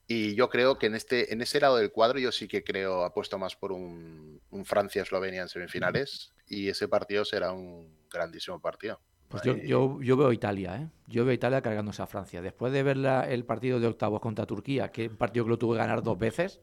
y 0.06 0.34
yo 0.34 0.50
creo 0.50 0.78
que 0.78 0.86
en 0.86 0.94
este 0.94 1.32
en 1.32 1.40
ese 1.40 1.58
lado 1.58 1.76
del 1.76 1.90
cuadro 1.90 2.18
yo 2.18 2.32
sí 2.32 2.48
que 2.48 2.62
creo, 2.62 3.04
apuesto 3.04 3.38
más 3.38 3.56
por 3.56 3.72
un, 3.72 4.40
Francia-Eslovenia 4.64 5.42
en 5.42 5.48
semifinales 5.48 6.32
y 6.52 6.68
ese 6.68 6.86
partido 6.86 7.24
será 7.24 7.52
un 7.52 8.06
grandísimo 8.10 8.60
partido. 8.60 9.00
Pues 9.28 9.42
yo, 9.42 10.02
yo, 10.02 10.16
veo 10.18 10.32
Italia, 10.32 10.76
¿eh? 10.76 10.88
Yo 11.06 11.24
veo 11.24 11.32
Italia 11.32 11.62
cargándose 11.62 12.02
a 12.02 12.06
Francia. 12.06 12.42
Después 12.42 12.74
de 12.74 12.82
ver 12.82 12.98
el 12.98 13.46
partido 13.46 13.80
de 13.80 13.86
octavos 13.86 14.20
contra 14.20 14.44
Turquía, 14.44 14.92
que 14.92 15.06
es 15.06 15.10
un 15.10 15.16
partido 15.16 15.46
que 15.46 15.50
lo 15.50 15.58
tuve 15.58 15.76
que 15.76 15.78
ganar 15.78 16.02
dos 16.02 16.18
veces, 16.18 16.60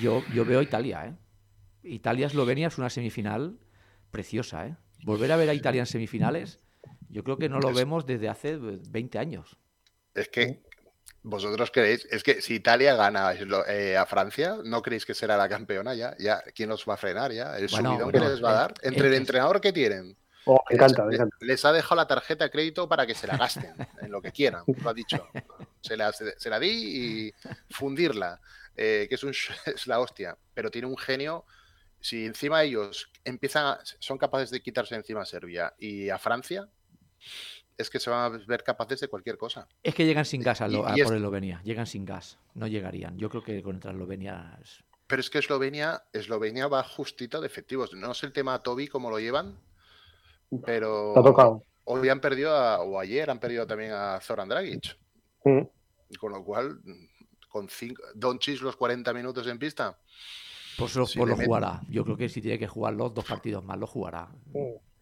yo, 0.00 0.22
yo 0.34 0.46
veo 0.46 0.62
Italia, 0.62 1.04
¿eh? 1.04 1.14
Italia-Eslovenia 1.82 2.68
es 2.68 2.78
una 2.78 2.88
semifinal 2.88 3.58
preciosa, 4.10 4.66
¿eh? 4.66 4.76
Volver 5.04 5.30
a 5.32 5.36
ver 5.36 5.50
a 5.50 5.54
Italia 5.54 5.80
en 5.80 5.86
semifinales, 5.86 6.58
yo 7.10 7.22
creo 7.22 7.36
que 7.36 7.50
no 7.50 7.60
lo 7.60 7.74
vemos 7.74 8.06
desde 8.06 8.30
hace 8.30 8.56
20 8.56 9.18
años. 9.18 9.58
Es 10.14 10.30
que 10.30 10.62
vosotros 11.28 11.70
creéis, 11.70 12.06
es 12.10 12.22
que 12.22 12.40
si 12.40 12.54
Italia 12.54 12.94
gana 12.94 13.32
eh, 13.68 13.96
a 13.96 14.06
Francia, 14.06 14.56
¿no 14.64 14.82
creéis 14.82 15.06
que 15.06 15.14
será 15.14 15.36
la 15.36 15.48
campeona 15.48 15.94
ya? 15.94 16.16
ya 16.18 16.42
¿Quién 16.54 16.68
los 16.68 16.84
va 16.88 16.94
a 16.94 16.96
frenar 16.96 17.32
ya? 17.32 17.56
¿El 17.58 17.68
subidón 17.68 18.10
que 18.10 18.20
les 18.20 18.42
va 18.42 18.50
a 18.50 18.54
dar? 18.54 18.74
Entre 18.82 19.08
el 19.08 19.14
entrenador 19.14 19.60
que 19.60 19.72
tienen. 19.72 20.16
Oh, 20.44 20.62
encanta, 20.70 21.04
les, 21.40 21.64
ha 21.66 21.72
dejado 21.72 21.96
la 21.96 22.06
tarjeta 22.06 22.44
de 22.44 22.50
crédito 22.50 22.88
para 22.88 23.06
que 23.06 23.14
se 23.14 23.26
la 23.26 23.36
gasten 23.36 23.74
en 24.00 24.10
lo 24.10 24.22
que 24.22 24.32
quieran, 24.32 24.64
lo 24.66 24.88
ha 24.88 24.94
dicho. 24.94 25.28
Se 25.82 25.96
la, 25.96 26.10
se 26.12 26.50
la 26.50 26.58
di 26.58 27.26
y 27.28 27.34
fundirla. 27.70 28.40
Eh, 28.80 29.06
que 29.08 29.16
es, 29.16 29.24
un, 29.24 29.30
es 29.66 29.86
la 29.88 29.98
hostia, 29.98 30.38
pero 30.54 30.70
tiene 30.70 30.86
un 30.86 30.96
genio. 30.96 31.44
Si 32.00 32.24
encima 32.24 32.62
ellos 32.62 33.10
empiezan 33.24 33.76
son 33.98 34.18
capaces 34.18 34.50
de 34.50 34.62
quitarse 34.62 34.94
encima 34.94 35.22
a 35.22 35.26
Serbia 35.26 35.74
y 35.78 36.10
a 36.10 36.18
Francia, 36.18 36.68
es 37.78 37.88
que 37.88 38.00
se 38.00 38.10
van 38.10 38.34
a 38.34 38.38
ver 38.46 38.64
capaces 38.64 39.00
de 39.00 39.08
cualquier 39.08 39.38
cosa. 39.38 39.68
Es 39.82 39.94
que 39.94 40.04
llegan 40.04 40.24
sin 40.24 40.42
gas 40.42 40.60
a, 40.60 40.68
por 40.68 40.98
Eslovenia, 40.98 41.62
llegan 41.62 41.86
sin 41.86 42.04
gas, 42.04 42.38
no 42.54 42.66
llegarían. 42.66 43.16
Yo 43.16 43.30
creo 43.30 43.42
que 43.42 43.62
contra 43.62 43.92
Eslovenia. 43.92 44.58
Pero 45.06 45.20
es 45.20 45.30
que 45.30 45.38
Eslovenia, 45.38 46.02
Eslovenia 46.12 46.66
va 46.66 46.82
justito 46.82 47.40
de 47.40 47.46
efectivos. 47.46 47.94
No 47.94 48.12
sé 48.14 48.26
el 48.26 48.32
tema 48.32 48.62
Toby 48.62 48.88
cómo 48.88 49.10
lo 49.10 49.20
llevan, 49.20 49.58
pero 50.66 51.14
hoy 51.84 52.08
han 52.08 52.20
perdido, 52.20 52.52
o 52.52 52.98
ayer 52.98 53.30
han 53.30 53.38
perdido 53.38 53.66
también 53.66 53.92
a 53.92 54.18
Zoran 54.20 54.48
Dragic. 54.48 54.98
Mm. 55.44 55.62
Con 56.18 56.32
lo 56.32 56.44
cual, 56.44 56.80
con 57.48 57.68
cinco, 57.68 58.02
Doncic 58.14 58.60
los 58.60 58.76
40 58.76 59.14
minutos 59.14 59.46
en 59.46 59.58
pista. 59.58 59.96
Pues, 60.76 60.96
lo, 60.96 61.04
pues 61.04 61.28
lo 61.28 61.36
jugará. 61.36 61.80
Yo 61.88 62.04
creo 62.04 62.16
que 62.16 62.28
si 62.28 62.42
tiene 62.42 62.58
que 62.58 62.66
jugar 62.66 62.94
los 62.94 63.14
dos 63.14 63.24
partidos 63.24 63.64
más, 63.64 63.78
lo 63.78 63.86
jugará. 63.86 64.28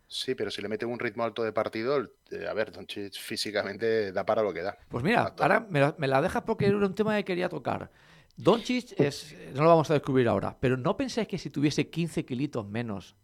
Sí, 0.09 0.35
pero 0.37 0.51
si 0.51 0.63
le 0.63 0.69
mete 0.69 0.87
un 0.87 0.99
ritmo 0.99 1.25
alto 1.25 1.43
de 1.43 1.53
partido, 1.53 2.01
eh, 2.31 2.47
a 2.49 2.55
ver, 2.55 2.71
Doncic 2.71 3.15
físicamente 3.15 4.13
da 4.13 4.25
para 4.25 4.43
lo 4.43 4.53
que 4.53 4.63
da. 4.63 4.79
Pues 4.89 5.03
mira, 5.03 5.35
ahora 5.39 5.67
me 5.69 6.07
la, 6.07 6.23
dejas 6.23 6.43
porque 6.45 6.67
era 6.67 6.77
un 6.77 6.95
tema 6.95 7.17
que 7.17 7.25
quería 7.25 7.49
tocar. 7.49 7.91
Doncic 8.37 9.01
es, 9.01 9.35
no 9.55 9.65
lo 9.65 9.69
vamos 9.69 9.91
a 9.91 9.95
descubrir 9.95 10.29
ahora, 10.29 10.57
pero 10.61 10.77
¿no 10.77 10.97
pensáis 10.97 11.27
que 11.27 11.39
si 11.39 11.51
tuviese 11.51 11.91
15 11.91 12.25
kilitos 12.25 12.69
menos, 12.69 13.17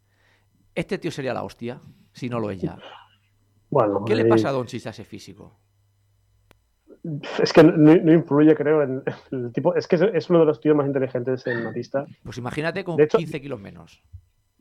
este 0.75 0.99
tío 0.99 1.13
sería 1.13 1.35
la 1.35 1.45
hostia? 1.45 1.81
Si 2.13 2.29
no 2.29 2.41
lo 2.41 2.51
es 2.51 2.61
ya. 2.61 2.79
Bueno, 3.71 4.05
¿Qué 4.05 4.17
le 4.17 4.25
pasa 4.25 4.49
a 4.49 4.53
Doncic 4.53 4.87
a 4.87 4.91
ese 4.91 5.05
físico? 5.05 5.59
Es 7.43 7.53
que 7.53 7.63
no, 7.63 8.13
influye, 8.13 8.55
creo, 8.55 8.83
en 8.83 9.03
el 9.31 9.53
tipo. 9.53 9.75
Es 9.75 9.87
que 9.89 9.97
es 10.15 10.31
uno 10.31 10.41
de 10.41 10.47
los 10.47 10.61
tíos 10.61 10.77
más 10.77 10.87
inteligentes 10.87 11.47
en 11.47 11.65
la 11.65 11.73
pista. 11.73 12.07
Pues 12.23 12.39
imagínate 12.39 12.85
con 12.85 12.97
15 12.97 13.41
kilos 13.41 13.61
menos. 13.61 14.03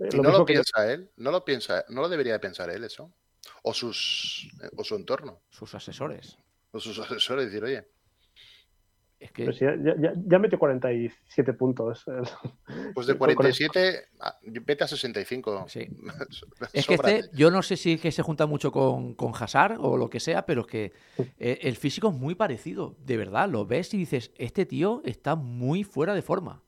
Eh, 0.04 0.18
no 0.18 0.32
lo 0.32 0.46
piensa 0.46 0.92
él, 0.92 1.10
no 1.18 1.32
lo 1.32 1.46
piensa, 1.46 1.86
no 1.90 2.02
lo 2.02 2.10
debería 2.10 2.34
de 2.34 2.40
pensar 2.40 2.70
él 2.70 2.84
eso. 2.84 3.14
O 3.64 3.74
sus 3.74 4.50
o 4.76 4.84
su 4.84 4.96
entorno. 4.96 5.42
Sus 5.50 5.74
asesores. 5.76 6.38
O 6.72 6.80
sus 6.80 6.98
asesores, 7.00 7.46
decir, 7.46 7.64
oye, 7.64 7.86
es 9.22 9.32
que... 9.32 9.46
ya, 9.54 9.76
ya, 9.78 10.14
ya, 10.16 10.40
metió 10.40 10.58
47 10.58 11.54
puntos. 11.54 12.06
Pues 12.94 13.08
de 13.08 13.16
47, 13.16 14.10
vete 14.44 14.84
a 14.84 14.88
65. 14.88 15.66
Sí. 15.68 15.88
es 16.74 16.88
que 16.88 16.96
este, 16.96 17.30
yo 17.34 17.52
no 17.52 17.62
sé 17.62 17.78
si 17.78 17.94
es 17.94 18.02
que 18.02 18.12
se 18.12 18.22
junta 18.22 18.46
mucho 18.46 18.72
con, 18.72 19.14
con 19.14 19.32
Hazard 19.34 19.78
o 19.80 19.96
lo 19.96 20.10
que 20.10 20.20
sea, 20.20 20.46
pero 20.46 20.62
es 20.62 20.68
que 20.68 20.94
eh, 21.40 21.60
el 21.62 21.78
físico 21.78 22.10
es 22.10 22.16
muy 22.16 22.36
parecido. 22.36 22.98
De 23.00 23.16
verdad, 23.16 23.48
lo 23.48 23.66
ves 23.66 23.94
y 23.94 23.98
dices, 23.98 24.32
este 24.38 24.66
tío 24.66 25.02
está 25.06 25.36
muy 25.36 25.84
fuera 25.84 26.14
de 26.14 26.22
forma. 26.22 26.64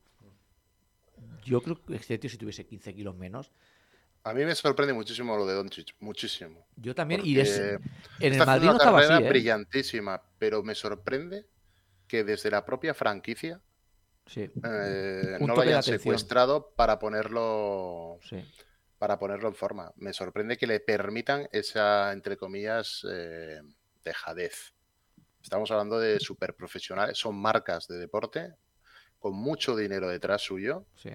Yo 1.46 1.62
creo 1.62 1.84
que 1.84 1.96
este 1.96 2.18
tío, 2.18 2.30
si 2.30 2.38
tuviese 2.38 2.66
15 2.66 2.94
kilos 2.94 3.16
menos. 3.16 3.52
A 4.26 4.34
mí 4.34 4.46
me 4.46 4.56
sorprende 4.56 4.94
muchísimo 4.94 5.36
lo 5.36 5.46
de 5.46 5.54
Doncic, 5.54 5.96
muchísimo. 6.00 6.66
Yo 6.78 6.96
también, 6.96 7.22
y 7.26 7.38
es, 7.40 7.58
en 7.60 8.34
el 8.34 8.38
Madrid 8.46 8.68
no 8.68 8.78
estaba 8.78 9.00
así. 9.02 9.24
¿eh? 9.24 9.28
brillantísima, 9.30 10.22
pero 10.40 10.64
me 10.64 10.76
sorprende 10.76 11.46
que 12.08 12.24
desde 12.24 12.50
la 12.50 12.64
propia 12.66 12.94
franquicia 12.94 13.60
Sí. 14.26 14.50
eh, 14.64 15.38
no 15.42 15.54
lo 15.56 15.62
hayan 15.62 15.84
secuestrado 15.84 16.72
para 16.76 16.98
ponerlo 17.00 18.18
Sí. 18.24 18.38
para 18.98 19.20
ponerlo 19.20 19.50
en 19.50 19.56
forma. 19.56 19.92
Me 19.98 20.14
sorprende 20.14 20.56
que 20.58 20.68
le 20.68 20.80
permitan 20.80 21.50
esa, 21.52 22.14
entre 22.14 22.38
comillas, 22.38 23.06
eh, 23.12 23.60
dejadez. 24.06 24.74
Estamos 25.42 25.70
hablando 25.72 26.00
de 26.00 26.22
super 26.22 26.56
profesionales, 26.56 27.18
son 27.18 27.36
marcas 27.36 27.90
de 27.90 27.98
deporte 27.98 28.54
con 29.20 29.34
mucho 29.36 29.76
dinero 29.76 30.08
detrás 30.08 30.42
suyo 30.42 30.86
sí. 30.96 31.10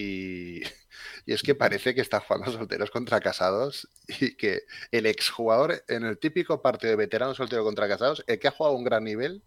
Y, 0.00 0.62
y 1.26 1.32
es 1.32 1.42
que 1.42 1.54
parece 1.54 1.94
que 1.94 2.00
están 2.00 2.20
jugando 2.20 2.50
solteros 2.52 2.90
contra 2.90 3.20
casados 3.20 3.88
y 4.08 4.34
que 4.36 4.62
el 4.90 5.06
exjugador 5.06 5.82
en 5.88 6.04
el 6.04 6.18
típico 6.18 6.62
partido 6.62 6.90
de 6.90 6.96
veterano 6.96 7.34
soltero 7.34 7.64
contra 7.64 7.88
casados, 7.88 8.24
el 8.26 8.38
que 8.38 8.48
ha 8.48 8.52
jugado 8.52 8.74
a 8.74 8.78
un 8.78 8.84
gran 8.84 9.04
nivel 9.04 9.42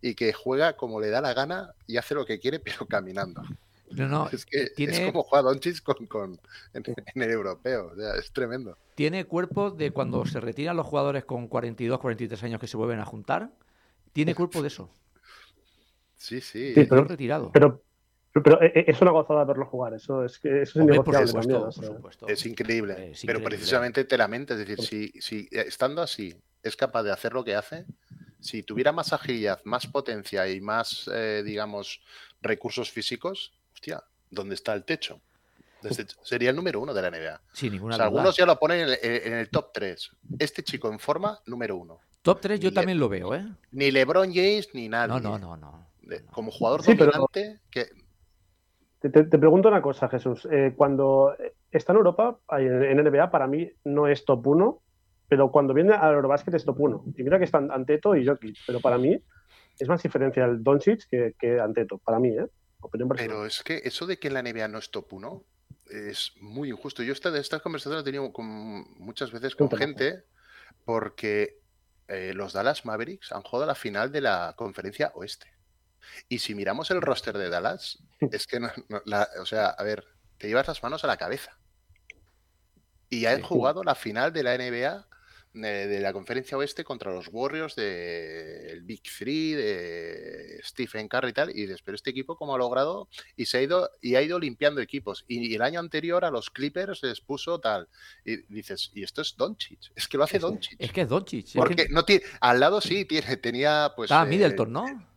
y 0.00 0.14
que 0.14 0.32
juega 0.32 0.76
como 0.76 1.00
le 1.00 1.10
da 1.10 1.20
la 1.20 1.32
gana 1.34 1.74
y 1.86 1.96
hace 1.96 2.14
lo 2.14 2.24
que 2.26 2.38
quiere 2.40 2.58
pero 2.60 2.86
caminando. 2.86 3.42
No, 3.90 4.08
no, 4.08 4.28
Es 4.30 4.46
que 4.46 4.68
tiene- 4.70 4.94
es 5.04 5.12
como 5.12 5.22
juega 5.22 5.42
Doncic 5.42 5.82
con, 5.82 6.06
con- 6.06 6.40
en, 6.72 6.82
en 7.14 7.22
el 7.22 7.30
europeo, 7.30 7.90
o 7.92 7.96
sea, 7.96 8.14
es 8.16 8.32
tremendo. 8.32 8.78
tiene 8.94 9.26
cuerpo 9.26 9.70
de 9.70 9.90
cuando 9.90 10.24
se 10.24 10.40
retiran 10.40 10.76
los 10.78 10.86
jugadores 10.86 11.26
con 11.26 11.46
42, 11.46 12.00
43 12.00 12.42
años 12.44 12.58
que 12.60 12.66
se 12.66 12.78
vuelven 12.78 13.00
a 13.00 13.04
juntar. 13.04 13.50
Tiene 14.14 14.34
cuerpo 14.34 14.62
de 14.62 14.68
eso. 14.68 14.88
Sí, 16.16 16.40
sí. 16.40 16.72
Pero- 16.74 17.04
retirado. 17.04 17.50
Pero, 17.52 17.82
pero 18.40 18.62
eh, 18.62 18.72
eh, 18.74 18.84
es 18.88 19.00
una 19.00 19.10
gozada 19.10 19.44
verlo 19.44 19.66
jugar, 19.66 19.94
eso 19.94 20.24
es, 20.24 20.38
que 20.38 20.62
eso 20.62 20.70
es 20.70 20.76
Hombre, 20.76 20.96
por 21.02 21.14
innegociable 21.14 21.28
supuesto, 21.28 21.52
también. 21.52 21.62
o 21.62 21.64
por 21.64 21.72
sea. 21.84 21.96
supuesto. 21.96 22.28
Es 22.28 22.46
increíble, 22.46 22.92
Es 22.92 22.98
pero 22.98 23.38
increíble. 23.38 23.44
precisamente 23.56 24.04
te 24.04 24.16
lamenta, 24.18 24.54
es 24.54 24.60
decir, 24.60 24.80
si, 24.80 25.08
si 25.20 25.48
eh, 25.52 25.64
estando 25.68 26.00
así 26.02 26.34
es 26.62 26.76
capaz 26.76 27.02
de 27.02 27.10
hacer 27.12 27.32
lo 27.32 27.44
que 27.44 27.54
hace, 27.56 27.84
si 28.40 28.62
tuviera 28.62 28.92
más 28.92 29.12
agilidad, 29.12 29.60
más 29.64 29.86
potencia 29.86 30.48
y 30.48 30.60
más, 30.60 31.08
eh, 31.12 31.42
digamos, 31.44 32.00
recursos 32.40 32.90
físicos, 32.90 33.52
hostia, 33.74 34.02
¿dónde 34.30 34.54
está 34.54 34.72
el 34.74 34.84
techo? 34.84 35.20
Desde- 35.82 36.06
sería 36.22 36.50
el 36.50 36.56
número 36.56 36.80
uno 36.80 36.94
de 36.94 37.02
la 37.02 37.08
NBA. 37.10 37.40
Sin 37.52 37.70
O 37.70 37.72
ninguna 37.72 37.96
sea, 37.96 38.04
duda. 38.06 38.18
algunos 38.20 38.36
ya 38.36 38.46
lo 38.46 38.56
ponen 38.58 38.80
en 38.80 38.88
el, 38.90 38.98
en 39.02 39.32
el 39.34 39.48
top 39.50 39.70
3. 39.74 40.10
Este 40.38 40.62
chico 40.62 40.88
en 40.92 40.98
forma, 41.00 41.40
número 41.46 41.76
uno. 41.76 41.98
Top 42.22 42.40
3 42.40 42.60
yo 42.60 42.70
Ni- 42.70 42.74
también 42.74 43.00
lo 43.00 43.08
veo, 43.08 43.34
¿eh? 43.34 43.44
Ni 43.72 43.90
LeBron 43.90 44.32
James 44.32 44.68
ni 44.74 44.88
nadie. 44.88 45.08
No, 45.08 45.18
no, 45.20 45.38
no, 45.38 45.56
no. 45.56 45.88
Como 46.30 46.52
jugador 46.52 46.82
Sí, 46.84 46.94
pero- 46.94 47.10
dominante, 47.10 47.60
que 47.70 47.88
Te, 49.02 49.10
te- 49.10 49.38
pregunto 49.38 49.68
una 49.68 49.82
cosa, 49.82 50.08
Jesús. 50.08 50.46
Eh, 50.50 50.74
cuando 50.76 51.34
está 51.70 51.92
en 51.92 51.98
Europa, 51.98 52.38
en, 52.50 52.96
NBA, 52.98 53.30
para 53.30 53.46
mí 53.46 53.68
no 53.84 54.06
es 54.06 54.24
top 54.24 54.46
1, 54.46 54.82
pero 55.28 55.50
cuando 55.50 55.74
viene 55.74 55.92
al 55.92 56.14
Eurobasket 56.14 56.54
es 56.54 56.64
top 56.64 56.80
1. 56.80 57.04
Y 57.16 57.22
mira 57.24 57.38
que 57.38 57.44
están 57.44 57.70
Anteto 57.70 58.14
y 58.14 58.24
Jokic, 58.24 58.58
pero 58.66 58.80
para 58.80 58.98
mí 58.98 59.20
es 59.78 59.88
más 59.88 60.02
diferencia 60.02 60.44
el 60.44 60.62
Doncic 60.62 61.08
que, 61.08 61.34
que 61.38 61.58
Anteto, 61.60 61.98
para 61.98 62.18
mí, 62.18 62.28
¿eh? 62.28 62.46
Opinión 62.80 63.08
personal. 63.08 63.36
Pero 63.36 63.46
es 63.46 63.62
que 63.62 63.80
eso 63.84 64.06
de 64.06 64.18
que 64.18 64.28
en 64.28 64.34
la 64.34 64.42
NBA 64.42 64.68
no 64.68 64.78
es 64.78 64.90
top 64.90 65.12
1 65.12 65.44
es 65.90 66.32
muy 66.40 66.70
injusto. 66.70 67.02
Yo 67.02 67.12
esta, 67.12 67.30
de 67.30 67.40
estas 67.40 67.62
conversaciones 67.62 68.02
he 68.02 68.04
tenido 68.04 68.32
con, 68.32 68.46
muchas 68.98 69.32
veces 69.32 69.54
con 69.54 69.70
gente 69.70 70.24
porque 70.84 71.58
eh, 72.08 72.32
los 72.34 72.52
Dallas 72.52 72.84
Mavericks 72.84 73.32
han 73.32 73.42
jugado 73.42 73.66
la 73.66 73.74
final 73.74 74.12
de 74.12 74.20
la 74.20 74.54
conferencia 74.56 75.12
oeste. 75.14 75.46
Y 76.28 76.38
si 76.40 76.54
miramos 76.54 76.90
el 76.90 77.00
roster 77.02 77.36
de 77.38 77.48
Dallas, 77.48 77.98
es 78.32 78.46
que, 78.46 78.60
no- 78.60 78.72
no- 78.88 79.02
la- 79.06 79.28
o 79.40 79.46
sea, 79.46 79.66
a 79.68 79.82
ver, 79.82 80.04
te 80.38 80.48
llevas 80.48 80.68
las 80.68 80.82
manos 80.82 81.04
a 81.04 81.06
la 81.06 81.16
cabeza. 81.16 81.58
Y 83.08 83.26
han 83.26 83.42
jugado 83.42 83.84
la 83.84 83.94
final 83.94 84.32
de 84.32 84.42
la 84.42 84.56
NBA 84.56 85.06
eh, 85.54 85.86
de 85.86 86.00
la 86.00 86.14
conferencia 86.14 86.56
oeste 86.56 86.82
contra 86.82 87.12
los 87.12 87.28
Warriors 87.30 87.76
del 87.76 88.80
Big 88.84 89.02
Three, 89.02 89.52
de 89.52 90.58
Stephen 90.64 91.08
Curry 91.08 91.28
y 91.28 91.32
tal. 91.34 91.50
Y 91.50 91.66
dices, 91.66 91.82
pero 91.84 91.94
este 91.94 92.08
equipo, 92.08 92.36
¿cómo 92.36 92.54
ha 92.54 92.58
logrado? 92.58 93.08
Y 93.36 93.44
se 93.44 93.58
ha 93.58 93.62
ido, 93.62 93.90
y 94.00 94.14
ha 94.14 94.22
ido 94.22 94.38
limpiando 94.38 94.80
equipos. 94.80 95.26
Y, 95.28 95.54
el 95.54 95.60
año 95.60 95.78
anterior 95.78 96.24
a 96.24 96.30
los 96.30 96.48
Clippers 96.48 97.02
les 97.02 97.20
puso 97.20 97.60
tal. 97.60 97.86
Y 98.24 98.38
dices, 98.50 98.90
y 98.94 99.02
esto 99.02 99.20
es 99.20 99.36
Doncic. 99.36 99.92
Es 99.94 100.08
que 100.08 100.16
lo 100.16 100.24
hace 100.24 100.38
Doncic. 100.38 100.76
Es 100.78 100.90
que 100.90 101.02
es 101.02 101.08
Doncic. 101.08 101.46
es 101.48 101.52
Porque 101.54 101.76
que 101.76 101.88
no 101.90 102.06
tiene, 102.06 102.24
al 102.40 102.58
lado 102.58 102.80
sí 102.80 103.04
tiene, 103.04 103.36
tenía 103.36 103.92
pues. 103.94 104.06
estaba 104.10 104.24
eh, 104.24 104.30
Middleton, 104.30 104.72
¿no? 104.72 105.11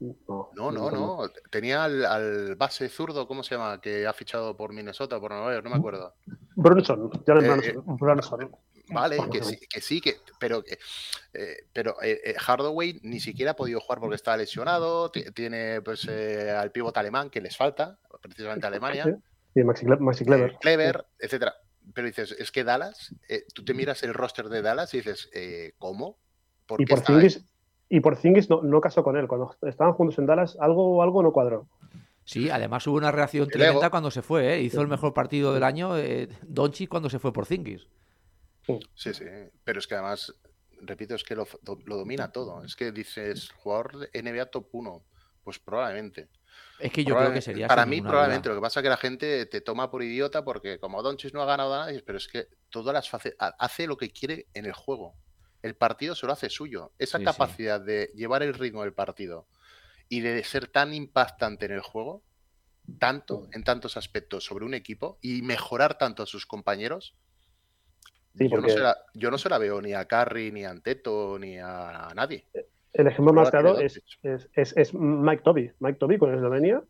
No, 0.00 0.50
No, 0.54 0.70
no, 0.70 0.90
no. 0.90 1.18
Tenía 1.50 1.84
al, 1.84 2.04
al 2.04 2.54
base 2.56 2.88
zurdo, 2.88 3.26
¿cómo 3.26 3.42
se 3.42 3.54
llama? 3.56 3.80
Que 3.80 4.06
ha 4.06 4.12
fichado 4.12 4.56
por 4.56 4.72
Minnesota, 4.72 5.18
por 5.18 5.32
Nueva 5.32 5.52
York, 5.52 5.64
no 5.64 5.70
me 5.70 5.76
acuerdo. 5.76 6.14
Brunson, 6.54 7.10
Jalen 7.26 7.44
Eh, 7.44 7.72
Brunson. 7.72 7.96
Brunson. 7.96 8.56
Vale, 8.90 9.18
que 9.30 9.42
sí, 9.44 9.58
que 9.68 9.80
sí, 9.82 10.00
que, 10.00 10.16
pero, 10.40 10.62
que- 10.64 10.78
eh, 11.34 11.56
pero 11.74 12.00
eh, 12.02 12.20
eh, 12.24 12.34
Hardaway 12.38 13.00
ni 13.02 13.20
siquiera 13.20 13.50
ha 13.50 13.56
podido 13.56 13.80
jugar 13.80 14.00
porque 14.00 14.14
está 14.16 14.34
lesionado. 14.36 15.10
ti- 15.10 15.30
Tiene 15.32 15.82
pues 15.82 16.06
eh, 16.08 16.50
al 16.52 16.72
pívot 16.72 16.96
alemán 16.96 17.28
que 17.28 17.40
les 17.42 17.54
falta, 17.56 17.98
precisamente 18.22 18.64
a 18.64 18.68
Alemania. 18.68 19.04
Sí, 19.04 19.10
sí, 19.54 19.64
Maxi, 19.64 19.84
Maxi 19.86 20.24
Clever. 20.24 20.52
eh, 20.52 20.58
Clever, 20.60 21.06
etcétera. 21.18 21.54
Pero 21.92 22.06
dices, 22.06 22.32
es 22.32 22.50
que 22.50 22.64
Dallas, 22.64 23.14
eh, 23.28 23.44
tú 23.54 23.62
te 23.64 23.74
miras 23.74 24.02
el 24.04 24.14
roster 24.14 24.48
de 24.48 24.62
Dallas 24.62 24.92
y 24.94 24.98
dices, 24.98 25.28
eh, 25.34 25.72
¿cómo? 25.78 26.18
¿Por 26.66 26.80
Y 26.80 26.84
qué 26.86 26.90
por 26.90 26.98
está 27.00 27.12
y 27.88 28.00
por 28.00 28.16
Zingis 28.16 28.48
no, 28.50 28.62
no 28.62 28.80
casó 28.80 29.02
con 29.02 29.16
él. 29.16 29.26
Cuando 29.28 29.54
estaban 29.62 29.94
juntos 29.94 30.18
en 30.18 30.26
Dallas, 30.26 30.56
algo, 30.60 31.02
algo 31.02 31.22
no 31.22 31.32
cuadró. 31.32 31.66
Sí, 32.24 32.50
además 32.50 32.86
hubo 32.86 32.96
una 32.96 33.10
reacción 33.10 33.44
El 33.44 33.50
tremenda 33.52 33.80
ego. 33.86 33.90
cuando 33.90 34.10
se 34.10 34.20
fue, 34.22 34.54
¿eh? 34.54 34.60
Hizo 34.60 34.82
el 34.82 34.88
mejor 34.88 35.14
partido 35.14 35.54
del 35.54 35.62
año 35.64 35.96
eh, 35.96 36.28
Doncic 36.42 36.88
cuando 36.90 37.08
se 37.08 37.18
fue 37.18 37.32
por 37.32 37.46
Zingis. 37.46 37.86
Sí, 38.94 39.14
sí, 39.14 39.24
pero 39.64 39.78
es 39.78 39.86
que 39.86 39.94
además, 39.94 40.34
repito, 40.82 41.14
es 41.14 41.24
que 41.24 41.34
lo, 41.34 41.46
lo 41.86 41.96
domina 41.96 42.30
todo. 42.30 42.62
Es 42.64 42.76
que 42.76 42.92
dices, 42.92 43.50
jugador 43.56 44.10
de 44.10 44.22
NBA 44.22 44.46
top 44.46 44.66
1, 44.72 45.02
pues 45.42 45.58
probablemente. 45.58 46.28
Es 46.78 46.92
que 46.92 47.02
yo 47.02 47.16
creo 47.16 47.32
que 47.32 47.40
sería 47.40 47.66
Para 47.66 47.86
mí, 47.86 48.02
probablemente. 48.02 48.48
duda. 48.48 48.56
Lo 48.56 48.60
que 48.60 48.64
pasa 48.66 48.80
es 48.80 48.82
que 48.84 48.90
la 48.90 48.96
gente 48.98 49.46
te 49.46 49.60
toma 49.62 49.90
por 49.90 50.02
idiota 50.02 50.44
porque 50.44 50.78
como 50.78 51.02
Doncic 51.02 51.32
no 51.32 51.40
ha 51.42 51.46
ganado 51.46 51.74
nada, 51.74 51.90
pero 52.04 52.18
es 52.18 52.28
que 52.28 52.48
todas 52.68 52.92
las 52.92 53.10
hace 53.58 53.86
lo 53.86 53.96
que 53.96 54.10
quiere 54.10 54.46
en 54.52 54.66
el 54.66 54.72
juego. 54.74 55.14
El 55.62 55.74
partido 55.74 56.14
se 56.14 56.26
lo 56.26 56.32
hace 56.32 56.50
suyo. 56.50 56.92
Esa 56.98 57.18
Sí, 57.18 57.22
sí. 57.22 57.26
capacidad 57.26 57.80
de 57.80 58.10
llevar 58.14 58.42
el 58.42 58.54
ritmo 58.54 58.82
del 58.82 58.92
partido 58.92 59.46
y 60.08 60.20
de 60.20 60.42
ser 60.44 60.68
tan 60.68 60.94
impactante 60.94 61.66
en 61.66 61.72
el 61.72 61.80
juego, 61.80 62.22
tanto 62.98 63.48
en 63.52 63.64
tantos 63.64 63.96
aspectos 63.96 64.44
sobre 64.44 64.64
un 64.64 64.74
equipo 64.74 65.18
y 65.20 65.42
mejorar 65.42 65.98
tanto 65.98 66.22
a 66.22 66.26
sus 66.26 66.46
compañeros. 66.46 67.14
Sí, 68.36 68.48
yo, 68.48 68.60
no 68.60 68.68
se 68.68 68.78
la, 68.78 68.96
yo 69.14 69.30
no 69.30 69.38
se 69.38 69.48
la 69.48 69.58
veo 69.58 69.82
ni 69.82 69.94
a 69.94 70.04
Curry, 70.06 70.52
ni 70.52 70.64
a 70.64 70.70
Anteto, 70.70 71.38
ni 71.40 71.58
a 71.58 72.12
nadie. 72.14 72.46
El 72.92 73.06
ejemplo 73.08 73.32
más 73.34 73.50
claro 73.50 73.78
es, 73.80 74.00
es, 74.22 74.48
es- 74.54 74.76
es 74.76 74.94
Mike 74.94 75.42
Toby. 75.42 75.72
Mike 75.80 75.98
Toby 75.98 76.18
con 76.18 76.32
Eslovenia 76.34 76.82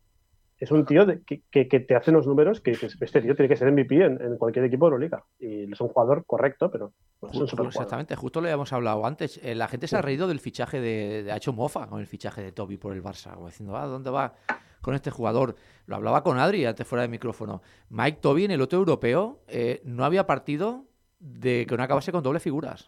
es 0.59 0.71
un 0.71 0.85
tío 0.85 1.05
de- 1.05 1.21
que, 1.23 1.41
que- 1.49 1.67
que 1.67 1.79
te 1.79 1.95
hace 1.95 2.11
unos 2.11 2.27
números 2.27 2.59
que 2.61 2.71
dices, 2.71 2.97
este 2.99 3.21
tío 3.21 3.35
tiene 3.35 3.47
que 3.49 3.55
ser 3.55 3.71
MVP 3.71 4.03
en, 4.03 4.21
en 4.21 4.37
cualquier 4.37 4.65
equipo 4.65 4.85
de 4.85 4.89
Euroliga. 4.89 5.23
Y 5.39 5.71
es 5.71 5.79
un 5.81 5.87
jugador 5.87 6.25
correcto, 6.25 6.69
pero 6.69 6.93
no 7.21 7.45
es 7.45 7.53
un. 7.53 7.65
Exactamente, 7.67 8.15
justo 8.15 8.41
lo 8.41 8.47
habíamos 8.47 8.73
hablado 8.73 9.05
antes. 9.05 9.39
Eh, 9.43 9.55
La 9.55 9.67
gente 9.67 9.87
se 9.87 9.95
ha 9.97 10.01
reído 10.01 10.27
del 10.27 10.39
fichaje 10.39 10.81
de, 10.81 11.23
de- 11.23 11.31
ha 11.31 11.37
hecho 11.37 11.53
mofa 11.53 11.87
con 11.87 11.99
el 12.01 12.07
fichaje 12.07 12.41
de 12.41 12.51
Toby 12.51 12.77
por 12.77 12.93
el 12.93 13.01
Barça, 13.03 13.33
como 13.33 13.47
diciendo, 13.47 13.77
ah, 13.77 13.85
¿dónde 13.85 14.09
va 14.09 14.33
con 14.81 14.95
este 14.95 15.11
jugador? 15.11 15.55
Lo 15.85 15.95
hablaba 15.95 16.23
con 16.23 16.37
Adri 16.39 16.65
antes 16.65 16.85
fuera 16.87 17.01
de 17.03 17.07
micrófono. 17.07 17.61
Mike 17.89 18.19
Toby 18.21 18.45
en 18.45 18.51
el 18.51 18.61
otro 18.61 18.79
europeo 18.79 19.41
eh, 19.47 19.81
no 19.85 20.03
había 20.05 20.25
partido 20.27 20.85
de 21.19 21.65
que 21.67 21.75
no 21.77 21.83
acabase 21.83 22.11
con 22.11 22.23
doble 22.23 22.39
figuras. 22.39 22.87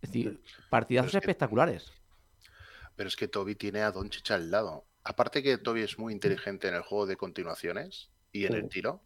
Es 0.00 0.10
decir, 0.12 0.40
partidazos 0.70 1.10
Pero 1.12 1.18
es 1.18 1.24
que- 1.24 1.30
espectaculares. 1.30 1.92
Pero 2.96 3.08
es 3.08 3.16
que 3.16 3.28
Toby 3.28 3.54
tiene 3.54 3.80
a 3.82 3.92
Doncic 3.92 4.30
al 4.32 4.50
lado. 4.50 4.84
Aparte 5.08 5.42
que 5.42 5.56
Toby 5.56 5.80
es 5.80 5.98
muy 5.98 6.12
inteligente 6.12 6.68
en 6.68 6.74
el 6.74 6.82
juego 6.82 7.06
de 7.06 7.16
continuaciones 7.16 8.10
y 8.30 8.44
en 8.44 8.52
el 8.52 8.68
tiro, 8.68 9.02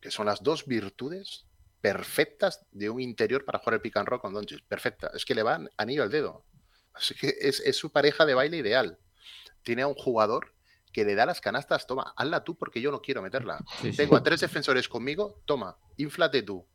que 0.00 0.10
son 0.10 0.26
las 0.26 0.42
dos 0.42 0.66
virtudes 0.66 1.46
perfectas 1.80 2.66
de 2.72 2.90
un 2.90 3.00
interior 3.00 3.44
para 3.44 3.60
jugar 3.60 3.74
el 3.74 3.80
pick 3.80 3.96
and 3.98 4.08
roll 4.08 4.20
con 4.20 4.34
Doncic. 4.34 4.64
Perfecta. 4.64 5.12
Es 5.14 5.24
que 5.24 5.36
le 5.36 5.44
van 5.44 5.70
anillo 5.76 6.02
al 6.02 6.10
dedo. 6.10 6.44
Así 6.92 7.14
que 7.14 7.36
es, 7.40 7.60
es 7.60 7.76
su 7.76 7.92
pareja 7.92 8.26
de 8.26 8.34
baile 8.34 8.56
ideal. 8.56 8.98
Tiene 9.62 9.82
a 9.82 9.86
un 9.86 9.94
jugador 9.94 10.56
que 10.92 11.04
le 11.04 11.14
da 11.14 11.24
las 11.24 11.40
canastas, 11.40 11.86
toma, 11.86 12.12
hazla 12.16 12.42
tú 12.42 12.58
porque 12.58 12.80
yo 12.80 12.90
no 12.90 13.00
quiero 13.00 13.22
meterla. 13.22 13.60
Sí, 13.80 13.92
sí. 13.92 13.96
Tengo 13.96 14.16
a 14.16 14.24
tres 14.24 14.40
defensores 14.40 14.88
conmigo, 14.88 15.40
toma, 15.44 15.78
inflate 15.98 16.42
tú. 16.42 16.66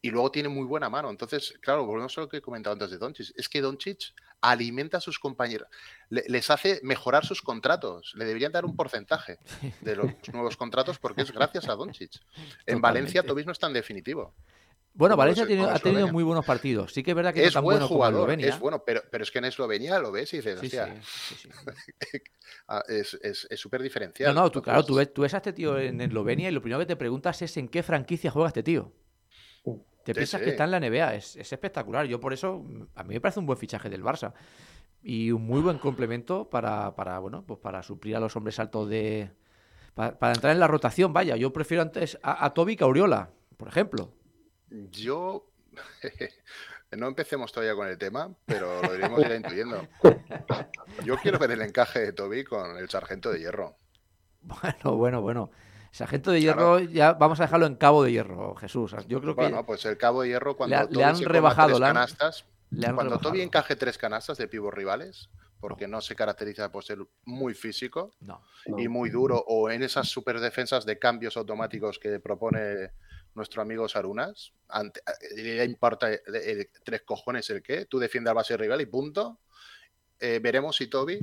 Y 0.00 0.10
luego 0.10 0.30
tiene 0.30 0.48
muy 0.48 0.64
buena 0.64 0.88
mano. 0.88 1.10
Entonces, 1.10 1.54
claro, 1.60 1.84
volvemos 1.84 2.16
a 2.18 2.20
lo 2.22 2.28
que 2.28 2.36
he 2.36 2.40
comentado 2.40 2.72
antes 2.74 2.90
de 2.90 2.98
Doncic. 2.98 3.32
Es 3.36 3.48
que 3.48 3.60
Doncic 3.60 4.14
alimenta 4.40 4.98
a 4.98 5.00
sus 5.00 5.18
compañeros, 5.18 5.66
le- 6.10 6.22
les 6.28 6.48
hace 6.50 6.78
mejorar 6.84 7.26
sus 7.26 7.42
contratos. 7.42 8.12
Le 8.14 8.24
deberían 8.24 8.52
dar 8.52 8.64
un 8.64 8.76
porcentaje 8.76 9.38
de 9.80 9.96
los 9.96 10.06
nuevos 10.32 10.56
contratos 10.56 10.98
porque 11.00 11.22
es 11.22 11.32
gracias 11.32 11.68
a 11.68 11.74
Doncic. 11.74 12.12
En 12.66 12.80
Valencia. 12.80 13.22
Toby 13.24 13.44
no 13.44 13.52
es 13.52 13.58
tan 13.58 13.72
definitivo. 13.72 14.34
Bueno, 14.94 15.16
Valencia 15.16 15.44
ha 15.44 15.78
tenido, 15.78 16.06
ha 16.08 16.12
muy 16.12 16.24
buenos 16.24 16.44
partidos. 16.44 16.92
Sí 16.92 17.02
que 17.04 17.10
es 17.12 17.16
verdad 17.16 17.32
que 17.32 17.40
no 17.42 17.46
Es 17.46 17.54
tan 17.54 17.62
buen 17.62 17.76
bueno 17.76 17.88
como 17.88 17.98
jugador, 17.98 18.20
Eslovenia. 18.30 18.48
es 18.48 18.58
bueno, 18.58 18.82
pero, 18.84 19.02
pero 19.10 19.22
es 19.22 19.30
que 19.30 19.38
en 19.38 19.44
Eslovenia 19.44 19.98
lo 20.00 20.10
ves 20.10 20.32
y 20.34 20.38
dices, 20.38 20.58
Sí, 20.60 20.66
hostia, 20.66 21.02
sí, 21.02 21.34
sí. 21.36 21.48
ah, 22.68 22.82
es 22.88 23.14
es- 23.22 23.46
es 23.50 23.60
súper 23.60 23.82
diferencial. 23.82 24.34
No, 24.34 24.42
no, 24.42 24.50
tú, 24.50 24.60
claro, 24.62 24.84
tú 24.84 24.96
ves, 24.96 25.12
tú 25.12 25.22
ves 25.22 25.34
a 25.34 25.36
este 25.38 25.52
tío 25.52 25.78
en 25.78 26.00
Eslovenia 26.00 26.48
y 26.48 26.52
lo 26.52 26.60
primero 26.60 26.80
que 26.80 26.86
te 26.86 26.96
preguntas 26.96 27.42
es 27.42 27.56
en 27.56 27.68
qué 27.68 27.82
franquicia 27.82 28.30
juega 28.30 28.48
este 28.48 28.62
tío. 28.64 28.92
Te 30.04 30.14
Sí, 30.14 30.18
piensas 30.20 30.40
sí. 30.40 30.44
que 30.44 30.50
está 30.52 30.64
en 30.64 30.70
la 30.70 30.80
NBA, 30.80 31.14
es, 31.16 31.36
es 31.36 31.52
espectacular. 31.52 32.06
Yo 32.06 32.18
por 32.18 32.32
eso, 32.32 32.64
a 32.94 33.02
mí 33.04 33.14
me 33.14 33.20
parece 33.20 33.40
un 33.40 33.46
buen 33.46 33.58
fichaje 33.58 33.90
del 33.90 34.02
Barça. 34.02 34.32
y 35.02 35.30
un 35.30 35.42
muy 35.46 35.60
buen 35.60 35.78
complemento 35.78 36.48
para, 36.48 36.94
para, 36.96 37.18
bueno, 37.18 37.44
pues 37.46 37.60
para 37.60 37.82
suplir 37.82 38.16
a 38.16 38.20
los 38.20 38.34
hombres 38.36 38.58
altos 38.58 38.88
de... 38.88 39.30
Para, 39.94 40.32
entrar 40.32 40.52
en 40.52 40.60
la 40.60 40.66
rotación, 40.68 41.12
vaya, 41.12 41.36
yo 41.36 41.52
prefiero 41.52 41.82
antes 41.82 42.18
a, 42.22 42.44
a 42.44 42.54
Toby 42.54 42.76
que 42.76 42.84
a 42.84 42.86
Oriola, 42.86 43.30
por 43.56 43.68
ejemplo. 43.68 44.12
Yo... 44.70 45.46
No 46.96 47.06
empecemos 47.06 47.52
todavía 47.52 47.74
con 47.74 47.86
el 47.86 47.98
tema, 47.98 48.34
pero 48.46 48.80
lo 48.80 48.94
iremos 48.94 49.20
ya 49.20 49.36
intuyendo. 49.36 49.86
Yo 51.04 51.18
quiero 51.18 51.38
ver 51.38 51.50
el 51.50 51.60
encaje 51.60 51.98
de 52.00 52.12
Toby 52.14 52.44
con 52.44 52.78
el 52.78 52.88
sargento 52.88 53.30
de 53.30 53.40
hierro. 53.40 53.76
Bueno, 54.40 54.96
bueno, 54.96 55.20
bueno. 55.20 55.50
Sargento 55.90 56.30
de 56.30 56.40
hierro, 56.40 56.80
ya 56.80 57.12
vamos 57.14 57.40
a 57.40 57.44
dejarlo 57.44 57.66
en 57.66 57.76
cabo 57.76 58.02
de 58.02 58.12
hierro, 58.12 58.54
Jesús. 58.56 58.94
Yo 59.06 59.20
creo 59.20 59.34
que. 59.34 59.42
Bueno, 59.42 59.64
pues 59.64 59.84
el 59.86 59.96
cabo 59.96 60.22
de 60.22 60.28
hierro, 60.28 60.56
cuando 60.56 60.88
le, 60.90 61.04
han 61.04 61.20
rebajado 61.20 61.78
las 61.78 61.92
canastas, 61.92 62.44
cuando 62.94 63.18
Toby 63.18 63.40
encaje 63.40 63.76
tres 63.76 63.98
canastas 63.98 64.38
de 64.38 64.48
pibos 64.48 64.72
rivales, 64.72 65.30
porque 65.60 65.88
no. 65.88 66.00
se 66.00 66.14
caracteriza 66.14 66.70
por 66.70 66.84
ser 66.84 66.98
muy 67.24 67.54
físico 67.54 68.12
y 68.76 68.88
muy 68.88 69.10
duro, 69.10 69.42
o 69.46 69.70
en 69.70 69.82
esas 69.82 70.08
super 70.08 70.40
defensas 70.40 70.84
de 70.84 70.98
cambios 70.98 71.36
automáticos 71.36 71.98
que 71.98 72.20
propone 72.20 72.92
nuestro 73.34 73.62
amigo 73.62 73.88
Sarunas, 73.88 74.52
ante, 74.68 75.00
eh, 75.36 75.42
le 75.42 75.64
importa 75.64 76.08
tres 76.84 77.02
cojones 77.02 77.48
el 77.50 77.62
qué, 77.62 77.86
tú 77.86 77.98
defiendes 77.98 78.30
al 78.30 78.36
base 78.36 78.56
rival 78.56 78.80
y 78.80 78.86
punto. 78.86 79.38
Eh, 80.20 80.40
veremos 80.42 80.76
si 80.76 80.88
Toby 80.88 81.20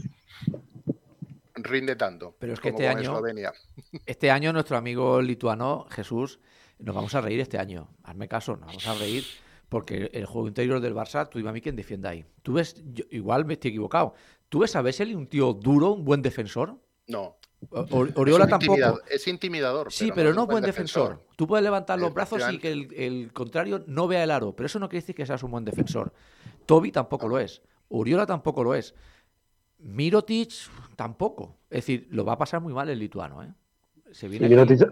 rinde 1.56 1.96
tanto. 1.96 2.36
Pero 2.40 2.54
es 2.54 2.60
que 2.60 2.70
este 2.70 2.88
año, 2.88 3.22
este 4.06 4.32
año 4.32 4.54
nuestro 4.54 4.78
amigo 4.78 5.22
lituano 5.22 5.88
Jesús, 5.90 6.40
nos 6.80 6.96
vamos 6.96 7.16
a 7.16 7.22
reír 7.22 7.40
este 7.40 7.58
año. 7.58 7.90
Hazme 8.04 8.28
caso, 8.28 8.56
nos 8.58 8.68
vamos 8.68 8.88
a 8.88 8.94
reír 8.96 9.24
porque 9.70 10.10
el 10.14 10.26
juego 10.26 10.48
interior 10.48 10.80
del 10.80 10.94
Barça, 10.94 11.28
tú 11.28 11.40
y 11.40 11.48
a 11.48 11.52
mí 11.52 11.62
quien 11.62 11.76
defienda 11.76 12.10
ahí. 12.10 12.26
Tú 12.44 12.54
ves, 12.54 12.82
igual 13.10 13.46
me 13.46 13.54
estoy 13.54 13.70
equivocado. 13.70 14.14
¿Tú 14.50 14.60
ves 14.60 14.76
a 14.76 14.82
Vesely 14.82 15.16
un 15.16 15.28
tío 15.28 15.54
duro, 15.54 15.92
un 15.92 16.06
buen 16.06 16.22
defensor? 16.22 16.78
No. 17.08 17.38
Oriola 17.72 18.48
tampoco. 18.48 19.02
Es 19.10 19.28
intimidador. 19.28 19.92
Sí, 19.92 20.12
pero, 20.14 20.34
no, 20.34 20.44
es 20.44 20.48
buen 20.48 20.64
defensor. 20.64 21.26
Tú 21.36 21.48
puedes 21.48 21.64
levantar 21.64 22.00
los 22.00 22.14
brazos 22.14 22.44
y 22.52 22.60
que 22.60 22.72
el, 22.72 23.32
contrario 23.34 23.84
no 23.88 24.08
vea 24.08 24.24
el 24.24 24.32
aro, 24.32 24.56
pero 24.56 24.68
eso 24.68 24.80
no 24.80 24.88
quiere 24.88 25.02
decir 25.02 25.16
que 25.16 25.26
seas 25.26 25.42
un 25.44 25.52
buen 25.52 25.66
defensor. 25.66 26.14
Toby 26.66 26.92
tampoco 26.92 27.28
lo 27.28 27.40
es. 27.40 27.62
Oriola 27.90 28.26
tampoco 28.26 28.64
lo 28.64 28.76
es. 28.76 28.94
Mirotic 29.80 30.52
tampoco. 30.96 31.58
Es 31.70 31.80
decir, 31.80 32.08
lo 32.12 32.26
va 32.26 32.34
a 32.34 32.38
pasar 32.38 32.62
muy 32.62 32.74
mal 32.74 32.90
el 32.90 33.00
lituano, 33.00 33.44
¿eh? 33.44 33.52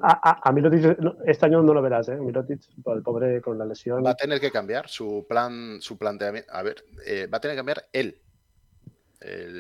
a, 0.02 0.52
Mirotic 0.52 0.98
este 1.26 1.46
año 1.46 1.62
no 1.62 1.74
lo 1.74 1.82
verás, 1.82 2.10
¿eh? 2.10 2.16
Mirotic, 2.18 2.62
el 2.86 3.02
pobre 3.02 3.42
con 3.42 3.58
la 3.58 3.66
lesión. 3.66 4.04
Va 4.06 4.12
a 4.12 4.16
tener 4.16 4.40
que 4.42 4.52
cambiar 4.52 4.90
su 4.90 5.26
plan, 5.28 5.78
su 5.80 5.98
planteamiento. 5.98 6.52
A 6.54 6.62
ver, 6.62 6.84
eh, 7.06 7.28
va 7.32 7.38
a 7.38 7.42
tener 7.42 7.56
que 7.56 7.60
cambiar 7.60 7.88
él. 7.94 8.20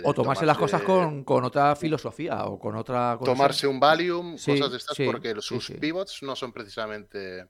o 0.04 0.14
tomarse, 0.14 0.46
las 0.46 0.58
cosas 0.58 0.82
con, 0.82 1.24
otra 1.26 1.76
filosofía 1.76 2.46
o 2.46 2.60
con 2.60 2.76
otra. 2.76 3.18
Tomarse 3.24 3.66
un 3.66 3.80
Valium, 3.80 4.34
cosas 4.34 4.72
de 4.72 4.78
estas, 4.78 4.98
porque 5.06 5.36
sus 5.40 5.72
pivots 5.72 6.24
no 6.24 6.36
son 6.36 6.52
precisamente. 6.52 7.48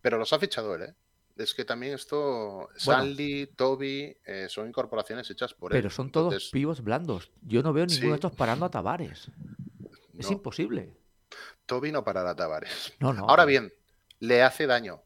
Pero 0.00 0.18
los 0.18 0.32
ha 0.32 0.38
fichado 0.38 0.74
él, 0.74 0.82
¿eh? 0.82 0.94
Es 1.36 1.52
que 1.52 1.64
también 1.64 1.94
esto, 1.94 2.68
Sandy, 2.76 3.48
Toby, 3.56 4.16
eh, 4.24 4.46
son 4.48 4.68
incorporaciones 4.68 5.28
hechas 5.30 5.52
por 5.52 5.72
él. 5.72 5.78
Pero 5.78 5.90
son 5.90 6.10
todos 6.10 6.50
pivots 6.50 6.82
blandos. 6.82 7.30
Yo 7.42 7.62
no 7.62 7.72
veo 7.72 7.86
ninguno 7.86 8.10
de 8.10 8.14
estos 8.14 8.32
parando 8.32 8.66
a 8.66 8.70
Tavares. 8.70 9.30
Es 10.16 10.30
imposible. 10.30 10.96
Toby 11.66 11.90
no 11.90 12.04
parará 12.04 12.30
a 12.30 12.36
Tavares. 12.36 12.92
No, 13.00 13.12
no. 13.12 13.28
Ahora 13.28 13.44
bien, 13.44 13.72
le 14.20 14.42
hace 14.42 14.66
daño. 14.66 15.02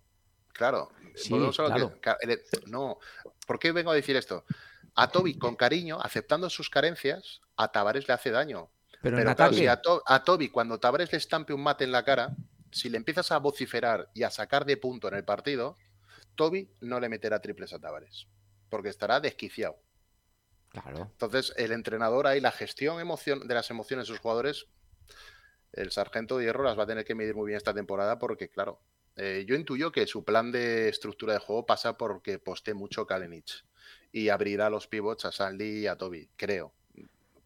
Claro. 0.53 0.91
Sí, 1.14 1.35
claro. 1.55 1.95
no. 2.66 2.99
¿Por 3.47 3.59
qué 3.59 3.72
vengo 3.72 3.91
a 3.91 3.95
decir 3.95 4.16
esto? 4.16 4.45
A 4.95 5.09
Toby, 5.09 5.39
con 5.39 5.57
cariño, 5.57 5.99
aceptando 6.01 6.51
sus 6.51 6.68
carencias, 6.68 7.41
a 7.57 7.68
Tavares 7.68 8.07
le 8.07 8.14
hace 8.14 8.31
daño. 8.31 8.68
Pero, 9.01 9.18
en 9.18 9.29
a, 9.29 9.37
a, 10.07 10.24
Toby, 10.24 10.49
cuando 10.49 10.79
Tavares 10.79 11.12
le 11.12 11.18
estampe 11.18 11.55
un 11.55 11.62
mate 11.62 11.85
en 11.85 11.93
la 11.93 12.05
cara, 12.05 12.35
si 12.70 12.89
le 12.89 12.97
empiezas 12.97 13.31
a 13.33 13.39
vociferar 13.39 14.11
y 14.12 14.24
a 14.24 14.31
sacar 14.31 14.64
de 14.64 14.76
punto 14.76 15.09
en 15.09 15.14
el 15.14 15.24
partido, 15.24 15.76
Toby 16.39 16.70
no 16.80 17.01
le 17.01 17.11
meterá 17.11 17.43
triples 17.43 17.74
a 17.74 17.78
Tavares. 17.78 18.28
Porque 18.70 18.89
estará 18.89 19.20
desquiciado. 19.20 19.78
Claro. 20.70 21.09
Entonces, 21.12 21.53
el 21.57 21.72
entrenador 21.72 22.26
ahí, 22.26 22.41
la 22.41 22.53
gestión 22.53 23.01
emoción, 23.01 23.47
de 23.47 23.55
las 23.55 23.70
emociones 23.70 24.07
de 24.07 24.12
sus 24.14 24.20
jugadores 24.20 24.68
el 25.72 25.91
sargento 25.91 26.39
de 26.39 26.45
hierro 26.45 26.64
las 26.64 26.78
va 26.78 26.84
a 26.84 26.86
tener 26.86 27.05
que 27.05 27.14
medir 27.14 27.34
muy 27.34 27.47
bien 27.47 27.57
esta 27.57 27.74
temporada 27.74 28.18
porque, 28.18 28.49
claro, 28.49 28.80
eh, 29.16 29.45
yo 29.47 29.55
intuyo 29.55 29.93
que 29.93 30.07
su 30.07 30.24
plan 30.24 30.53
de 30.53 30.89
estructura 30.89 31.34
de 31.34 31.41
juego 31.41 31.66
pasa 31.66 31.97
porque 31.97 32.39
poste 32.39 32.74
mucho 32.74 33.07
Kalenic 33.07 33.64
y 34.12 34.28
abrirá 34.28 34.70
los 34.70 34.86
pivots 34.86 35.24
a 35.24 35.32
Sandy 35.32 35.80
y 35.80 35.86
a 35.86 35.97
Toby, 35.97 36.30
creo, 36.36 36.72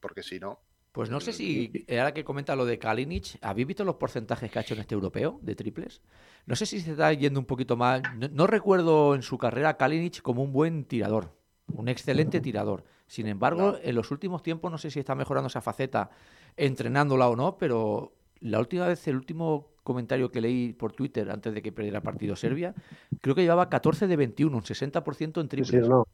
porque 0.00 0.22
si 0.22 0.38
no... 0.38 0.60
Pues 0.92 1.08
no 1.08 1.20
sé 1.20 1.30
mm, 1.30 1.34
si, 1.34 1.86
ahora 1.90 2.12
que 2.12 2.22
comenta 2.22 2.54
lo 2.54 2.66
de 2.66 2.78
Kalinic, 2.78 3.38
¿habéis 3.40 3.66
visto 3.66 3.84
los 3.84 3.96
porcentajes 3.96 4.50
que 4.50 4.58
ha 4.58 4.62
hecho 4.62 4.74
en 4.74 4.80
este 4.80 4.94
europeo 4.94 5.38
de 5.42 5.54
triples? 5.54 6.02
No 6.44 6.54
sé 6.54 6.66
si 6.66 6.80
se 6.80 6.92
está 6.92 7.12
yendo 7.14 7.40
un 7.40 7.46
poquito 7.46 7.76
mal. 7.76 8.02
No, 8.32 8.46
recuerdo 8.46 9.14
en 9.14 9.22
su 9.22 9.38
carrera 9.38 9.78
Kalinic 9.78 10.20
como 10.20 10.42
un 10.42 10.52
buen 10.52 10.84
tirador, 10.84 11.34
un 11.68 11.88
excelente 11.88 12.40
tirador. 12.40 12.84
Sin 13.06 13.26
embargo, 13.26 13.78
en 13.82 13.94
los 13.94 14.10
últimos 14.10 14.42
tiempos 14.42 14.70
no 14.70 14.78
sé 14.78 14.90
si 14.90 15.00
está 15.00 15.14
mejorando 15.14 15.48
esa 15.48 15.62
faceta 15.62 16.10
entrenándola 16.56 17.28
o 17.28 17.36
no, 17.36 17.56
pero 17.56 18.12
la 18.40 18.58
última 18.58 18.86
vez, 18.86 19.06
el 19.08 19.16
último 19.16 19.72
comentario 19.82 20.30
que 20.30 20.40
leí 20.40 20.72
por 20.72 20.92
Twitter 20.92 21.30
antes 21.30 21.54
de 21.54 21.62
que 21.62 21.72
perdiera 21.72 21.98
el 21.98 22.02
partido 22.02 22.36
Serbia, 22.36 22.74
creo 23.20 23.34
que 23.34 23.42
llevaba 23.42 23.68
14 23.68 24.06
de 24.06 24.16
21, 24.16 24.56
un 24.56 24.62
60% 24.62 25.40
en 25.40 25.48
triples. 25.48 25.88
no. 25.88 26.06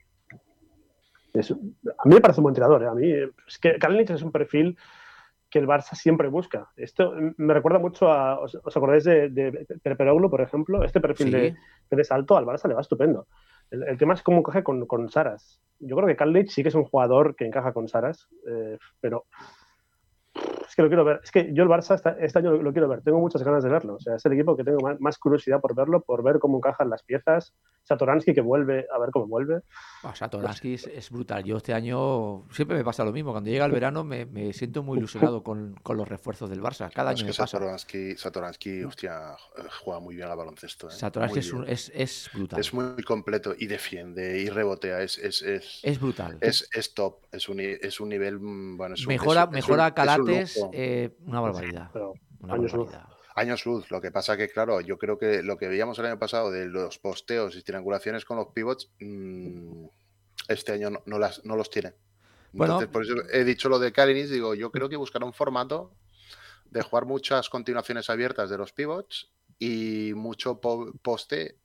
A 1.35 2.09
mí 2.09 2.15
me 2.15 2.21
parece 2.21 2.41
un 2.41 2.45
buen 2.45 2.55
tirador. 2.55 2.83
¿eh? 2.83 2.87
A 2.87 2.95
mí, 2.95 3.13
es 3.47 3.59
que 3.59 3.79
Kalinic 3.79 4.11
es 4.11 4.23
un 4.23 4.33
perfil 4.33 4.77
que 5.51 5.59
el 5.59 5.67
Barça 5.67 5.95
siempre 5.95 6.29
busca. 6.29 6.71
Esto 6.77 7.15
me 7.37 7.55
recuerda 7.55 7.79
mucho 7.79 8.13
a. 8.13 8.41
¿Os, 8.41 8.55
acordáis 8.77 9.05
de, 9.05 9.31
de 9.31 9.67
por 10.29 10.41
ejemplo? 10.41 10.85
Este 10.85 11.01
perfil 11.01 11.31
de, 11.31 11.57
de, 11.91 12.05
salto 12.05 12.37
al 12.37 12.45
Barça 12.45 12.69
le 12.69 12.75
va 12.75 12.81
estupendo. 12.81 13.27
El, 13.71 13.99
tema 13.99 14.15
es 14.15 14.23
cómo 14.23 14.39
encaja 14.39 14.63
con, 14.63 14.87
con 14.87 15.09
Saras. 15.09 15.61
Yo 15.79 15.97
creo 15.97 16.09
que 16.09 16.17
Kalinic 16.17 16.49
sí 16.49 16.63
que 16.63 16.69
es 16.69 16.75
un 16.75 16.85
jugador 16.85 17.37
que 17.37 17.47
encaja 17.47 17.73
con 17.73 17.89
Saras, 17.89 18.29
eh, 18.47 18.79
pero 19.01 19.27
es 20.69 20.75
que 20.77 20.83
lo 20.83 20.89
quiero 20.89 21.05
ver. 21.05 21.21
Es 21.23 21.31
que 21.31 21.53
yo 21.53 21.63
el 21.63 21.69
Barça 21.69 22.17
este 22.21 22.39
año 22.39 22.53
lo, 22.53 22.73
quiero 22.73 22.89
ver. 22.89 23.03
Tengo 23.03 23.21
muchas 23.21 23.43
ganas 23.43 23.65
de 23.65 23.71
verlo. 23.71 23.95
O 23.95 24.01
sea, 24.01 24.17
es 24.17 24.27
el 24.27 24.33
equipo 24.33 24.57
que 24.57 24.65
tengo 24.65 24.79
más, 24.99 25.19
curiosidad 25.19 25.61
por 25.61 25.75
verlo, 25.75 26.03
por 26.03 26.23
ver 26.23 26.39
cómo 26.39 26.59
encajan 26.59 26.91
las 26.91 27.03
piezas. 27.03 27.55
Satoransky 27.89 28.35
que 28.35 28.43
vuelve, 28.43 28.87
a 28.95 28.99
ver 28.99 29.11
cómo 29.11 29.27
vuelve. 29.27 29.63
Oh, 30.03 30.15
Satoransky 30.15 30.75
es, 30.75 31.11
brutal. 31.11 31.43
Yo 31.43 31.57
este 31.57 31.73
año 31.73 32.45
siempre 32.51 32.77
me 32.77 32.85
pasa 32.85 33.03
lo 33.03 33.13
mismo. 33.13 33.33
Cuando 33.33 33.49
llega 33.49 33.65
el 33.65 33.73
verano 33.73 34.05
me, 34.05 34.53
siento 34.53 34.83
muy 34.83 34.99
ilusionado 34.99 35.43
con, 35.43 35.75
los 35.89 36.09
refuerzos 36.09 36.51
del 36.51 36.61
Barça. 36.61 36.93
Cada 36.93 37.11
año 37.11 37.21
es 37.21 37.25
que 37.25 37.33
Satoransky, 37.33 38.17
Satoransky, 38.17 38.85
hostia, 38.85 39.37
juega 39.83 40.01
muy 40.01 40.17
bien 40.17 40.29
al 40.29 40.37
baloncesto. 40.37 40.89
¿eh? 40.89 40.93
Satoransky 40.93 41.39
es, 41.67 41.91
es, 41.95 42.31
brutal. 42.35 42.61
Es 42.61 42.75
muy 42.75 43.03
completo 43.03 43.55
y 43.59 43.67
defiende 43.67 44.39
y 44.39 44.51
rebotea. 44.51 45.01
Es, 45.01 45.17
es, 45.17 45.43
es, 45.83 46.01
brutal. 46.01 46.37
Es, 46.43 46.69
top. 46.95 47.21
Es 47.33 47.49
un, 47.49 47.61
es 47.61 48.01
un 48.01 48.11
nivel. 48.11 48.39
Mm, 48.39 48.77
bueno, 48.77 48.97
mejora 49.07 49.47
mejora 49.47 49.95
Calates 49.95 50.63
eh, 50.73 51.17
una 51.25 51.41
barbaridad. 51.41 51.91
Años, 53.39 53.67
luz. 53.67 53.91
Lo 53.91 54.01
que 54.01 54.11
pasa 54.11 54.37
que, 54.37 54.49
claro, 54.49 54.81
yo 54.81 54.99
creo 54.99 55.19
que 55.19 55.43
lo 55.43 55.57
que 55.57 55.69
veíamos 55.69 55.99
el 55.99 56.07
año 56.07 56.19
pasado 56.19 56.51
de 56.51 56.67
los 56.67 56.99
posteos 56.99 57.57
y 57.57 57.63
triangulaciones 57.63 58.25
con 58.25 58.37
los 58.37 58.49
pivots, 58.49 58.91
mm, 59.01 59.85
este 60.49 60.73
año 60.73 60.91
no, 61.07 61.19
las, 61.19 61.45
no 61.45 61.57
los 61.57 61.71
tiene. 61.71 61.95
Entonces, 62.53 62.89
por 62.89 63.05
eso 63.05 63.15
he 63.31 63.45
dicho 63.45 63.69
lo 63.69 63.79
de 63.79 63.93
Kalinic, 63.93 64.27
digo, 64.27 64.55
yo 64.55 64.71
creo 64.71 64.89
que 64.89 64.97
buscará 64.97 65.27
un 65.27 65.35
formato 65.35 65.93
de 66.71 66.83
jugar 66.83 67.05
muchas 67.05 67.49
continuaciones 67.49 68.11
abiertas 68.11 68.51
de 68.51 68.59
los 68.59 68.73
pivots 68.73 69.31
y 69.59 70.13
mucho 70.15 70.61
poste 70.61 71.59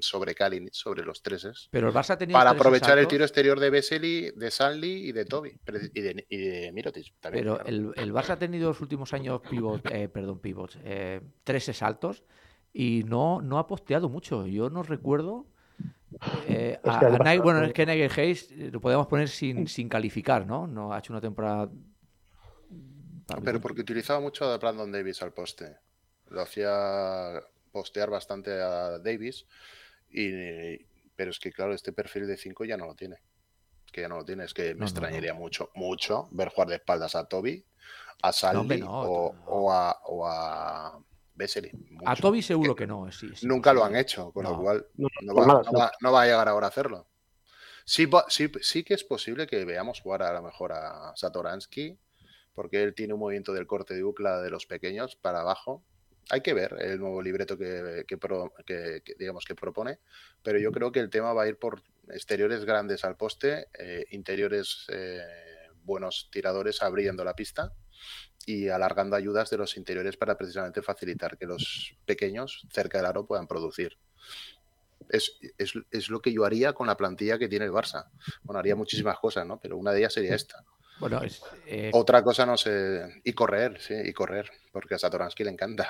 sobre 0.00 0.34
Kalinic, 0.34 0.72
sobre 0.72 1.04
los 1.04 1.22
treses. 1.22 1.68
Pero 1.70 1.88
el 1.88 1.94
Barça 1.94 2.16
Para 2.32 2.50
aprovechar 2.50 2.98
el 2.98 3.06
tiro 3.06 3.24
exterior 3.24 3.60
de 3.60 3.70
Vesely, 3.70 4.30
de 4.34 4.50
Sanli 4.50 5.08
y 5.08 5.12
de 5.12 5.24
Toby. 5.24 5.58
Y 5.94 6.00
de, 6.00 6.26
y 6.28 6.72
Mirotic 6.72 7.14
también. 7.20 7.44
Pero 7.44 7.64
el, 7.64 7.92
el, 7.96 8.12
Barça 8.12 8.30
ha 8.30 8.38
tenido 8.38 8.68
los 8.68 8.80
últimos 8.80 9.12
años 9.12 9.40
pivot, 9.48 9.86
eh, 9.90 10.08
perdón, 10.08 10.38
pivots, 10.38 10.78
eh, 10.84 11.20
treses 11.44 11.82
altos 11.82 12.24
y 12.72 13.04
no, 13.04 13.42
no 13.42 13.58
ha 13.58 13.66
posteado 13.66 14.08
mucho. 14.08 14.46
Yo 14.46 14.70
no 14.70 14.82
recuerdo. 14.82 15.46
Eh, 16.48 16.80
bueno, 17.42 17.64
es 17.64 17.72
que 17.72 17.86
Nigel 17.86 18.10
Hayes 18.16 18.50
lo 18.50 18.80
podemos 18.80 19.06
poner 19.06 19.28
sin, 19.28 19.68
sin 19.68 19.88
calificar, 19.88 20.46
¿no? 20.46 20.66
No 20.66 20.92
ha 20.92 20.98
hecho 20.98 21.12
una 21.12 21.20
temporada. 21.20 21.70
Pero 23.44 23.60
porque 23.60 23.82
utilizaba 23.82 24.20
mucho 24.20 24.44
a 24.50 24.58
Brandon 24.58 24.90
Davis 24.90 25.22
al 25.22 25.32
poste. 25.32 25.76
Lo 26.30 26.42
hacía 26.42 27.40
postear 27.70 28.10
bastante 28.10 28.52
a 28.60 28.98
Davis, 28.98 29.46
y, 30.10 30.78
pero 31.14 31.30
es 31.30 31.38
que 31.38 31.52
claro, 31.52 31.74
este 31.74 31.92
perfil 31.92 32.26
de 32.26 32.36
5 32.36 32.64
ya 32.64 32.76
no 32.76 32.86
lo 32.86 32.94
tiene. 32.94 33.16
Es 33.86 33.92
que 33.92 34.00
ya 34.02 34.08
no 34.08 34.16
lo 34.16 34.24
tiene, 34.24 34.44
es 34.44 34.54
que 34.54 34.74
me 34.74 34.84
extrañaría 34.84 35.34
mucho, 35.34 35.70
mucho 35.74 36.28
ver 36.30 36.48
jugar 36.48 36.68
de 36.68 36.76
espaldas 36.76 37.14
a 37.14 37.24
Toby, 37.24 37.64
a 38.22 38.32
Salvi 38.32 38.82
o, 38.86 39.72
a, 39.72 40.00
o 40.04 40.26
a 40.26 41.00
A 42.04 42.16
Toby 42.16 42.42
seguro 42.42 42.74
que, 42.74 42.86
no, 42.86 43.10
sí, 43.10 43.30
Nunca 43.42 43.72
lo 43.72 43.84
han 43.84 43.96
hecho, 43.96 44.30
con 44.32 44.44
lo 44.44 44.60
cual 44.60 44.86
no, 44.94 45.34
va, 45.34 46.22
a 46.22 46.26
llegar 46.26 46.48
ahora 46.48 46.66
a 46.66 46.68
hacerlo. 46.68 47.06
Sí, 47.84 48.08
sí, 48.28 48.52
sí 48.60 48.84
que 48.84 48.94
es 48.94 49.04
posible 49.04 49.46
que 49.46 49.64
veamos 49.64 50.00
jugar 50.00 50.22
a 50.22 50.32
lo 50.32 50.42
mejor 50.42 50.72
a 50.72 51.12
Satoransky, 51.16 51.98
porque 52.54 52.82
él 52.82 52.94
tiene 52.94 53.14
un 53.14 53.20
movimiento 53.20 53.52
del 53.52 53.66
corte 53.66 53.94
de 53.94 54.04
Ucla 54.04 54.40
de 54.40 54.50
los 54.50 54.66
pequeños 54.66 55.16
para 55.16 55.40
abajo. 55.40 55.82
Hay 56.30 56.40
que 56.42 56.54
ver 56.54 56.76
el 56.80 56.98
nuevo 57.00 57.20
libreto 57.22 57.58
que, 57.58 58.04
que 58.06 58.16
pro- 58.18 58.52
que- 58.66 59.02
que, 59.04 59.14
digamos 59.18 59.44
que 59.44 59.54
propone, 59.54 59.98
pero 60.42 60.58
yo 60.58 60.70
creo 60.72 60.92
que 60.92 61.00
el 61.00 61.10
tema 61.10 61.32
va 61.32 61.42
a 61.44 61.48
ir 61.48 61.56
por 61.58 61.82
exteriores 62.08 62.64
grandes 62.64 63.04
al 63.04 63.16
poste, 63.16 63.68
eh, 63.78 64.04
interiores 64.10 64.86
eh, 64.92 65.20
buenos 65.82 66.28
tiradores 66.30 66.82
abriendo 66.82 67.24
la 67.24 67.34
pista 67.34 67.72
y 68.46 68.68
alargando 68.68 69.16
ayudas 69.16 69.50
de 69.50 69.58
los 69.58 69.76
interiores 69.76 70.16
para 70.16 70.36
precisamente 70.38 70.82
facilitar 70.82 71.36
que 71.36 71.46
los 71.46 71.94
pequeños 72.06 72.66
cerca 72.72 72.98
del 72.98 73.06
aro 73.06 73.26
puedan 73.26 73.46
producir. 73.46 73.98
Es, 75.08 75.38
es- 75.58 75.74
es 75.90 76.08
lo 76.10 76.20
que 76.22 76.32
yo 76.32 76.44
haría 76.44 76.72
con 76.72 76.86
la 76.86 76.96
plantilla 76.96 77.38
que 77.38 77.48
tiene 77.48 77.64
el 77.64 77.72
Barça. 77.72 78.08
Bueno, 78.42 78.60
haría 78.60 78.76
muchísimas 78.76 79.18
cosas, 79.18 79.46
¿no? 79.46 79.58
Pero 79.60 79.76
una 79.76 79.92
de 79.92 79.98
ellas 80.00 80.12
sería 80.12 80.34
esta. 80.34 80.64
Bueno, 81.00 81.22
es, 81.22 81.40
eh, 81.66 81.90
Otra 81.94 82.22
cosa 82.22 82.44
no 82.46 82.56
sé. 82.56 83.20
Y 83.24 83.32
correr, 83.32 83.80
sí, 83.80 83.94
y 84.04 84.12
correr. 84.12 84.50
Porque 84.70 84.94
a 84.94 84.98
Satoransky 84.98 85.44
le 85.44 85.50
encanta. 85.50 85.88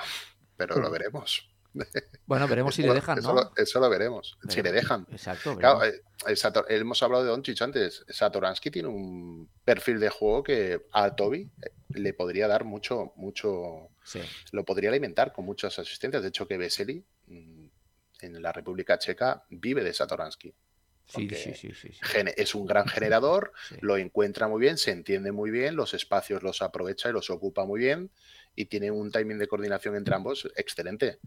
Pero 0.67 0.79
lo 0.79 0.91
veremos. 0.91 1.47
bueno, 2.25 2.47
veremos 2.49 2.75
si 2.75 2.81
le 2.81 2.93
dejan, 2.93 3.19
eso, 3.19 3.33
¿no? 3.33 3.41
lo, 3.41 3.51
eso 3.55 3.79
lo 3.79 3.89
veremos. 3.89 4.37
Si 4.49 4.61
le 4.61 4.71
dejan. 4.73 5.07
Exacto. 5.09 5.55
Claro, 5.55 5.83
eh, 5.85 6.01
Sator- 6.35 6.65
hemos 6.69 7.01
hablado 7.01 7.23
de 7.23 7.29
Doncic 7.29 7.61
antes. 7.61 8.03
Satoransky 8.09 8.69
tiene 8.71 8.89
un 8.89 9.49
perfil 9.63 9.99
de 9.99 10.09
juego 10.09 10.43
que 10.43 10.85
a 10.91 11.15
Toby 11.15 11.49
eh, 11.61 11.71
le 11.89 12.13
podría 12.13 12.47
dar 12.49 12.65
mucho, 12.65 13.13
mucho, 13.15 13.89
Sí. 14.03 14.19
lo 14.51 14.65
podría 14.65 14.89
alimentar 14.89 15.31
con 15.31 15.45
muchas 15.45 15.79
asistencias. 15.79 16.21
De 16.21 16.27
hecho, 16.29 16.45
que 16.47 16.57
Vesely 16.57 17.05
mm, 17.27 17.65
en 18.21 18.41
la 18.41 18.51
República 18.51 18.99
Checa 18.99 19.45
vive 19.49 19.83
de 19.83 19.93
Satoransky. 19.93 20.53
Sí, 21.11 21.29
sí, 21.29 21.53
sí, 21.55 21.73
sí, 21.73 21.99
Es 22.37 22.55
un 22.55 22.65
gran 22.65 22.87
generador, 22.87 23.51
lo 23.81 23.97
encuentra 23.97 24.47
muy 24.47 24.61
bien, 24.61 24.77
se 24.77 24.91
entiende 24.91 25.31
muy 25.31 25.51
bien, 25.51 25.75
los 25.75 25.93
espacios 25.93 26.43
los 26.43 26.61
aprovecha 26.61 27.09
y 27.09 27.13
los 27.13 27.29
ocupa 27.29 27.65
muy 27.65 27.79
bien 27.79 28.09
y 28.55 28.65
tiene 28.65 28.91
un 28.91 29.11
timing 29.11 29.37
de 29.39 29.47
coordinación 29.47 29.95
entre 29.95 30.15
ambos 30.15 30.47
excelente. 30.55 31.19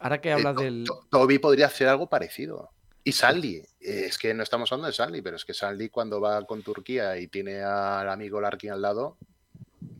Ahora 0.00 0.20
que 0.20 0.30
Eh, 0.30 0.32
hablas 0.32 0.54
To- 0.56 0.62
del... 0.62 0.84
To- 0.84 1.06
Toby 1.10 1.38
podría 1.38 1.66
hacer 1.66 1.88
algo 1.88 2.08
parecido. 2.08 2.70
Y 3.04 3.12
Sandy, 3.12 3.56
eh, 3.56 4.04
es 4.06 4.16
que 4.18 4.32
no 4.32 4.42
estamos 4.44 4.70
hablando 4.70 4.86
de 4.86 4.92
Sandy, 4.92 5.22
pero 5.22 5.36
es 5.36 5.44
que 5.44 5.54
Sandy 5.54 5.88
cuando 5.88 6.20
va 6.20 6.44
con 6.46 6.62
Turquía 6.62 7.18
y 7.18 7.26
tiene 7.26 7.60
al 7.62 8.08
amigo 8.08 8.40
Larkin 8.40 8.70
al 8.70 8.82
lado, 8.82 9.16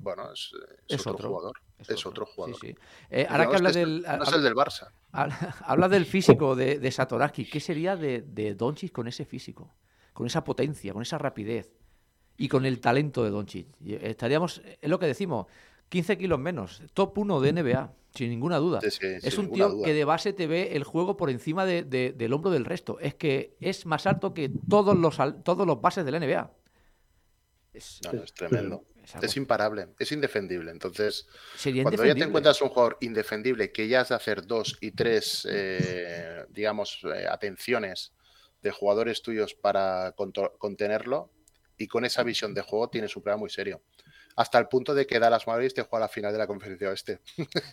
bueno, 0.01 0.33
es, 0.33 0.53
es 0.89 0.95
Es 0.95 1.01
otro, 1.07 1.13
otro. 1.15 1.29
jugador. 1.31 1.57
Es 1.89 2.07
otro 2.07 2.27
jugador. 2.27 2.57
sí. 2.61 2.75
Eh, 3.11 3.27
ahora 3.29 3.49
que 3.49 3.57
hablas 3.57 3.77
este 3.77 3.81
del... 3.81 4.03
No 4.03 4.23
es 4.25 4.33
el 4.33 4.43
del 4.43 4.55
Barça. 4.55 4.89
Habla, 5.13 5.57
habla 5.67 5.89
del 5.91 6.07
físico 6.07 6.57
de, 6.57 6.79
de. 6.79 7.49
¿Qué 7.51 7.61
sería 7.61 7.97
de, 7.97 8.23
de 8.23 8.55
Doncic 8.55 8.93
con 8.93 9.09
ese 9.09 9.27
físico? 9.27 9.75
Con 10.15 10.27
esa 10.27 10.43
potencia, 10.43 10.93
con 10.95 11.03
esa 11.03 11.19
rapidez 11.19 11.71
y 12.39 12.49
con 12.49 12.65
el 12.65 12.81
talento 12.81 13.23
de 13.23 13.29
Doncic. 13.31 13.67
Y 13.81 13.95
Estaríamos, 13.95 14.63
es 14.81 14.89
lo 14.89 14.99
que 14.99 15.07
decimos, 15.07 15.47
15 15.91 16.17
kilos 16.17 16.39
menos, 16.39 16.83
top 16.95 17.19
1 17.19 17.41
de 17.41 17.53
NBA, 17.53 17.93
sin 18.15 18.31
ninguna 18.31 18.57
duda. 18.57 18.81
Sí, 18.81 18.91
sí, 18.91 19.07
es 19.23 19.37
un 19.37 19.51
tío 19.53 19.69
duda. 19.69 19.85
que 19.85 19.93
de 19.93 20.05
base 20.07 20.33
te 20.33 20.47
ve 20.47 20.75
el 20.77 20.85
juego 20.85 21.17
por 21.19 21.29
encima 21.29 21.67
de- 21.67 21.83
de- 21.83 22.13
del 22.13 22.33
hombro 22.33 22.51
del 22.51 22.65
resto. 22.65 22.99
Es 22.99 23.15
que 23.15 23.55
es 23.61 23.85
más 23.85 24.07
alto 24.07 24.33
que 24.33 24.51
todos 24.71 24.97
los, 24.97 25.19
todos 25.45 25.67
los 25.67 25.81
bases 25.83 26.07
de 26.07 26.11
la 26.11 26.21
NBA. 26.21 26.51
Es, 27.75 28.01
No, 28.05 28.13
no, 28.15 28.23
es 28.23 28.33
tremendo. 28.33 28.85
Es 29.23 29.37
imparable, 29.37 29.89
es 29.99 30.13
indefendible. 30.13 30.71
Entonces, 30.71 31.27
sería 31.57 31.83
Cuando 31.83 32.05
ya 32.05 32.15
te 32.15 32.25
encuentras 32.25 32.61
un 32.63 32.69
jugador 32.69 32.99
indefendible 33.01 33.73
que 33.73 33.89
ya 33.89 34.01
has 34.03 34.11
de 34.11 34.15
hacer 34.15 34.47
dos 34.47 34.77
y 34.81 34.93
tres, 34.93 35.47
eh, 35.51 36.45
digamos, 36.51 37.01
eh, 37.15 37.27
atenciones 37.29 38.13
de 38.63 38.71
jugadores 38.71 39.23
tuyos 39.23 39.55
para 39.55 40.15
contenerlo, 40.59 41.31
y 41.77 41.89
con 41.89 42.05
esa 42.05 42.23
visión 42.23 42.55
de 42.55 42.61
juego 42.63 42.89
tienes 42.91 43.17
un 43.17 43.23
problema 43.23 43.41
muy 43.41 43.51
serio. 43.51 43.83
Hasta 44.37 44.59
el 44.59 44.69
punto 44.69 44.95
de 44.95 45.07
que 45.07 45.19
Dallas 45.19 45.47
Mavericks 45.47 45.75
te 45.75 45.83
juega 45.83 46.05
la 46.07 46.09
final 46.09 46.33
de 46.33 46.39
la 46.39 46.47
conferencia 46.47 46.89
oeste. 46.89 47.21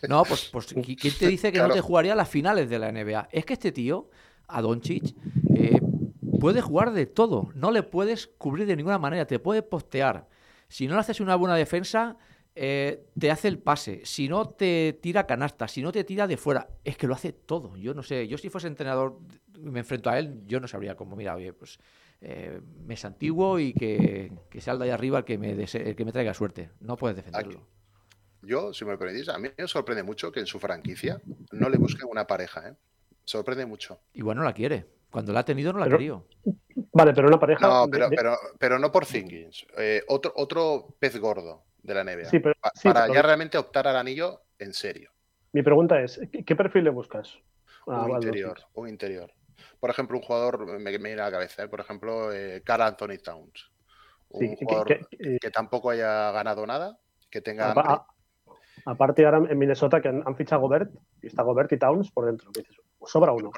No, 0.08 0.24
pues, 0.24 0.50
pues 0.52 0.76
¿qui- 0.76 0.98
¿quién 1.00 1.14
te 1.18 1.28
dice 1.28 1.52
que 1.52 1.60
no 1.60 1.70
te 1.74 1.82
jugaría 1.82 2.16
las 2.16 2.28
finales 2.28 2.70
de 2.70 2.80
la 2.80 2.90
NBA? 2.92 3.30
Es 3.32 3.46
que 3.46 3.54
este 3.54 3.72
tío, 3.72 4.10
a 4.48 4.62
Doncic, 4.62 5.16
eh, 5.56 5.80
puede 6.40 6.62
jugar 6.62 6.92
de 6.92 7.06
todo. 7.06 7.50
No 7.54 7.72
le 7.72 7.84
puedes 7.84 8.28
cubrir 8.28 8.66
de 8.66 8.76
ninguna 8.76 8.98
manera. 8.98 9.26
Te 9.26 9.40
puede 9.40 9.62
postear. 9.62 10.28
Si 10.70 10.88
no 10.88 10.94
le 10.94 11.02
haces 11.02 11.20
una 11.20 11.36
buena 11.36 11.56
defensa, 11.56 12.16
eh, 12.56 13.06
te 13.18 13.32
hace 13.32 13.48
el 13.48 13.58
pase. 13.60 14.02
Si 14.06 14.30
no, 14.30 14.48
te 14.50 14.98
tira 15.02 15.26
canasta. 15.28 15.68
Si 15.68 15.82
no, 15.82 15.92
te 15.92 16.04
tira 16.04 16.28
de 16.28 16.38
fuera. 16.38 16.70
Es 16.84 16.96
que 16.96 17.08
lo 17.08 17.14
hace 17.16 17.34
todo. 17.34 17.76
Yo 17.76 17.94
no 17.94 18.04
sé. 18.04 18.28
Yo 18.28 18.38
si 18.38 18.50
fuese 18.50 18.68
entrenador 18.68 19.20
y 19.56 19.70
me 19.70 19.80
enfrento 19.80 20.10
a 20.10 20.18
él, 20.20 20.42
yo 20.46 20.60
no 20.60 20.68
sabría 20.68 20.96
cómo. 20.96 21.16
Mira, 21.16 21.36
oye, 21.36 21.52
pues 21.54 21.80
eh, 22.22 22.62
me 22.86 22.96
santiguo 22.96 23.60
y 23.60 23.74
que, 23.74 24.32
que 24.50 24.60
de 24.60 24.84
ahí 24.84 24.90
arriba 24.90 25.20
el 25.20 25.26
que 25.26 25.38
me, 25.38 25.56
dese- 25.56 25.86
el 25.88 25.96
que 25.96 26.06
me 26.06 26.12
traiga 26.12 26.34
suerte. 26.34 26.70
No 26.80 26.96
puedes 26.98 27.16
defenderlo. 27.18 27.66
Yo, 28.42 28.74
si 28.74 28.86
me 28.86 28.98
permitís, 28.98 29.28
a 29.30 29.38
mí 29.38 29.50
me 29.58 29.68
sorprende 29.68 30.04
mucho 30.04 30.32
que 30.32 30.40
en 30.40 30.46
su 30.46 30.60
franquicia 30.60 31.22
no 31.52 31.68
le 31.70 31.78
busquen 31.78 32.08
una 32.10 32.26
pareja. 32.26 32.70
¿eh? 32.70 32.74
Sorprende 33.26 33.66
mucho. 33.66 34.00
Igual 34.14 34.38
no 34.38 34.44
la 34.44 34.54
quiere. 34.54 34.86
Cuando 35.12 35.34
la 35.34 35.40
ha 35.40 35.46
tenido, 35.46 35.74
no 35.74 35.80
la 35.80 35.86
ha 35.86 35.90
querido. 35.90 36.26
Vale, 36.94 37.14
pero 37.14 37.28
una 37.28 37.40
pareja. 37.40 37.68
No, 37.68 37.88
pero, 37.90 38.10
de- 38.10 38.16
pero, 38.16 38.36
pero 38.60 38.80
no 38.80 38.92
por 38.92 39.06
Thingins. 39.06 39.66
Eh, 39.78 40.04
otro, 40.08 40.32
otro 40.36 40.96
pez 41.00 41.18
gordo 41.20 41.64
de 41.82 41.94
la 41.96 42.04
NBA. 42.04 42.26
Sí, 42.26 42.40
pero- 42.40 42.56
Pa- 42.62 42.72
sí, 42.76 42.88
para 42.88 43.02
pero- 43.04 43.14
ya 43.16 43.22
realmente 43.22 43.58
optar 43.58 43.88
al 43.88 43.96
anillo 43.98 44.42
en 44.60 44.74
serio. 44.74 45.12
Mi 45.52 45.64
pregunta 45.64 46.00
es: 46.02 46.20
¿qué, 46.32 46.44
qué 46.46 46.56
perfil 46.56 46.84
le 46.84 46.90
buscas? 46.92 47.38
un 47.86 48.12
interior, 48.12 48.60
un 48.74 48.88
interior. 48.88 49.32
Por 49.80 49.90
ejemplo, 49.90 50.16
un 50.18 50.24
jugador, 50.24 50.64
me, 50.68 50.78
me 50.78 50.92
viene 50.92 51.14
a 51.14 51.26
la 51.26 51.32
cabeza, 51.32 51.64
¿eh? 51.64 51.68
por 51.68 51.80
ejemplo, 51.80 52.32
eh, 52.32 52.62
Carl 52.64 52.84
Anthony 52.84 53.18
Towns. 53.24 53.72
Un 54.30 54.42
Sí, 54.42 54.56
jugador 54.60 54.86
que- 54.88 55.02
que, 55.10 55.38
que- 55.42 55.50
tampoco 55.52 55.90
haya 55.90 56.32
ganado 56.32 56.68
nada, 56.68 57.00
que 57.32 57.42
tenga 57.42 57.72
a- 57.72 58.06
aparte, 58.86 59.26
ahora 59.26 59.40
en 59.50 59.58
Minnesota 59.58 60.02
que 60.02 60.10
han, 60.10 60.22
han 60.26 60.36
fichado 60.36 60.60
a 60.60 60.62
Gobert, 60.62 60.92
y 61.24 61.28
está 61.28 61.42
Gobert 61.42 61.72
y 61.72 61.80
Towns 61.80 62.12
por 62.12 62.26
dentro. 62.28 62.52
sobra 63.08 63.32
uno. 63.32 63.52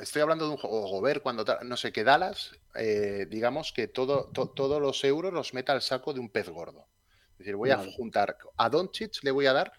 Estoy 0.00 0.22
hablando 0.22 0.44
de 0.46 0.50
un 0.52 0.56
juego, 0.56 0.88
Gobert, 0.88 1.22
cuando 1.22 1.44
no 1.62 1.76
sé, 1.76 1.92
que 1.92 2.04
Dallas, 2.04 2.52
eh, 2.74 3.26
digamos 3.30 3.72
que 3.72 3.86
todo, 3.88 4.30
to- 4.32 4.50
todos 4.50 4.80
los 4.82 5.02
euros 5.04 5.32
los 5.32 5.54
meta 5.54 5.72
al 5.72 5.82
saco 5.82 6.12
de 6.12 6.20
un 6.20 6.30
pez 6.30 6.48
gordo. 6.48 6.88
Es 7.32 7.38
decir, 7.38 7.56
voy 7.56 7.70
Vale. 7.70 7.88
a 7.90 7.92
juntar 7.94 8.36
a 8.56 8.68
Doncic, 8.68 9.22
le 9.22 9.30
voy 9.30 9.46
a 9.46 9.52
dar 9.52 9.72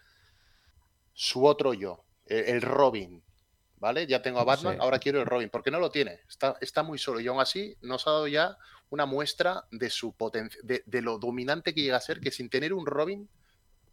su 1.13 1.45
otro 1.45 1.74
yo, 1.74 2.03
el, 2.26 2.45
el 2.45 2.61
Robin. 2.61 3.24
¿Vale? 3.78 4.07
Ya 4.07 4.21
tengo 4.21 4.39
a 4.39 4.45
Batman, 4.45 4.76
Sí. 4.76 4.80
ahora 4.82 4.97
quiero 4.97 5.19
el 5.19 5.26
Robin, 5.26 5.49
porque 5.49 5.69
no 5.69 5.78
lo 5.78 5.91
tiene. 5.91 6.21
Está, 6.30 6.55
está 6.61 6.84
muy 6.84 6.97
solo 6.97 7.19
y 7.19 7.28
aún 7.28 7.41
así 7.41 7.76
nos 7.82 8.07
ha 8.07 8.11
dado 8.11 8.28
ya 8.28 8.57
una 8.89 9.05
muestra 9.05 9.65
de 9.71 9.89
su 9.89 10.13
potencia, 10.15 10.57
de, 10.63 10.84
de 10.86 11.01
lo 11.01 11.17
dominante 11.17 11.74
que 11.74 11.82
llega 11.82 11.97
a 11.97 12.01
ser, 12.01 12.21
que 12.21 12.32
sin 12.32 12.49
tener 12.49 12.71
un 12.74 12.86
Robin, 12.86 13.28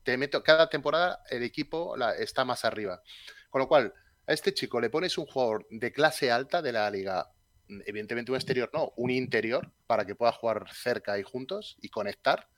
te 0.04 0.16
meto, 0.16 0.44
cada 0.44 0.68
temporada 0.70 1.24
el 1.28 1.42
equipo 1.42 1.96
la- 1.96 2.14
está 2.14 2.44
más 2.44 2.64
arriba. 2.64 3.02
Con 3.50 3.58
lo 3.62 3.66
cual, 3.66 3.92
a 4.30 4.32
este 4.32 4.54
chico 4.54 4.80
le 4.80 4.90
pones 4.90 5.18
un 5.18 5.26
jugador 5.26 5.66
de 5.70 5.92
clase 5.92 6.30
alta 6.30 6.62
de 6.62 6.72
la 6.72 6.88
liga, 6.88 7.32
mm, 7.68 7.80
evidentemente 7.84 8.30
un 8.30 8.36
exterior, 8.36 8.70
no, 8.72 8.92
un 8.96 9.10
interior, 9.10 9.72
para 9.88 10.04
que 10.06 10.14
pueda 10.14 10.30
jugar 10.32 10.66
cerca 10.72 11.18
y 11.18 11.24
juntos 11.24 11.76
y 11.82 11.88
conectar. 11.88 12.48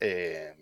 Eh, 0.00 0.52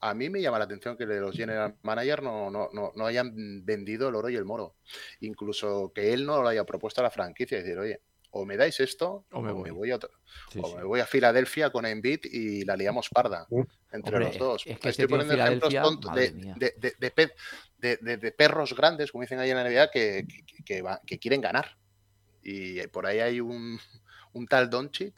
a 0.00 0.14
mí 0.14 0.30
me 0.30 0.40
llama 0.40 0.58
la 0.58 0.66
atención 0.66 0.96
que 0.96 1.04
los 1.04 1.36
general 1.36 1.76
manager 1.82 2.22
no, 2.22 2.48
no, 2.50 2.70
no, 2.72 2.92
no 2.94 3.06
hayan 3.06 3.64
vendido 3.64 4.08
el 4.08 4.14
oro 4.14 4.30
y 4.30 4.36
el 4.36 4.44
moro. 4.44 4.76
Incluso 5.20 5.92
que 5.92 6.12
él 6.12 6.24
no 6.26 6.42
lo 6.42 6.48
haya 6.48 6.64
propuesto 6.64 7.00
a 7.00 7.04
la 7.04 7.10
franquicia. 7.10 7.58
Es 7.58 7.64
decir, 7.64 7.78
oye, 7.78 8.00
o 8.32 8.44
me 8.44 8.56
dais 8.56 8.78
esto 8.80 9.24
O 9.32 9.40
me 9.42 9.52
voy. 9.52 9.90
a 9.90 9.96
otro- 9.96 10.10
Sí, 10.50 10.60
o 10.62 10.68
sí. 10.68 10.76
me 10.76 10.84
voy 10.84 11.00
a 11.00 11.06
Filadelfia 11.06 11.70
con 11.70 11.84
Embiid 11.86 12.20
y 12.24 12.64
la 12.64 12.76
liamos 12.76 13.08
parda 13.10 13.46
entre 13.92 14.14
Hombre, 14.14 14.24
los 14.28 14.38
dos. 14.38 14.62
es 14.66 14.78
que 14.78 14.88
Estoy 14.90 15.04
en 15.04 15.08
poniendo 15.10 15.34
ejemplos 15.34 15.74
tontos 15.74 16.14
de, 16.14 16.30
de- 16.30 16.74
de- 16.78 16.94
de 16.98 17.10
pe- 17.10 17.34
de- 17.78 17.96
de- 17.96 18.16
de 18.18 18.32
perros 18.32 18.74
grandes, 18.76 19.10
como 19.10 19.22
dicen 19.22 19.38
ahí 19.40 19.50
en 19.50 19.56
la 19.56 19.62
NBA, 19.64 19.90
que, 19.90 20.26
que- 20.46 20.62
que 20.64 20.82
va- 20.82 21.00
que 21.04 21.18
quieren 21.18 21.40
ganar. 21.40 21.76
Y 22.42 22.86
por 22.88 23.06
ahí 23.06 23.18
hay 23.20 23.40
un, 23.40 23.78
un 24.32 24.46
tal 24.46 24.70
Doncic 24.70 25.14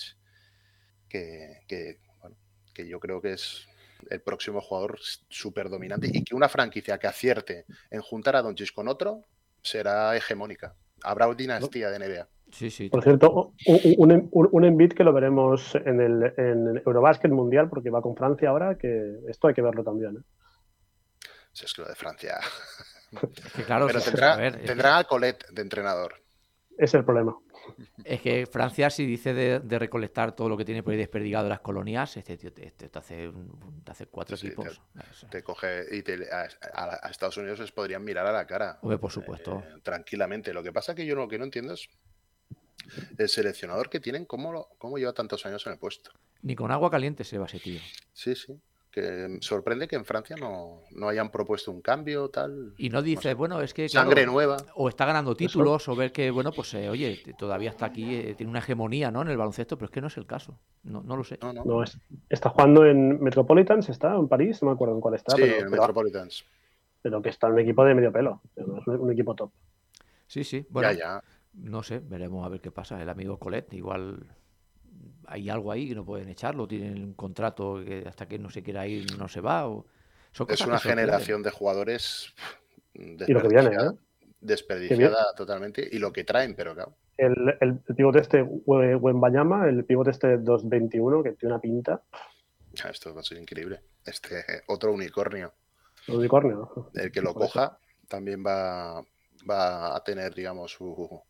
que, 1.08 1.60
que, 1.68 1.98
bueno, 2.20 2.36
que 2.74 2.88
yo 2.88 2.98
creo 2.98 3.20
que 3.20 3.34
es 3.34 3.66
el 4.10 4.20
próximo 4.20 4.60
jugador 4.60 4.98
súper 5.28 5.68
dominante 5.68 6.08
y 6.12 6.24
que 6.24 6.34
una 6.34 6.48
franquicia 6.48 6.98
que 6.98 7.06
acierte 7.06 7.66
en 7.90 8.00
juntar 8.00 8.36
a 8.36 8.42
Doncic 8.42 8.72
con 8.72 8.88
otro 8.88 9.22
será 9.62 10.16
hegemónica. 10.16 10.74
Habrá 11.04 11.32
dinastía 11.34 11.90
de 11.90 11.98
NBA. 11.98 12.28
Sí, 12.52 12.70
sí. 12.70 12.88
Por 12.90 13.02
cierto, 13.02 13.54
un, 13.66 14.28
un, 14.30 14.48
un, 14.52 14.64
Embiid 14.64 14.92
que 14.92 15.04
lo 15.04 15.12
veremos 15.12 15.74
en 15.74 16.00
el, 16.00 16.34
en 16.36 16.68
el 16.68 16.82
Eurobasket 16.86 17.30
Mundial, 17.32 17.68
porque 17.68 17.90
va 17.90 18.02
con 18.02 18.14
Francia 18.14 18.50
ahora, 18.50 18.76
que 18.76 19.16
esto 19.28 19.48
hay 19.48 19.54
que 19.54 19.62
verlo 19.62 19.82
también. 19.82 20.16
¿eh? 20.18 20.22
Si 21.52 21.64
es 21.64 21.72
que 21.72 21.82
lo 21.82 21.88
de 21.88 21.94
Francia. 21.94 22.38
Es 23.44 23.52
que 23.52 23.64
claro, 23.64 23.86
Pero 23.86 24.00
sí, 24.00 24.06
tendrá, 24.06 24.34
a 24.34 24.36
ver, 24.36 24.54
es 24.54 24.60
que- 24.60 24.66
tendrá 24.66 24.98
a 24.98 25.04
Colette 25.04 25.46
de 25.50 25.62
entrenador. 25.62 26.14
Es 26.78 26.94
el 26.94 27.04
problema. 27.04 27.36
Es 28.04 28.20
que 28.22 28.46
Francia, 28.46 28.88
si 28.90 29.04
dice 29.06 29.34
de, 29.34 29.60
de 29.60 29.78
recolectar 29.78 30.34
todo 30.34 30.48
lo 30.48 30.56
que 30.56 30.64
tiene 30.64 30.82
por 30.82 30.92
ahí 30.92 30.98
desperdigado 30.98 31.44
de 31.44 31.50
las 31.50 31.60
colonias, 31.60 32.16
este 32.16 32.36
tío 32.38 32.52
te, 32.52 32.70
te- 32.70 32.88
te 32.88 32.98
hace, 32.98 33.30
te 33.84 33.90
hace 33.92 34.06
cuatro 34.06 34.36
Sí, 34.36 34.46
equipos. 34.48 34.80
Te 35.30 35.42
coge 35.42 35.84
y 35.94 36.02
te- 36.02 36.26
a, 36.32 36.48
a- 36.74 37.06
a 37.06 37.10
Estados 37.10 37.36
Unidos 37.36 37.60
les 37.60 37.70
podrían 37.72 38.02
mirar 38.02 38.26
a 38.26 38.32
la 38.32 38.46
cara. 38.46 38.78
Hombre, 38.82 38.96
por 38.98 39.10
supuesto. 39.12 39.62
eh, 39.66 39.80
tranquilamente. 39.82 40.52
Lo 40.54 40.62
que 40.62 40.72
pasa 40.72 40.94
que 40.94 41.04
yo 41.04 41.14
lo 41.14 41.28
que 41.28 41.38
no 41.38 41.44
entiendo 41.44 41.74
es 41.74 41.86
El 43.18 43.28
seleccionador 43.28 43.88
que 43.90 44.00
tienen, 44.00 44.24
¿cómo, 44.26 44.52
lo- 44.52 44.68
cómo 44.78 44.98
lleva 44.98 45.12
tantos 45.12 45.44
años 45.46 45.66
en 45.66 45.72
el 45.74 45.78
puesto? 45.78 46.10
Ni 46.42 46.54
con 46.56 46.70
agua 46.72 46.90
caliente 46.90 47.24
se 47.24 47.38
va 47.38 47.46
ese 47.46 47.60
tío. 47.60 47.80
Sí, 48.12 48.34
sí. 48.34 48.58
Que 48.90 49.38
sorprende 49.40 49.88
que 49.88 49.96
en 49.96 50.04
Francia 50.04 50.36
no, 50.38 50.82
no 50.90 51.08
hayan 51.08 51.30
propuesto 51.30 51.70
un 51.70 51.80
cambio, 51.80 52.28
tal. 52.28 52.74
Y 52.76 52.90
no 52.90 53.00
dices, 53.00 53.22
sé. 53.22 53.34
bueno, 53.34 53.62
es 53.62 53.72
que. 53.72 53.86
claro, 53.88 54.10
Sangre 54.10 54.26
nueva. 54.26 54.58
o 54.74 54.86
está 54.90 55.06
ganando 55.06 55.34
títulos, 55.34 55.88
o 55.88 55.96
ver 55.96 56.12
que, 56.12 56.30
bueno, 56.30 56.52
pues 56.52 56.74
eh, 56.74 56.90
oye, 56.90 57.22
todavía 57.38 57.70
está 57.70 57.86
aquí, 57.86 58.14
eh, 58.16 58.34
tiene 58.36 58.50
una 58.50 58.58
hegemonía 58.58 59.10
¿no? 59.10 59.22
en 59.22 59.28
el 59.28 59.38
baloncesto, 59.38 59.78
pero 59.78 59.86
es 59.86 59.92
que 59.92 60.02
no 60.02 60.08
es 60.08 60.16
el 60.18 60.26
caso. 60.26 60.58
No, 60.82 61.02
no 61.02 61.16
lo 61.16 61.24
sé. 61.24 61.38
No, 61.40 61.54
no. 61.54 61.64
No, 61.64 61.82
es- 61.82 61.96
está 62.28 62.50
jugando 62.50 62.84
en 62.84 63.18
Metropolitans, 63.22 63.88
está 63.88 64.14
en 64.14 64.28
París, 64.28 64.60
no 64.62 64.68
me 64.68 64.74
acuerdo 64.74 64.94
en 64.96 65.00
cuál 65.00 65.14
está, 65.14 65.36
sí, 65.36 65.40
pero, 65.40 65.54
en 65.54 65.58
pero- 65.60 65.70
Metropolitans. 65.70 66.44
pero 67.00 67.22
que 67.22 67.30
está 67.30 67.46
en 67.46 67.54
un 67.54 67.58
equipo 67.60 67.84
de 67.86 67.94
medio 67.94 68.12
pelo. 68.12 68.42
Es 68.56 68.66
un, 68.66 68.82
un 69.00 69.10
equipo 69.10 69.34
top. 69.34 69.52
Sí, 70.26 70.44
sí. 70.44 70.66
Bueno, 70.68 70.92
Ya, 70.92 70.98
ya. 70.98 71.24
No 71.54 71.82
sé, 71.82 71.98
veremos 72.00 72.44
a 72.44 72.48
ver 72.48 72.60
qué 72.60 72.70
pasa. 72.70 73.00
El 73.00 73.08
amigo 73.08 73.38
Colet, 73.38 73.72
igual 73.74 74.26
hay 75.26 75.48
algo 75.50 75.72
ahí 75.72 75.88
que 75.88 75.94
no 75.94 76.04
pueden 76.04 76.28
echarlo, 76.28 76.66
tienen 76.68 77.02
un 77.02 77.14
contrato 77.14 77.82
que 77.84 78.04
hasta 78.06 78.26
que 78.26 78.38
no 78.38 78.50
se 78.50 78.62
quiera 78.62 78.86
ir 78.86 79.18
no 79.18 79.28
se 79.28 79.40
va. 79.40 79.68
O... 79.68 79.86
Son 80.32 80.46
Es 80.50 80.60
una 80.62 80.78
generación 80.78 81.42
de 81.42 81.50
jugadores 81.50 82.32
Y 82.94 83.16
lo 83.32 83.42
que 83.42 83.48
viene, 83.48 83.70
desperdiciada, 83.70 83.92
¿eh? 83.92 83.96
desperdiciada 84.40 85.34
totalmente. 85.36 85.88
Y 85.90 85.98
lo 85.98 86.12
que 86.12 86.24
traen, 86.24 86.54
pero 86.54 86.74
claro. 86.74 86.94
El, 87.18 87.34
el, 87.60 87.78
el 87.86 87.94
pivote 87.94 88.20
este, 88.20 88.42
We- 88.42 88.96
Wembanyama, 88.96 89.68
el 89.68 89.84
pivote 89.84 90.10
este 90.10 90.38
221, 90.38 91.22
que 91.22 91.32
tiene 91.32 91.54
una 91.54 91.60
pinta, 91.60 92.02
ya, 92.72 92.88
Esto 92.88 93.14
va 93.14 93.20
a 93.20 93.24
ser 93.24 93.36
increíble. 93.38 93.80
Este 94.06 94.42
otro 94.66 94.92
unicornio. 94.92 95.52
un 96.08 96.16
unicornio. 96.16 96.90
El 96.94 97.12
que 97.12 97.20
lo 97.20 97.34
coja 97.34 97.78
también 98.08 98.42
va, 98.44 99.02
va 99.48 99.94
a 99.94 100.02
tener, 100.02 100.34
digamos, 100.34 100.72
su 100.72 101.22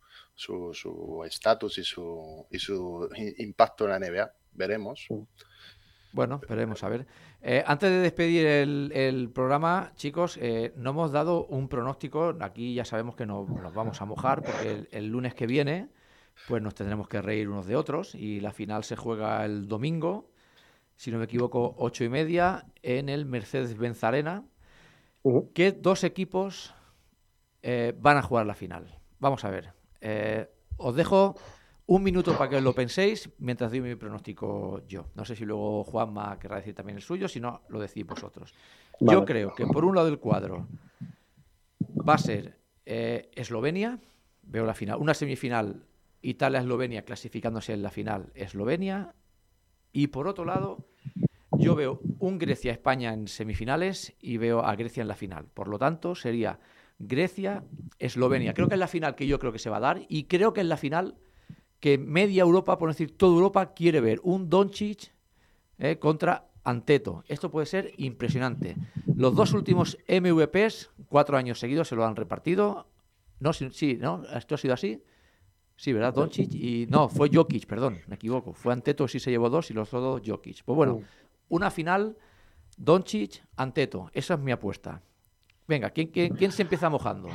su 0.42 0.74
su 0.74 1.22
estatus 1.24 1.78
y 1.78 1.84
su, 1.84 2.46
y 2.50 2.58
su 2.58 3.08
impacto 3.38 3.84
en 3.84 3.90
la 3.90 3.96
NBA. 3.98 4.32
Veremos. 4.52 5.06
Bueno, 6.12 6.38
esperemos 6.42 6.82
a 6.84 6.88
ver. 6.90 7.06
Eh, 7.40 7.64
antes 7.66 7.88
de 7.90 7.98
despedir 8.00 8.46
el, 8.46 8.92
el 8.94 9.30
programa, 9.30 9.92
chicos, 9.96 10.36
eh, 10.40 10.72
no 10.76 10.90
hemos 10.90 11.10
dado 11.12 11.46
un 11.46 11.68
pronóstico. 11.68 12.36
Aquí 12.40 12.74
ya 12.74 12.84
sabemos 12.84 13.16
que 13.16 13.24
no- 13.24 13.46
nos 13.46 13.72
vamos 13.72 14.02
a 14.02 14.04
mojar 14.04 14.42
porque 14.42 14.70
el, 14.72 14.88
el 14.92 15.06
lunes 15.08 15.34
que 15.34 15.46
viene, 15.46 15.88
pues 16.48 16.60
nos 16.62 16.74
tendremos 16.74 17.08
que 17.08 17.22
reír 17.22 17.48
unos 17.48 17.66
de 17.66 17.76
otros 17.76 18.14
y 18.14 18.40
la 18.40 18.52
final 18.52 18.84
se 18.84 18.96
juega 18.96 19.44
el 19.44 19.68
domingo, 19.68 20.28
si 20.96 21.10
no 21.10 21.18
me 21.18 21.24
equivoco, 21.24 21.74
ocho 21.78 22.04
y 22.04 22.08
media 22.10 22.66
en 22.82 23.08
el 23.08 23.24
Mercedes-Benz 23.24 24.04
Arena. 24.04 24.44
¿Qué 25.54 25.72
dos 25.72 26.04
equipos 26.04 26.74
eh, 27.62 27.94
van 27.98 28.18
a 28.18 28.22
jugar 28.22 28.44
la 28.46 28.54
final? 28.54 28.98
Vamos 29.18 29.44
a 29.44 29.50
ver. 29.50 29.72
Eh, 30.02 30.50
os 30.76 30.94
dejo 30.96 31.36
un 31.86 32.02
minuto 32.02 32.36
para 32.36 32.50
que 32.50 32.56
os 32.56 32.62
lo 32.62 32.74
penséis 32.74 33.30
mientras 33.38 33.70
doy 33.70 33.80
mi 33.80 33.94
pronóstico 33.94 34.82
yo. 34.86 35.06
No 35.14 35.24
sé 35.24 35.36
si 35.36 35.44
luego 35.44 35.84
Juanma 35.84 36.38
querrá 36.38 36.56
decir 36.56 36.74
también 36.74 36.96
el 36.96 37.02
suyo, 37.02 37.28
si 37.28 37.38
no, 37.38 37.62
lo 37.68 37.78
decís 37.78 38.04
vosotros. 38.04 38.52
Yo 39.00 39.24
creo 39.24 39.54
que 39.54 39.66
por 39.66 39.84
un 39.84 39.94
lado 39.94 40.06
del 40.08 40.18
cuadro 40.18 40.66
va 42.08 42.14
a 42.14 42.18
ser 42.18 42.58
eh, 42.84 43.30
Eslovenia, 43.34 44.00
veo 44.42 44.66
la 44.66 44.74
final, 44.74 44.98
una 44.98 45.14
semifinal 45.14 45.86
Italia-Eslovenia 46.20 47.04
clasificándose 47.04 47.72
en 47.72 47.82
la 47.82 47.90
final 47.90 48.32
Eslovenia, 48.34 49.14
y 49.92 50.08
por 50.08 50.26
otro 50.26 50.44
lado 50.44 50.88
yo 51.58 51.74
veo 51.76 52.00
un 52.18 52.38
Grecia-España 52.38 53.12
en 53.12 53.28
semifinales 53.28 54.14
y 54.20 54.36
veo 54.38 54.64
a 54.64 54.74
Grecia 54.74 55.02
en 55.02 55.08
la 55.08 55.14
final. 55.14 55.46
Por 55.52 55.68
lo 55.68 55.78
tanto, 55.78 56.14
sería 56.14 56.58
Grecia-Eslovenia. 57.02 58.54
Creo 58.54 58.68
que 58.68 58.74
es 58.74 58.80
la 58.80 58.88
final 58.88 59.14
que 59.14 59.26
yo 59.26 59.38
creo 59.38 59.52
que 59.52 59.58
se 59.58 59.70
va 59.70 59.78
a 59.78 59.80
dar 59.80 60.02
y 60.08 60.24
creo 60.24 60.52
que 60.52 60.60
es 60.60 60.66
la 60.66 60.76
final 60.76 61.16
que 61.80 61.98
media 61.98 62.42
Europa, 62.42 62.78
por 62.78 62.88
decir 62.90 63.16
toda 63.16 63.34
Europa, 63.34 63.74
quiere 63.74 64.00
ver. 64.00 64.20
Un 64.22 64.48
Doncic 64.48 65.12
eh, 65.78 65.98
contra 65.98 66.48
Anteto. 66.62 67.24
Esto 67.26 67.50
puede 67.50 67.66
ser 67.66 67.92
impresionante. 67.96 68.76
Los 69.16 69.34
dos 69.34 69.52
últimos 69.52 69.98
MVPs, 70.08 70.90
cuatro 71.08 71.36
años 71.36 71.58
seguidos, 71.58 71.88
se 71.88 71.96
lo 71.96 72.04
han 72.04 72.14
repartido. 72.14 72.86
No, 73.40 73.52
sí, 73.52 73.98
¿no? 74.00 74.22
Esto 74.32 74.54
ha 74.54 74.58
sido 74.58 74.74
así. 74.74 75.02
Sí, 75.74 75.92
¿verdad? 75.92 76.14
Doncic 76.14 76.54
y... 76.54 76.86
No, 76.88 77.08
fue 77.08 77.28
Jokic, 77.32 77.66
perdón, 77.66 77.98
me 78.06 78.14
equivoco. 78.14 78.52
Fue 78.52 78.72
Anteto, 78.72 79.08
sí 79.08 79.18
se 79.18 79.32
llevó 79.32 79.50
dos 79.50 79.68
y 79.72 79.74
los 79.74 79.90
dos 79.90 80.22
Jokic. 80.24 80.62
Pues 80.62 80.76
bueno, 80.76 81.00
una 81.48 81.72
final 81.72 82.16
Doncic, 82.76 83.42
Anteto. 83.56 84.08
Esa 84.12 84.34
es 84.34 84.40
mi 84.40 84.52
apuesta. 84.52 85.02
Venga, 85.66 85.90
¿quién, 85.90 86.08
quién, 86.08 86.34
quién 86.34 86.52
se 86.52 86.62
empieza 86.62 86.90
mojando? 86.90 87.28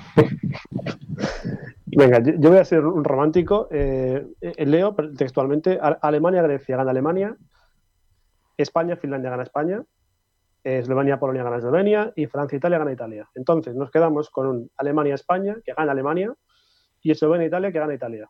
Venga, 1.86 2.20
yo, 2.20 2.34
yo 2.38 2.50
voy 2.50 2.60
a 2.60 2.66
ser 2.66 2.86
un 2.86 3.04
romántico. 3.04 3.68
Eh, 3.72 4.26
eh, 4.42 4.66
leo 4.66 4.96
textualmente: 5.18 5.80
Alemania-Grecia 5.82 6.78
gana 6.78 6.92
Alemania, 6.92 7.36
España-Finlandia 8.58 9.32
gana 9.32 9.44
España, 9.44 9.84
eh, 10.64 10.80
Eslovenia-Polonia 10.80 11.44
gana 11.44 11.58
Eslovenia 11.58 12.14
y 12.16 12.28
Francia-Italia 12.28 12.78
gana 12.78 12.92
Italia. 12.92 13.28
Entonces 13.34 13.74
nos 13.76 13.90
quedamos 13.90 14.30
con 14.30 14.48
un 14.48 14.72
Alemania-España 14.78 15.58
que 15.66 15.74
gana 15.74 15.92
Alemania 15.92 16.34
y 17.02 17.12
Eslovenia-Italia 17.12 17.72
que 17.72 17.80
gana 17.80 17.94
Italia. 17.94 18.30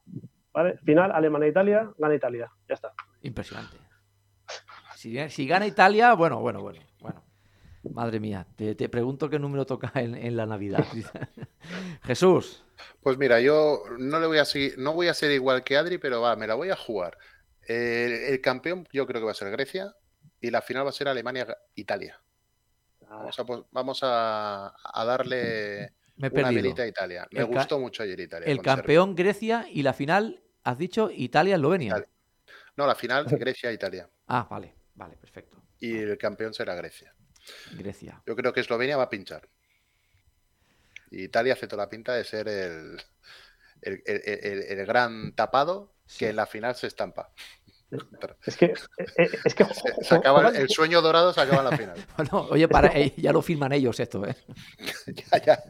¿Vale? 0.53 0.77
Final, 0.77 1.11
Alemania-Italia 1.11 1.91
gana 1.97 2.15
Italia. 2.15 2.49
Ya 2.69 2.75
está. 2.75 2.93
Impresionante. 3.21 3.75
Si, 4.95 5.29
si 5.29 5.45
gana 5.45 5.67
Italia, 5.67 6.13
bueno, 6.13 6.39
bueno, 6.39 6.61
bueno. 6.61 6.79
Madre 7.83 8.19
mía, 8.19 8.47
te, 8.55 8.75
te 8.75 8.89
pregunto 8.89 9.29
qué 9.29 9.39
número 9.39 9.65
toca 9.65 9.91
en, 9.95 10.15
en 10.15 10.35
la 10.35 10.45
Navidad. 10.45 10.85
Jesús, 12.03 12.65
Pues 13.01 13.17
mira, 13.17 13.39
yo 13.41 13.83
no 13.97 14.19
le 14.19 14.27
voy 14.27 14.37
a 14.39 14.45
seguir, 14.45 14.77
no 14.77 14.93
voy 14.93 15.07
a 15.07 15.13
ser 15.13 15.31
igual 15.31 15.63
que 15.63 15.77
Adri, 15.77 15.97
pero 15.97 16.21
va, 16.21 16.35
me 16.35 16.47
la 16.47 16.55
voy 16.55 16.69
a 16.69 16.75
jugar. 16.75 17.17
El, 17.61 18.11
el 18.13 18.41
campeón 18.41 18.87
yo 18.91 19.05
creo 19.07 19.21
que 19.21 19.25
va 19.25 19.31
a 19.31 19.35
ser 19.35 19.51
Grecia 19.51 19.95
y 20.39 20.51
la 20.51 20.61
final 20.61 20.85
va 20.85 20.89
a 20.89 20.93
ser 20.93 21.07
Alemania-Italia. 21.07 22.21
Ah, 23.09 23.17
Vamos 23.17 23.39
a, 23.39 23.45
vamos 23.71 23.99
a, 24.03 24.73
a 24.83 25.05
darle 25.05 25.93
me 26.17 26.27
he 26.27 26.31
una 26.31 26.51
perdido. 26.51 26.75
a 26.77 26.87
Italia. 26.87 27.27
Me 27.31 27.41
El 27.41 27.45
gustó 27.45 27.79
mucho 27.79 28.03
ayer 28.03 28.19
Italia. 28.19 28.51
El 28.51 28.61
Serbia. 28.63 28.63
campeón 28.63 29.15
Grecia 29.15 29.67
y 29.71 29.83
la 29.83 29.93
final, 29.93 30.43
has 30.63 30.77
dicho 30.77 31.09
Italia-Eslovenia. 31.11 31.99
Italia. 31.99 32.09
No, 32.77 32.87
la 32.87 32.95
final 32.95 33.25
Grecia-Italia. 33.37 34.09
Ah, 34.27 34.47
vale, 34.49 34.75
vale, 34.95 35.17
perfecto. 35.17 35.57
Y 35.79 35.97
el 35.97 36.17
campeón 36.17 36.53
será 36.53 36.75
Grecia. 36.75 37.13
Grecia. 37.73 38.21
Yo 38.25 38.35
creo 38.35 38.53
que 38.53 38.59
Eslovenia 38.61 38.97
va 38.97 39.03
a 39.03 39.09
pinchar. 39.09 39.47
Y 41.11 41.23
Italia 41.23 41.53
hace 41.53 41.67
toda 41.67 41.83
la 41.83 41.89
pinta 41.89 42.13
de 42.13 42.23
ser 42.23 42.47
el, 42.47 43.01
el, 43.81 44.01
el- 44.05 44.21
el- 44.25 44.79
el 44.79 44.85
gran 44.85 45.33
tapado 45.33 45.93
Sí. 46.05 46.19
que 46.19 46.29
en 46.29 46.35
la 46.37 46.45
final 46.45 46.75
se 46.75 46.87
estampa. 46.87 47.31
es 48.45 48.55
que, 48.57 48.65
eh, 48.65 48.73
eh, 49.17 49.29
es 49.45 49.53
que 49.55 49.65
Se, 49.65 50.03
se 50.03 50.15
acaba 50.15 50.49
el, 50.49 50.69
sueño 50.69 51.01
dorado 51.01 51.33
se 51.33 51.41
acaba 51.41 51.59
en 51.59 51.69
la 51.69 51.77
final. 51.77 52.05
Bueno, 52.17 52.47
oye, 52.51 52.67
para, 52.67 52.87
eh, 52.97 53.13
ya 53.17 53.31
lo 53.33 53.41
firman 53.41 53.71
ellos 53.73 53.99
esto, 53.99 54.25
¿eh? 54.25 54.35
ya, 55.07 55.43
ya. 55.45 55.63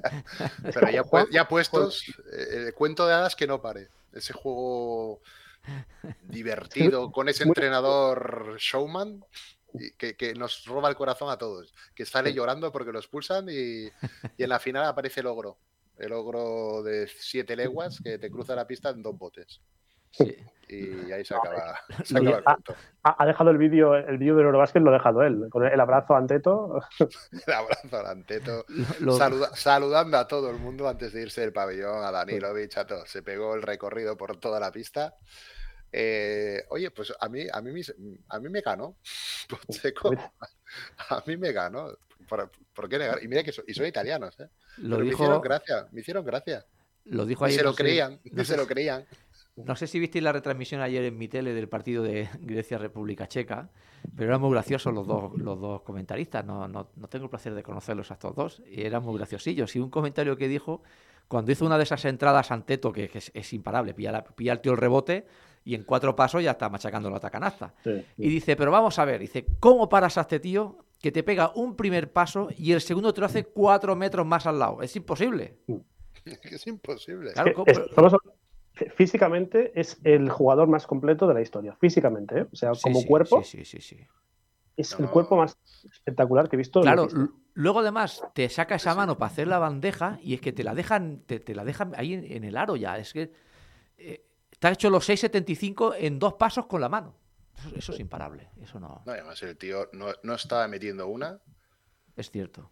Pero 0.74 0.90
ya, 0.90 1.04
ya 1.32 1.48
puestos, 1.48 2.04
eh, 2.34 2.66
el 2.68 2.74
cuento 2.74 3.08
de 3.08 3.14
hadas 3.16 3.36
que 3.36 3.46
no 3.48 3.62
pare. 3.62 3.90
Ese 4.14 4.34
juego 4.34 5.22
divertido 6.24 7.12
con 7.12 7.30
ese 7.30 7.44
entrenador 7.44 8.58
showman 8.60 9.24
que, 9.98 10.16
que 10.16 10.34
nos 10.34 10.66
roba 10.66 10.90
el 10.90 10.96
corazón 10.96 11.30
a 11.30 11.38
todos. 11.38 11.74
Que 11.96 12.06
sale 12.06 12.34
llorando 12.34 12.72
porque 12.72 12.92
lo 12.92 13.00
expulsan 13.00 13.48
y, 13.50 13.86
y 14.38 14.44
en 14.44 14.50
la 14.50 14.60
final 14.60 14.86
aparece 14.86 15.20
el 15.22 15.28
ogro. 15.28 15.58
El 15.98 16.14
ogro 16.14 16.84
de 16.84 17.08
siete 17.08 17.56
leguas 17.56 18.00
que 18.04 18.20
te 18.20 18.30
cruza 18.30 18.56
la 18.56 18.68
pista 18.68 18.90
en 18.90 19.02
dos 19.02 19.18
botes. 19.18 19.62
Sí. 20.12 20.36
Y 20.70 21.12
ahí 21.12 21.24
se 21.24 21.34
acaba, 21.36 21.80
se 22.04 22.18
acaba 22.18 22.38
el 22.38 22.44
cuento. 22.44 22.76
ha, 23.04 23.24
ha 23.24 23.26
dejado 23.26 23.52
el 23.52 23.58
vídeo 23.58 23.96
el 23.96 24.18
vídeo 24.18 24.36
del 24.36 24.46
Eurobasket, 24.48 24.82
lo 24.82 24.90
ha 24.90 24.94
dejado 24.94 25.22
él, 25.24 25.48
con 25.50 25.66
el 25.66 25.80
abrazo 25.80 26.14
a 26.14 26.18
Anteto. 26.18 26.82
El 27.48 27.54
abrazo 27.54 27.98
al 27.98 28.06
Anteto. 28.08 28.66
Lo- 29.00 29.18
Saluda- 29.18 29.56
saludando 29.56 30.18
a 30.18 30.28
todo 30.28 30.50
el 30.50 30.58
mundo 30.58 30.88
antes 30.90 31.14
de 31.14 31.22
irse 31.22 31.42
del 31.42 31.54
pabellón, 31.54 32.04
a 32.04 32.12
Danilovich, 32.12 32.78
a 32.78 32.86
todos. 32.86 33.10
Se 33.10 33.22
pegó 33.24 33.56
el 33.56 33.62
recorrido 33.62 34.18
por 34.18 34.38
toda 34.38 34.60
la 34.60 34.72
pista. 34.72 35.16
Eh, 36.00 36.64
oye, 36.70 36.92
pues 36.92 37.12
a 37.20 37.28
mí, 37.28 37.48
a 37.52 37.60
mí, 37.60 37.72
me- 37.72 38.18
a 38.30 38.40
mí 38.40 38.50
me 38.50 38.62
ganó. 38.62 38.98
A 41.10 41.24
mí 41.26 41.38
me 41.38 41.52
ganó. 41.52 41.88
¿Por, 42.30 42.52
por 42.74 42.88
qué 42.90 43.00
negar? 43.00 43.24
Y 43.24 43.28
mira 43.28 43.42
que 43.44 43.52
so- 43.52 43.64
y 43.66 43.74
son 43.74 43.86
italianos, 43.88 44.40
¿eh? 44.40 44.48
lo 44.78 44.98
Pero 44.98 45.06
me 45.08 45.12
hicieron 45.14 45.34
dijo, 45.36 45.42
gracia, 45.42 45.88
me 45.92 46.02
hicieron 46.02 46.26
gracia. 46.26 46.66
lo 47.06 47.26
dijo 47.26 47.46
ayer. 47.46 47.58
se 47.60 47.64
lo 47.64 47.70
no 47.72 47.76
creían, 47.76 48.20
no 48.32 48.44
se 48.44 48.58
lo 48.58 48.64
si- 48.64 48.70
creían. 48.70 49.06
No 49.56 49.76
sé 49.76 49.88
si 49.88 50.00
visteis 50.00 50.24
la 50.24 50.34
retransmisión 50.34 50.82
ayer 50.82 51.04
en 51.06 51.18
mi 51.18 51.28
tele 51.30 51.54
del 51.54 51.68
partido 51.68 52.04
de 52.04 52.30
Grecia-República 52.42 53.28
Checa, 53.28 53.70
pero 54.16 54.30
eran 54.30 54.42
muy 54.42 54.52
graciosos 54.52 54.94
los 54.94 55.08
dos, 55.08 55.34
los 55.36 55.60
dos 55.60 55.82
comentaristas. 55.82 56.46
No, 56.46 56.68
no, 56.68 56.92
no 56.96 57.08
tengo 57.08 57.26
el 57.26 57.30
placer 57.32 57.56
de 57.56 57.64
conocerlos 57.64 58.12
a 58.12 58.16
estos 58.16 58.36
dos, 58.36 58.62
y 58.70 58.84
eran 58.84 59.02
muy 59.04 59.18
graciosillos. 59.18 59.76
Y 59.76 59.80
un 59.80 59.90
comentario 59.90 60.38
que 60.38 60.48
dijo, 60.48 60.84
cuando 61.28 61.52
hizo 61.52 61.66
una 61.66 61.78
de 61.78 61.84
esas 61.84 62.06
entradas 62.06 62.52
Anteto, 62.52 62.92
que, 62.94 63.10
que 63.10 63.18
es, 63.18 63.32
es 63.34 63.52
imparable, 63.54 63.96
pilla, 63.96 64.12
la- 64.12 64.24
pilla 64.26 64.52
el 64.54 64.60
tío 64.62 64.74
el 64.74 64.78
rebote 64.78 65.26
y 65.68 65.76
en 65.76 65.84
cuatro 65.84 66.16
pasos 66.16 66.42
ya 66.42 66.52
está 66.52 66.70
machacando 66.70 67.10
la 67.10 67.20
tacanasta. 67.20 67.74
Y 68.18 68.30
dice, 68.30 68.56
pero 68.56 68.72
vamos 68.72 68.98
a 69.00 69.06
ver, 69.06 69.20
dice, 69.20 69.46
¿cómo 69.60 69.90
paras 69.90 70.18
a 70.18 70.22
este 70.22 70.40
tío 70.40 70.78
que 71.02 71.12
te 71.12 71.24
pega 71.24 71.52
un 71.56 71.76
primer 71.76 72.12
paso 72.12 72.48
y 72.58 72.72
el 72.72 72.80
segundo 72.82 73.14
te 73.14 73.20
lo 73.20 73.26
hace 73.26 73.44
cuatro 73.44 73.96
metros 73.96 74.26
más 74.26 74.46
al 74.48 74.60
lado? 74.60 74.82
Es 74.82 74.96
imposible. 74.96 75.58
Es 76.44 76.68
imposible. 76.68 77.32
Claro, 77.34 77.50
Que 77.50 77.54
¿cómo- 77.54 77.68
Estamos, 77.72 78.14
físicamente 78.96 79.72
es 79.80 79.98
el 80.04 80.30
jugador 80.30 80.68
más 80.68 80.86
completo 80.88 81.28
de 81.28 81.34
la 81.34 81.42
historia, 81.42 81.76
físicamente, 81.80 82.40
¿eh? 82.40 82.46
o 82.52 82.56
sea, 82.56 82.74
Sí, 82.76 82.82
como 82.84 83.02
sí, 83.02 83.08
cuerpo, 83.08 83.44
Sí, 83.44 83.64
sí, 83.64 83.80
sí. 83.80 83.82
sí. 83.98 84.08
es 84.76 84.98
No. 85.00 85.06
el 85.06 85.12
cuerpo 85.12 85.38
más 85.38 85.58
espectacular 85.92 86.48
que 86.50 86.56
he 86.56 86.60
visto. 86.60 86.82
Claro, 86.82 87.08
luego 87.56 87.80
además 87.80 88.24
te 88.34 88.48
saca 88.50 88.76
esa 88.76 88.94
mano 88.94 89.18
para 89.18 89.32
hacer 89.32 89.48
la 89.48 89.58
bandeja 89.60 90.20
y 90.22 90.34
es 90.36 90.42
que 90.42 90.52
te 90.54 90.64
la 90.64 90.76
dejan, 90.76 91.22
te, 91.26 91.40
te 91.40 91.56
la 91.56 91.64
dejan 91.66 91.94
ahí 91.98 92.14
en, 92.14 92.24
en 92.32 92.44
el 92.44 92.56
aro 92.58 92.76
ya. 92.76 92.98
Es 93.00 93.12
que 93.14 93.32
eh, 93.98 94.24
te 94.60 94.68
ha 94.68 94.72
hecho 94.72 94.90
los 94.90 95.08
6.75 95.08 95.96
en 95.98 96.20
dos 96.20 96.34
pasos 96.36 96.66
con 96.66 96.82
la 96.82 96.90
mano. 96.90 97.16
Eso, 97.58 97.70
eso 97.76 97.92
es 97.94 98.00
imparable. 98.00 98.50
Eso 98.62 98.80
no 98.80 99.02
No, 99.06 99.12
además 99.12 99.42
el 99.44 99.58
tío 99.58 99.90
no, 99.94 100.08
no 100.24 100.34
estaba 100.36 100.68
metiendo 100.68 101.08
una 101.08 101.40
es 102.16 102.30
cierto. 102.32 102.72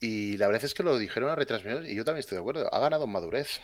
y 0.00 0.36
la 0.36 0.46
verdad 0.46 0.64
es 0.64 0.74
que 0.74 0.82
lo 0.82 0.96
dijeron 0.98 1.30
a 1.30 1.34
retransmisión 1.34 1.86
y 1.86 1.94
yo 1.94 2.04
también 2.04 2.20
estoy 2.20 2.36
de 2.36 2.40
acuerdo. 2.40 2.72
Ha 2.72 2.78
ganado 2.78 3.04
en 3.04 3.10
madurez. 3.12 3.60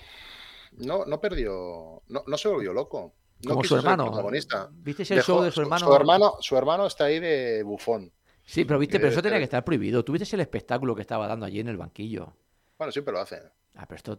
No, 0.73 1.05
no 1.07 1.21
perdió, 1.21 2.03
no, 2.09 2.25
no 2.27 2.37
se 2.39 2.49
volvió 2.49 2.73
loco. 2.73 3.15
No 3.45 3.51
Como 3.51 3.63
quiso 3.63 3.77
su 3.77 3.83
ser 3.83 3.91
hermano. 3.91 4.11
protagonista. 4.11 4.69
¿Viste 4.73 5.03
el 5.03 5.09
Dejó- 5.21 5.23
show 5.27 5.43
de 5.43 5.51
su 5.53 5.61
hermano? 5.61 5.95
hermano? 5.95 6.35
Su 6.41 6.57
hermano 6.57 6.87
está 6.87 7.05
ahí 7.05 7.21
de 7.21 7.63
bufón. 7.63 8.13
Sí, 8.45 8.65
pero 8.65 8.79
viste, 8.79 8.99
pero 8.99 9.11
eso 9.11 9.21
Eh, 9.21 9.23
tenía 9.23 9.37
eh. 9.39 9.41
que 9.41 9.45
estar 9.45 9.65
prohibido. 9.65 10.05
¿Tú 10.05 10.13
viste 10.13 10.35
el 10.37 10.41
espectáculo 10.41 10.95
que 10.95 11.03
estaba 11.03 11.27
dando 11.27 11.47
allí 11.47 11.61
en 11.61 11.69
el 11.69 11.77
banquillo? 11.77 12.35
Bueno, 12.79 12.93
siempre 12.93 13.13
lo 13.13 13.21
hace. 13.21 13.41
Ah, 13.77 13.87
pero 13.89 13.97
esto, 13.97 14.19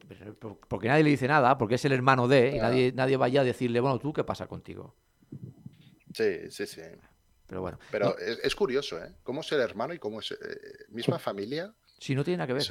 porque 0.67 0.87
nadie 0.89 1.03
le 1.03 1.11
dice 1.11 1.27
nada, 1.27 1.57
porque 1.57 1.75
es 1.75 1.85
el 1.85 1.93
hermano 1.93 2.27
de, 2.27 2.55
y 2.55 2.59
Ah. 2.59 2.63
nadie, 2.63 2.91
nadie 2.93 3.15
vaya 3.17 3.41
a 3.41 3.43
decirle, 3.43 3.79
bueno, 3.79 3.99
tú, 3.99 4.11
¿qué 4.11 4.23
pasa 4.23 4.47
contigo? 4.47 4.95
Sí, 6.13 6.49
sí, 6.51 6.65
sí. 6.67 6.81
Pero 7.47 7.61
bueno, 7.61 7.77
Pero 7.91 8.09
no, 8.09 8.15
es, 8.17 8.39
es 8.43 8.55
curioso, 8.55 8.97
¿eh? 9.03 9.13
Cómo 9.23 9.41
es 9.41 9.51
el 9.51 9.59
hermano 9.61 9.93
y 9.93 9.99
cómo 9.99 10.19
es 10.19 10.31
eh, 10.31 10.35
misma 10.89 11.19
familia. 11.19 11.73
si 11.99 12.15
no 12.15 12.23
tiene 12.23 12.37
nada 12.37 12.47
que 12.47 12.53
ver. 12.53 12.63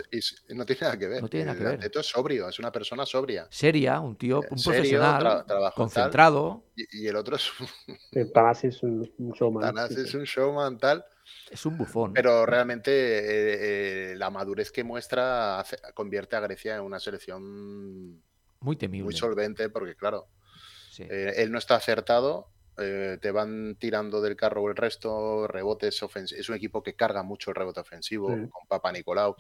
no 0.49 0.66
tiene 0.66 0.80
nada 0.82 0.99
que 0.99 1.07
ver. 1.09 1.22
No 1.22 1.28
tiene 1.28 1.47
nada 1.47 1.59
que 1.59 1.64
ver. 1.64 1.74
Atleto 1.74 2.01
es 2.01 2.07
sobrio, 2.07 2.49
es 2.49 2.59
una 2.59 2.72
persona 2.72 3.07
sobria. 3.07 3.47
Seria, 3.51 4.01
un 4.01 4.16
tío, 4.16 4.41
un 4.51 4.59
serio, 4.59 4.74
profesional, 4.80 5.22
tra- 5.22 5.47
trabajo 5.47 5.74
tal. 5.76 5.85
concentrado, 5.85 6.64
Y, 6.74 7.05
y 7.05 7.07
el 7.07 7.16
otro 7.16 7.37
es 7.37 7.49
un 7.61 7.66
Eh, 8.12 8.24
Tanasi 8.26 8.66
es 8.68 8.82
un, 8.82 9.11
un 9.18 9.32
showman. 9.32 9.62
Tanás, 9.74 9.95
sí, 9.95 10.01
es 10.01 10.11
sí. 10.11 10.16
un 10.16 10.24
showman 10.24 10.76
tal. 10.78 11.05
Es 11.51 11.66
un 11.66 11.76
bufón. 11.78 12.12
Pero 12.12 12.47
realmente 12.47 12.91
eh, 12.91 14.12
eh, 14.12 14.16
la 14.16 14.30
madurez 14.30 14.70
que 14.72 14.85
muestra 14.85 15.61
hace- 15.61 15.78
convierte 15.95 16.37
a 16.37 16.41
Grecia 16.41 16.76
en 16.76 16.82
una 16.82 16.99
selección 17.01 18.22
muy 18.61 18.76
temible. 18.76 19.05
muy 19.05 19.14
solvente, 19.14 19.68
porque 19.68 19.95
claro, 19.95 20.28
sí. 20.91 21.05
eh, 21.09 21.35
él 21.37 21.53
no 21.53 21.59
está 21.59 21.76
acertado, 21.76 22.49
eh, 22.76 23.18
te 23.22 23.30
van 23.30 23.76
tirando 23.76 24.20
del 24.20 24.35
carro 24.37 24.68
el 24.68 24.74
resto, 24.76 25.47
rebotes 25.47 26.03
ofensivos. 26.03 26.41
Es 26.41 26.49
un 26.49 26.57
equipo 26.57 26.82
que 26.82 26.97
carga 26.97 27.22
mucho 27.22 27.51
el 27.51 27.57
rebote 27.57 27.80
ofensivo 27.80 28.28
Sí. 28.35 28.49
con 28.51 28.66
Papa 28.66 28.91
Nicolau. 28.91 29.37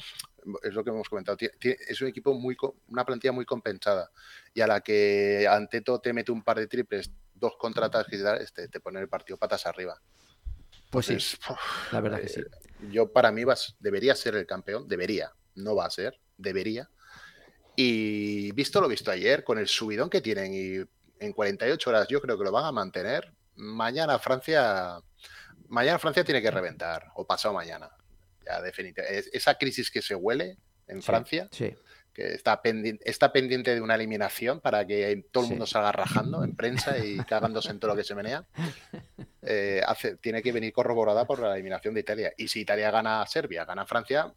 Es 0.62 0.72
lo 0.74 0.84
que 0.84 0.90
hemos 0.90 1.08
comentado. 1.08 1.36
Es 1.60 2.00
un 2.00 2.08
equipo 2.08 2.32
muy, 2.34 2.56
una 2.88 3.04
plantilla 3.04 3.32
muy 3.32 3.44
compensada 3.44 4.10
y 4.52 4.60
a 4.60 4.66
la 4.68 4.80
que 4.82 5.48
Anteto 5.50 6.00
te 6.00 6.12
mete 6.12 6.30
un 6.30 6.44
par 6.44 6.58
de 6.58 6.68
triples, 6.68 7.10
dos 7.34 7.56
contraataques 7.58 8.20
y 8.20 8.22
tal, 8.22 8.40
este, 8.40 8.68
te 8.68 8.78
pone 8.78 9.00
el 9.00 9.08
partido 9.08 9.36
patas 9.36 9.66
arriba. 9.66 10.00
Pues 10.94 11.06
sí, 11.06 11.16
uf, 11.50 11.92
la 11.92 12.00
verdad 12.00 12.20
que 12.20 12.28
sí. 12.28 12.40
eh, 12.40 12.44
Yo 12.90 13.12
para 13.12 13.30
mí 13.30 13.44
vas, 13.44 13.76
debería 13.78 14.14
ser 14.14 14.34
el 14.36 14.46
campeón, 14.46 14.88
debería, 14.88 15.30
no 15.54 15.74
va 15.76 15.86
a 15.86 15.90
ser, 15.90 16.18
debería. 16.36 16.88
Y 17.76 18.52
visto 18.52 18.80
lo 18.80 18.88
visto 18.88 19.10
ayer, 19.10 19.42
con 19.44 19.58
el 19.58 19.66
subidón 19.68 20.08
que 20.08 20.20
tienen 20.20 20.52
y 20.54 21.24
en 21.24 21.32
48 21.32 21.90
horas 21.90 22.06
yo 22.08 22.20
creo 22.20 22.38
que 22.38 22.44
lo 22.44 22.52
van 22.52 22.64
a 22.66 22.72
mantener, 22.72 23.32
mañana 23.56 24.18
Francia, 24.18 24.98
mañana 25.68 25.98
Francia 25.98 26.24
tiene 26.24 26.40
que 26.42 26.50
reventar, 26.50 27.06
o 27.14 27.26
pasado 27.26 27.54
mañana. 27.54 27.90
Ya 28.46 28.60
definitivamente. 28.60 29.18
Es- 29.18 29.30
Esa 29.32 29.54
crisis 29.56 29.90
que 29.90 30.02
se 30.02 30.14
huele 30.14 30.58
en 30.86 31.00
Sí, 31.00 31.06
Francia, 31.06 31.48
Sí, 31.50 31.74
que 32.14 32.32
está 32.34 32.62
pendiente, 32.62 33.10
está 33.10 33.32
pendiente 33.32 33.74
de 33.74 33.80
una 33.80 33.96
eliminación 33.96 34.60
para 34.60 34.86
que 34.86 35.26
todo 35.32 35.42
el 35.42 35.48
Sí. 35.48 35.52
mundo 35.54 35.66
salga 35.66 35.90
rajando 35.92 36.44
en 36.44 36.54
prensa 36.54 36.96
y 36.98 37.16
cagándose 37.28 37.70
en 37.70 37.80
todo 37.80 37.90
lo 37.90 37.96
que 37.96 38.04
se 38.04 38.14
menea, 38.14 38.44
eh, 39.42 39.82
hace, 39.86 40.16
tiene 40.16 40.40
que 40.42 40.52
venir 40.52 40.72
corroborada 40.72 41.26
por 41.26 41.40
la 41.40 41.52
eliminación 41.54 41.92
de 41.94 42.00
Italia. 42.00 42.32
Y 42.36 42.48
si 42.48 42.60
Italia 42.60 42.90
gana 42.90 43.20
a 43.20 43.26
Serbia, 43.26 43.64
gana 43.64 43.82
a 43.82 43.86
Francia, 43.86 44.32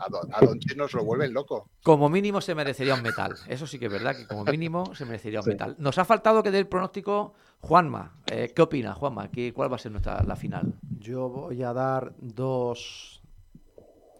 a, 0.00 0.08
Don- 0.10 0.32
a 0.32 0.40
nos 0.76 0.92
lo 0.94 1.04
vuelven 1.04 1.32
loco. 1.32 1.68
Como 1.82 2.08
mínimo 2.08 2.40
se 2.40 2.54
merecería 2.54 2.94
un 2.94 3.02
metal. 3.02 3.34
Eso 3.48 3.66
sí 3.66 3.78
que 3.78 3.86
es 3.86 3.92
verdad 3.92 4.16
que 4.16 4.26
como 4.26 4.44
mínimo 4.44 4.94
se 4.94 5.04
merecería 5.04 5.40
un 5.40 5.44
Sí. 5.44 5.50
metal. 5.50 5.76
Nos 5.78 5.98
ha 5.98 6.04
faltado 6.04 6.42
que 6.42 6.50
dé 6.50 6.58
el 6.58 6.66
pronóstico 6.68 7.34
Juanma. 7.60 8.16
Eh, 8.26 8.52
¿Qué 8.54 8.62
opina, 8.62 8.94
Juanma? 8.94 9.30
¿Qué, 9.30 9.52
¿Cuál 9.52 9.70
va 9.72 9.76
a 9.76 9.78
ser 9.80 9.90
nuestra 9.92 10.22
la 10.22 10.36
final? 10.36 10.74
Yo 11.00 11.28
voy 11.28 11.62
a 11.64 11.72
dar 11.72 12.12
dos, 12.18 13.20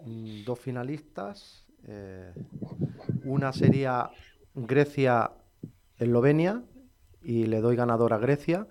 mm, 0.04 0.44
dos 0.44 0.58
finalistas. 0.58 1.64
Eh, 1.86 2.32
una 3.22 3.52
sería 3.52 4.10
Grecia-Eslovenia 4.54 6.62
y 7.22 7.46
le 7.46 7.60
doy 7.60 7.76
ganador 7.76 8.12
a 8.12 8.18
Grecia. 8.18 8.66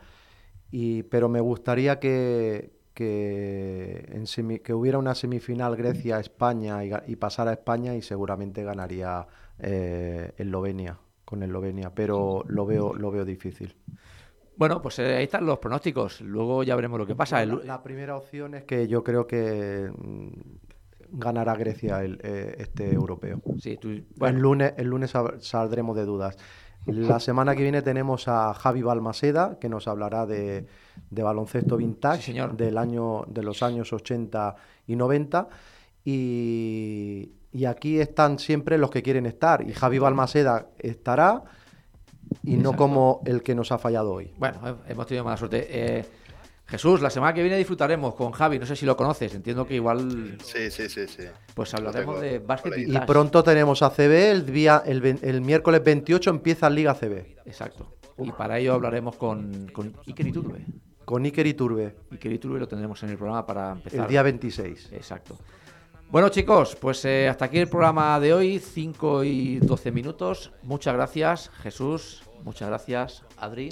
Y, 0.71 1.03
pero 1.03 1.29
me 1.29 1.39
gustaría 1.41 1.99
que, 1.99 2.73
que, 2.93 4.05
en 4.11 4.25
semi- 4.27 4.61
que 4.61 4.73
hubiera 4.73 4.97
una 4.99 5.15
semifinal 5.15 5.75
Grecia-España 5.77 6.83
y, 6.85 6.91
y 7.07 7.15
pasara 7.17 7.51
a 7.51 7.53
España 7.55 7.95
y 7.95 8.01
seguramente 8.01 8.63
ganaría 8.63 9.27
eh, 9.59 10.33
Eslovenia 10.37 10.99
con 11.25 11.43
Eslovenia, 11.43 11.93
pero 11.95 12.43
lo 12.47 12.65
veo, 12.65 12.93
lo 12.95 13.11
veo 13.11 13.25
difícil. 13.25 13.75
Bueno, 14.55 14.81
pues 14.81 14.97
eh, 14.99 15.15
ahí 15.17 15.25
están 15.25 15.45
los 15.45 15.59
pronósticos. 15.59 16.21
Luego 16.21 16.63
ya 16.63 16.75
veremos 16.75 16.97
lo 16.99 17.05
que 17.05 17.15
pasa. 17.15 17.45
La 17.45 17.83
primera 17.83 18.17
opción 18.17 18.55
es 18.55 18.63
que 18.63 18.87
yo 18.87 19.03
creo 19.03 19.27
que 19.27 19.91
mm, 19.95 20.29
ganará 21.11 21.55
Grecia 21.55 22.03
el, 22.03 22.19
eh, 22.23 22.55
este 22.59 22.93
europeo. 22.93 23.41
sí, 23.59 23.77
tú- 23.77 23.89
El 23.89 24.05
bueno, 24.17 24.39
lunes, 24.39 24.73
el 24.77 24.87
lunes 24.87 25.11
sal- 25.11 25.35
saldremos 25.41 25.95
de 25.95 26.05
dudas. 26.05 26.37
La 26.85 27.19
semana 27.19 27.55
que 27.55 27.63
viene 27.63 27.81
tenemos 27.81 28.27
a 28.27 28.53
Javi 28.53 28.81
Balmaseda, 28.81 29.57
que 29.59 29.69
nos 29.69 29.87
hablará 29.87 30.25
de, 30.25 30.65
de 31.09 31.23
baloncesto 31.23 31.77
vintage 31.77 32.17
Sí, 32.21 32.31
señor. 32.31 32.55
del 32.57 32.77
año, 32.77 33.23
de 33.27 33.43
los 33.43 33.61
años 33.63 33.91
80 33.93 34.55
y 34.87 34.95
90. 34.95 35.47
Y, 36.05 37.31
y 37.51 37.65
aquí 37.65 37.99
están 37.99 38.39
siempre 38.39 38.77
los 38.77 38.89
que 38.89 39.03
quieren 39.03 39.25
estar. 39.25 39.67
Y 39.67 39.73
Javi 39.73 39.99
Balmaseda 39.99 40.67
estará 40.79 41.43
y 42.43 42.55
no 42.57 42.73
como 42.75 43.21
el 43.25 43.43
que 43.43 43.55
nos 43.55 43.71
ha 43.71 43.77
fallado 43.77 44.13
hoy. 44.13 44.31
bueno, 44.37 44.59
he- 44.87 44.91
hemos 44.91 45.05
tenido 45.07 45.23
mala 45.25 45.37
suerte. 45.37 45.67
Eh, 45.69 46.05
Jesús, 46.68 47.01
la 47.01 47.09
semana 47.09 47.34
que 47.34 47.41
viene 47.41 47.57
disfrutaremos 47.57 48.13
con 48.13 48.32
Javi. 48.32 48.59
No 48.59 48.65
sé 48.65 48.76
si 48.76 48.86
lo 48.86 48.97
conoces. 48.97 49.34
Entiendo 49.34 49.65
que 49.65 49.76
igual 49.76 50.38
Sí, 50.43 50.70
sí, 50.70 50.89
sí, 50.89 51.07
sí. 51.07 51.24
pues 51.53 51.74
hablaremos 51.74 52.20
de 52.20 52.39
básquet. 52.39 52.78
Y 52.78 52.86
vintage. 52.86 53.05
pronto 53.05 53.41
tenemos 53.43 53.82
a 53.82 53.89
CB, 53.89 54.32
el, 54.32 54.45
día, 54.45 54.84
el, 54.86 55.41
miércoles 55.41 55.82
28 55.84 56.30
empieza 56.30 56.70
Liga 56.70 56.93
CB, 56.93 57.38
Exacto. 57.45 57.93
Y 58.18 58.32
para 58.32 58.59
ello 58.59 58.74
hablaremos 58.74 59.15
con, 59.15 59.68
con 59.72 59.93
Iker 60.07 60.28
Iturbe. 60.28 60.65
con 61.05 61.24
Iker 61.24 61.47
Iturbe, 61.47 61.95
Iker 62.11 62.32
Iturbe 62.34 62.59
lo 62.59 62.68
tendremos 62.68 63.01
en 63.03 63.09
el 63.11 63.18
programa 63.18 63.45
para 63.45 63.72
empezar. 63.74 64.01
el 64.01 64.07
día 64.07 64.24
26. 64.24 64.89
Exacto. 64.91 65.38
Bueno, 66.10 66.30
chicos, 66.30 66.76
pues 66.76 67.03
eh, 67.06 67.27
hasta 67.30 67.45
aquí 67.45 67.60
el 67.60 67.69
programa 67.69 68.19
de 68.19 68.34
hoy, 68.34 68.60
5 68.60 69.23
y 69.23 69.60
12 69.60 69.91
minutos. 69.91 70.52
Muchas 70.64 70.94
gracias, 70.95 71.49
Jesús. 71.61 72.23
Muchas 72.44 72.69
gracias, 72.69 73.23
Adri. 73.38 73.69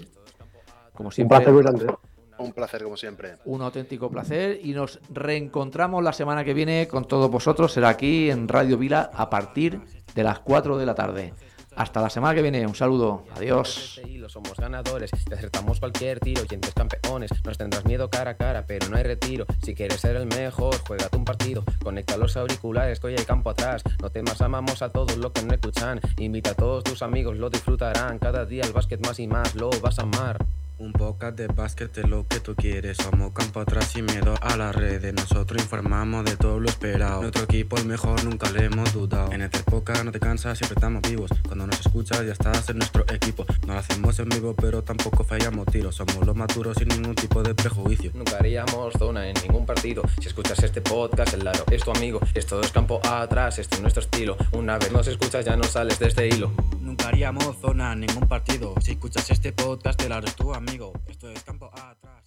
Como 0.94 1.10
Un 1.10 1.14
siempre, 1.14 1.38
placer 1.38 1.54
muy 1.54 1.64
grande. 1.64 1.88
Un 2.38 2.52
placer 2.54 2.84
como 2.84 2.98
siempre. 2.98 3.38
un 3.46 3.62
auténtico 3.62 4.10
placer. 4.10 4.60
Y 4.64 4.74
nos 4.74 5.00
reencontramos 5.10 6.04
la 6.04 6.14
semana 6.14 6.44
que 6.44 6.54
viene 6.54 6.88
con 6.88 7.06
todos 7.06 7.30
vosotros. 7.30 7.72
Será 7.72 7.90
aquí 7.90 8.30
en 8.30 8.48
Radio 8.48 8.78
Vila 8.78 9.12
a 9.14 9.30
partir 9.30 9.82
de 10.14 10.24
las 10.24 10.40
4 10.40 10.78
de 10.78 10.86
la 10.86 10.96
tarde. 10.96 11.34
Hasta 11.76 12.02
la 12.02 12.10
semana 12.10 12.34
que 12.34 12.42
viene. 12.42 12.66
Un 12.66 12.76
saludo. 12.76 13.26
Adiós. 13.36 14.00
Somos 14.28 14.58
ganadores, 14.58 15.12
te 15.12 15.36
acertamos 15.36 15.80
cualquier 15.80 16.20
tiro, 16.20 16.42
oyentes 16.42 16.74
campeones, 16.74 17.32
nos 17.46 17.58
tendrás 17.58 17.86
miedo 17.86 18.10
cara 18.10 18.32
a 18.32 18.38
cara, 18.38 18.66
pero 18.66 18.90
no 18.90 18.98
hay 18.98 19.04
retiro. 19.04 19.46
Si 19.62 19.76
quieres 19.76 20.02
ser 20.02 20.16
el 20.16 20.26
mejor, 20.26 20.76
juégate 20.88 21.16
un 21.16 21.26
partido, 21.26 21.64
conecta 21.84 22.18
los 22.18 22.36
auriculares, 22.36 23.00
que 23.00 23.08
hoy 23.08 23.16
hay 23.18 23.24
campo 23.24 23.52
atrás. 23.52 23.84
No 24.02 24.10
temas, 24.10 24.42
amamos 24.42 24.82
a 24.82 24.90
todos 24.90 25.16
los 25.18 25.32
que 25.32 25.44
no 25.44 25.54
escuchan. 25.54 26.02
Invita 26.18 26.52
a 26.52 26.56
todos 26.56 26.84
tus 26.84 27.04
amigos, 27.04 27.38
lo 27.38 27.50
disfrutarán. 27.50 28.18
Cada 28.18 28.46
día 28.46 28.64
el 28.64 28.74
básquet 28.74 29.06
más 29.06 29.20
y 29.20 29.28
más, 29.28 29.54
lo 29.56 29.70
vas 29.82 30.00
a 30.00 30.04
amar. 30.04 30.44
Un 30.78 30.92
podcast 30.92 31.38
de 31.38 31.48
básquet 31.48 31.98
es 31.98 32.10
lo 32.10 32.28
que 32.28 32.42
tú 32.42 32.54
quieres. 32.54 32.98
Somos 32.98 33.32
campo 33.32 33.62
atrás 33.62 33.92
sin 33.94 34.06
miedo 34.06 34.36
a 34.42 34.58
las 34.58 34.76
redes. 34.76 35.14
Nosotros 35.14 35.62
informamos 35.62 36.26
de 36.26 36.36
todo 36.36 36.60
lo 36.60 36.68
esperado. 36.68 37.22
Nuestro 37.22 37.46
equipo 37.46 37.78
el 37.78 37.86
mejor, 37.86 38.22
nunca 38.26 38.52
le 38.52 38.66
hemos 38.66 38.92
dudado. 38.92 39.32
En 39.32 39.42
esta 39.42 39.60
época 39.60 40.04
no 40.04 40.12
te 40.12 40.20
cansas, 40.20 40.58
siempre 40.58 40.76
estamos 40.76 41.02
vivos. 41.04 41.32
Cuando 41.48 41.66
nos 41.66 41.80
escuchas 41.80 42.26
ya 42.26 42.34
estás 42.34 42.70
en 42.70 42.80
nuestro 42.80 43.06
equipo. 43.08 43.46
No 43.66 43.74
lo 43.74 43.80
hacemos 43.80 44.20
en 44.20 44.28
vivo, 44.28 44.54
pero 44.54 44.84
tampoco 44.84 45.24
fallamos 45.24 45.66
tiros. 45.68 45.96
Somos 45.96 46.26
los 46.26 46.36
más 46.36 46.54
duros 46.54 46.76
sin 46.78 46.90
ningún 46.90 47.16
tipo 47.16 47.42
de 47.42 47.56
prejuicio. 47.56 48.12
Nunca 48.14 48.38
haríamos 48.38 48.94
zona 49.00 49.30
en 49.30 49.36
ningún 49.44 49.66
partido. 49.66 50.04
Si 50.20 50.28
escuchas 50.28 50.62
este 50.62 50.82
podcast, 50.82 51.34
el 51.36 51.46
Laro 51.46 51.64
es 51.72 51.86
tu 51.86 51.92
amigo. 51.92 52.20
Esto 52.34 52.60
es 52.60 52.74
campo 52.74 53.00
atrás, 53.08 53.60
este 53.60 53.76
es 53.76 53.82
nuestro 53.82 54.04
estilo. 54.04 54.36
Una 54.52 54.78
vez 54.78 54.92
nos 54.92 55.08
escuchas, 55.08 55.46
ya 55.46 55.56
no 55.56 55.64
sales 55.64 56.00
de 56.00 56.08
este 56.08 56.28
hilo. 56.28 56.52
Nunca 56.82 57.08
haríamos 57.08 57.58
zona 57.62 57.94
en 57.94 58.02
ningún 58.02 58.28
partido. 58.28 58.76
Si 58.82 58.92
escuchas 58.92 59.32
este 59.32 59.54
podcast, 59.54 59.98
te 59.98 60.10
lo 60.10 60.16
harás 60.16 60.36
tu 60.36 60.54
amigo. 60.68 60.94
Esto 61.08 61.30
es 61.30 61.44
campo 61.44 61.70
atrás. 61.74 62.25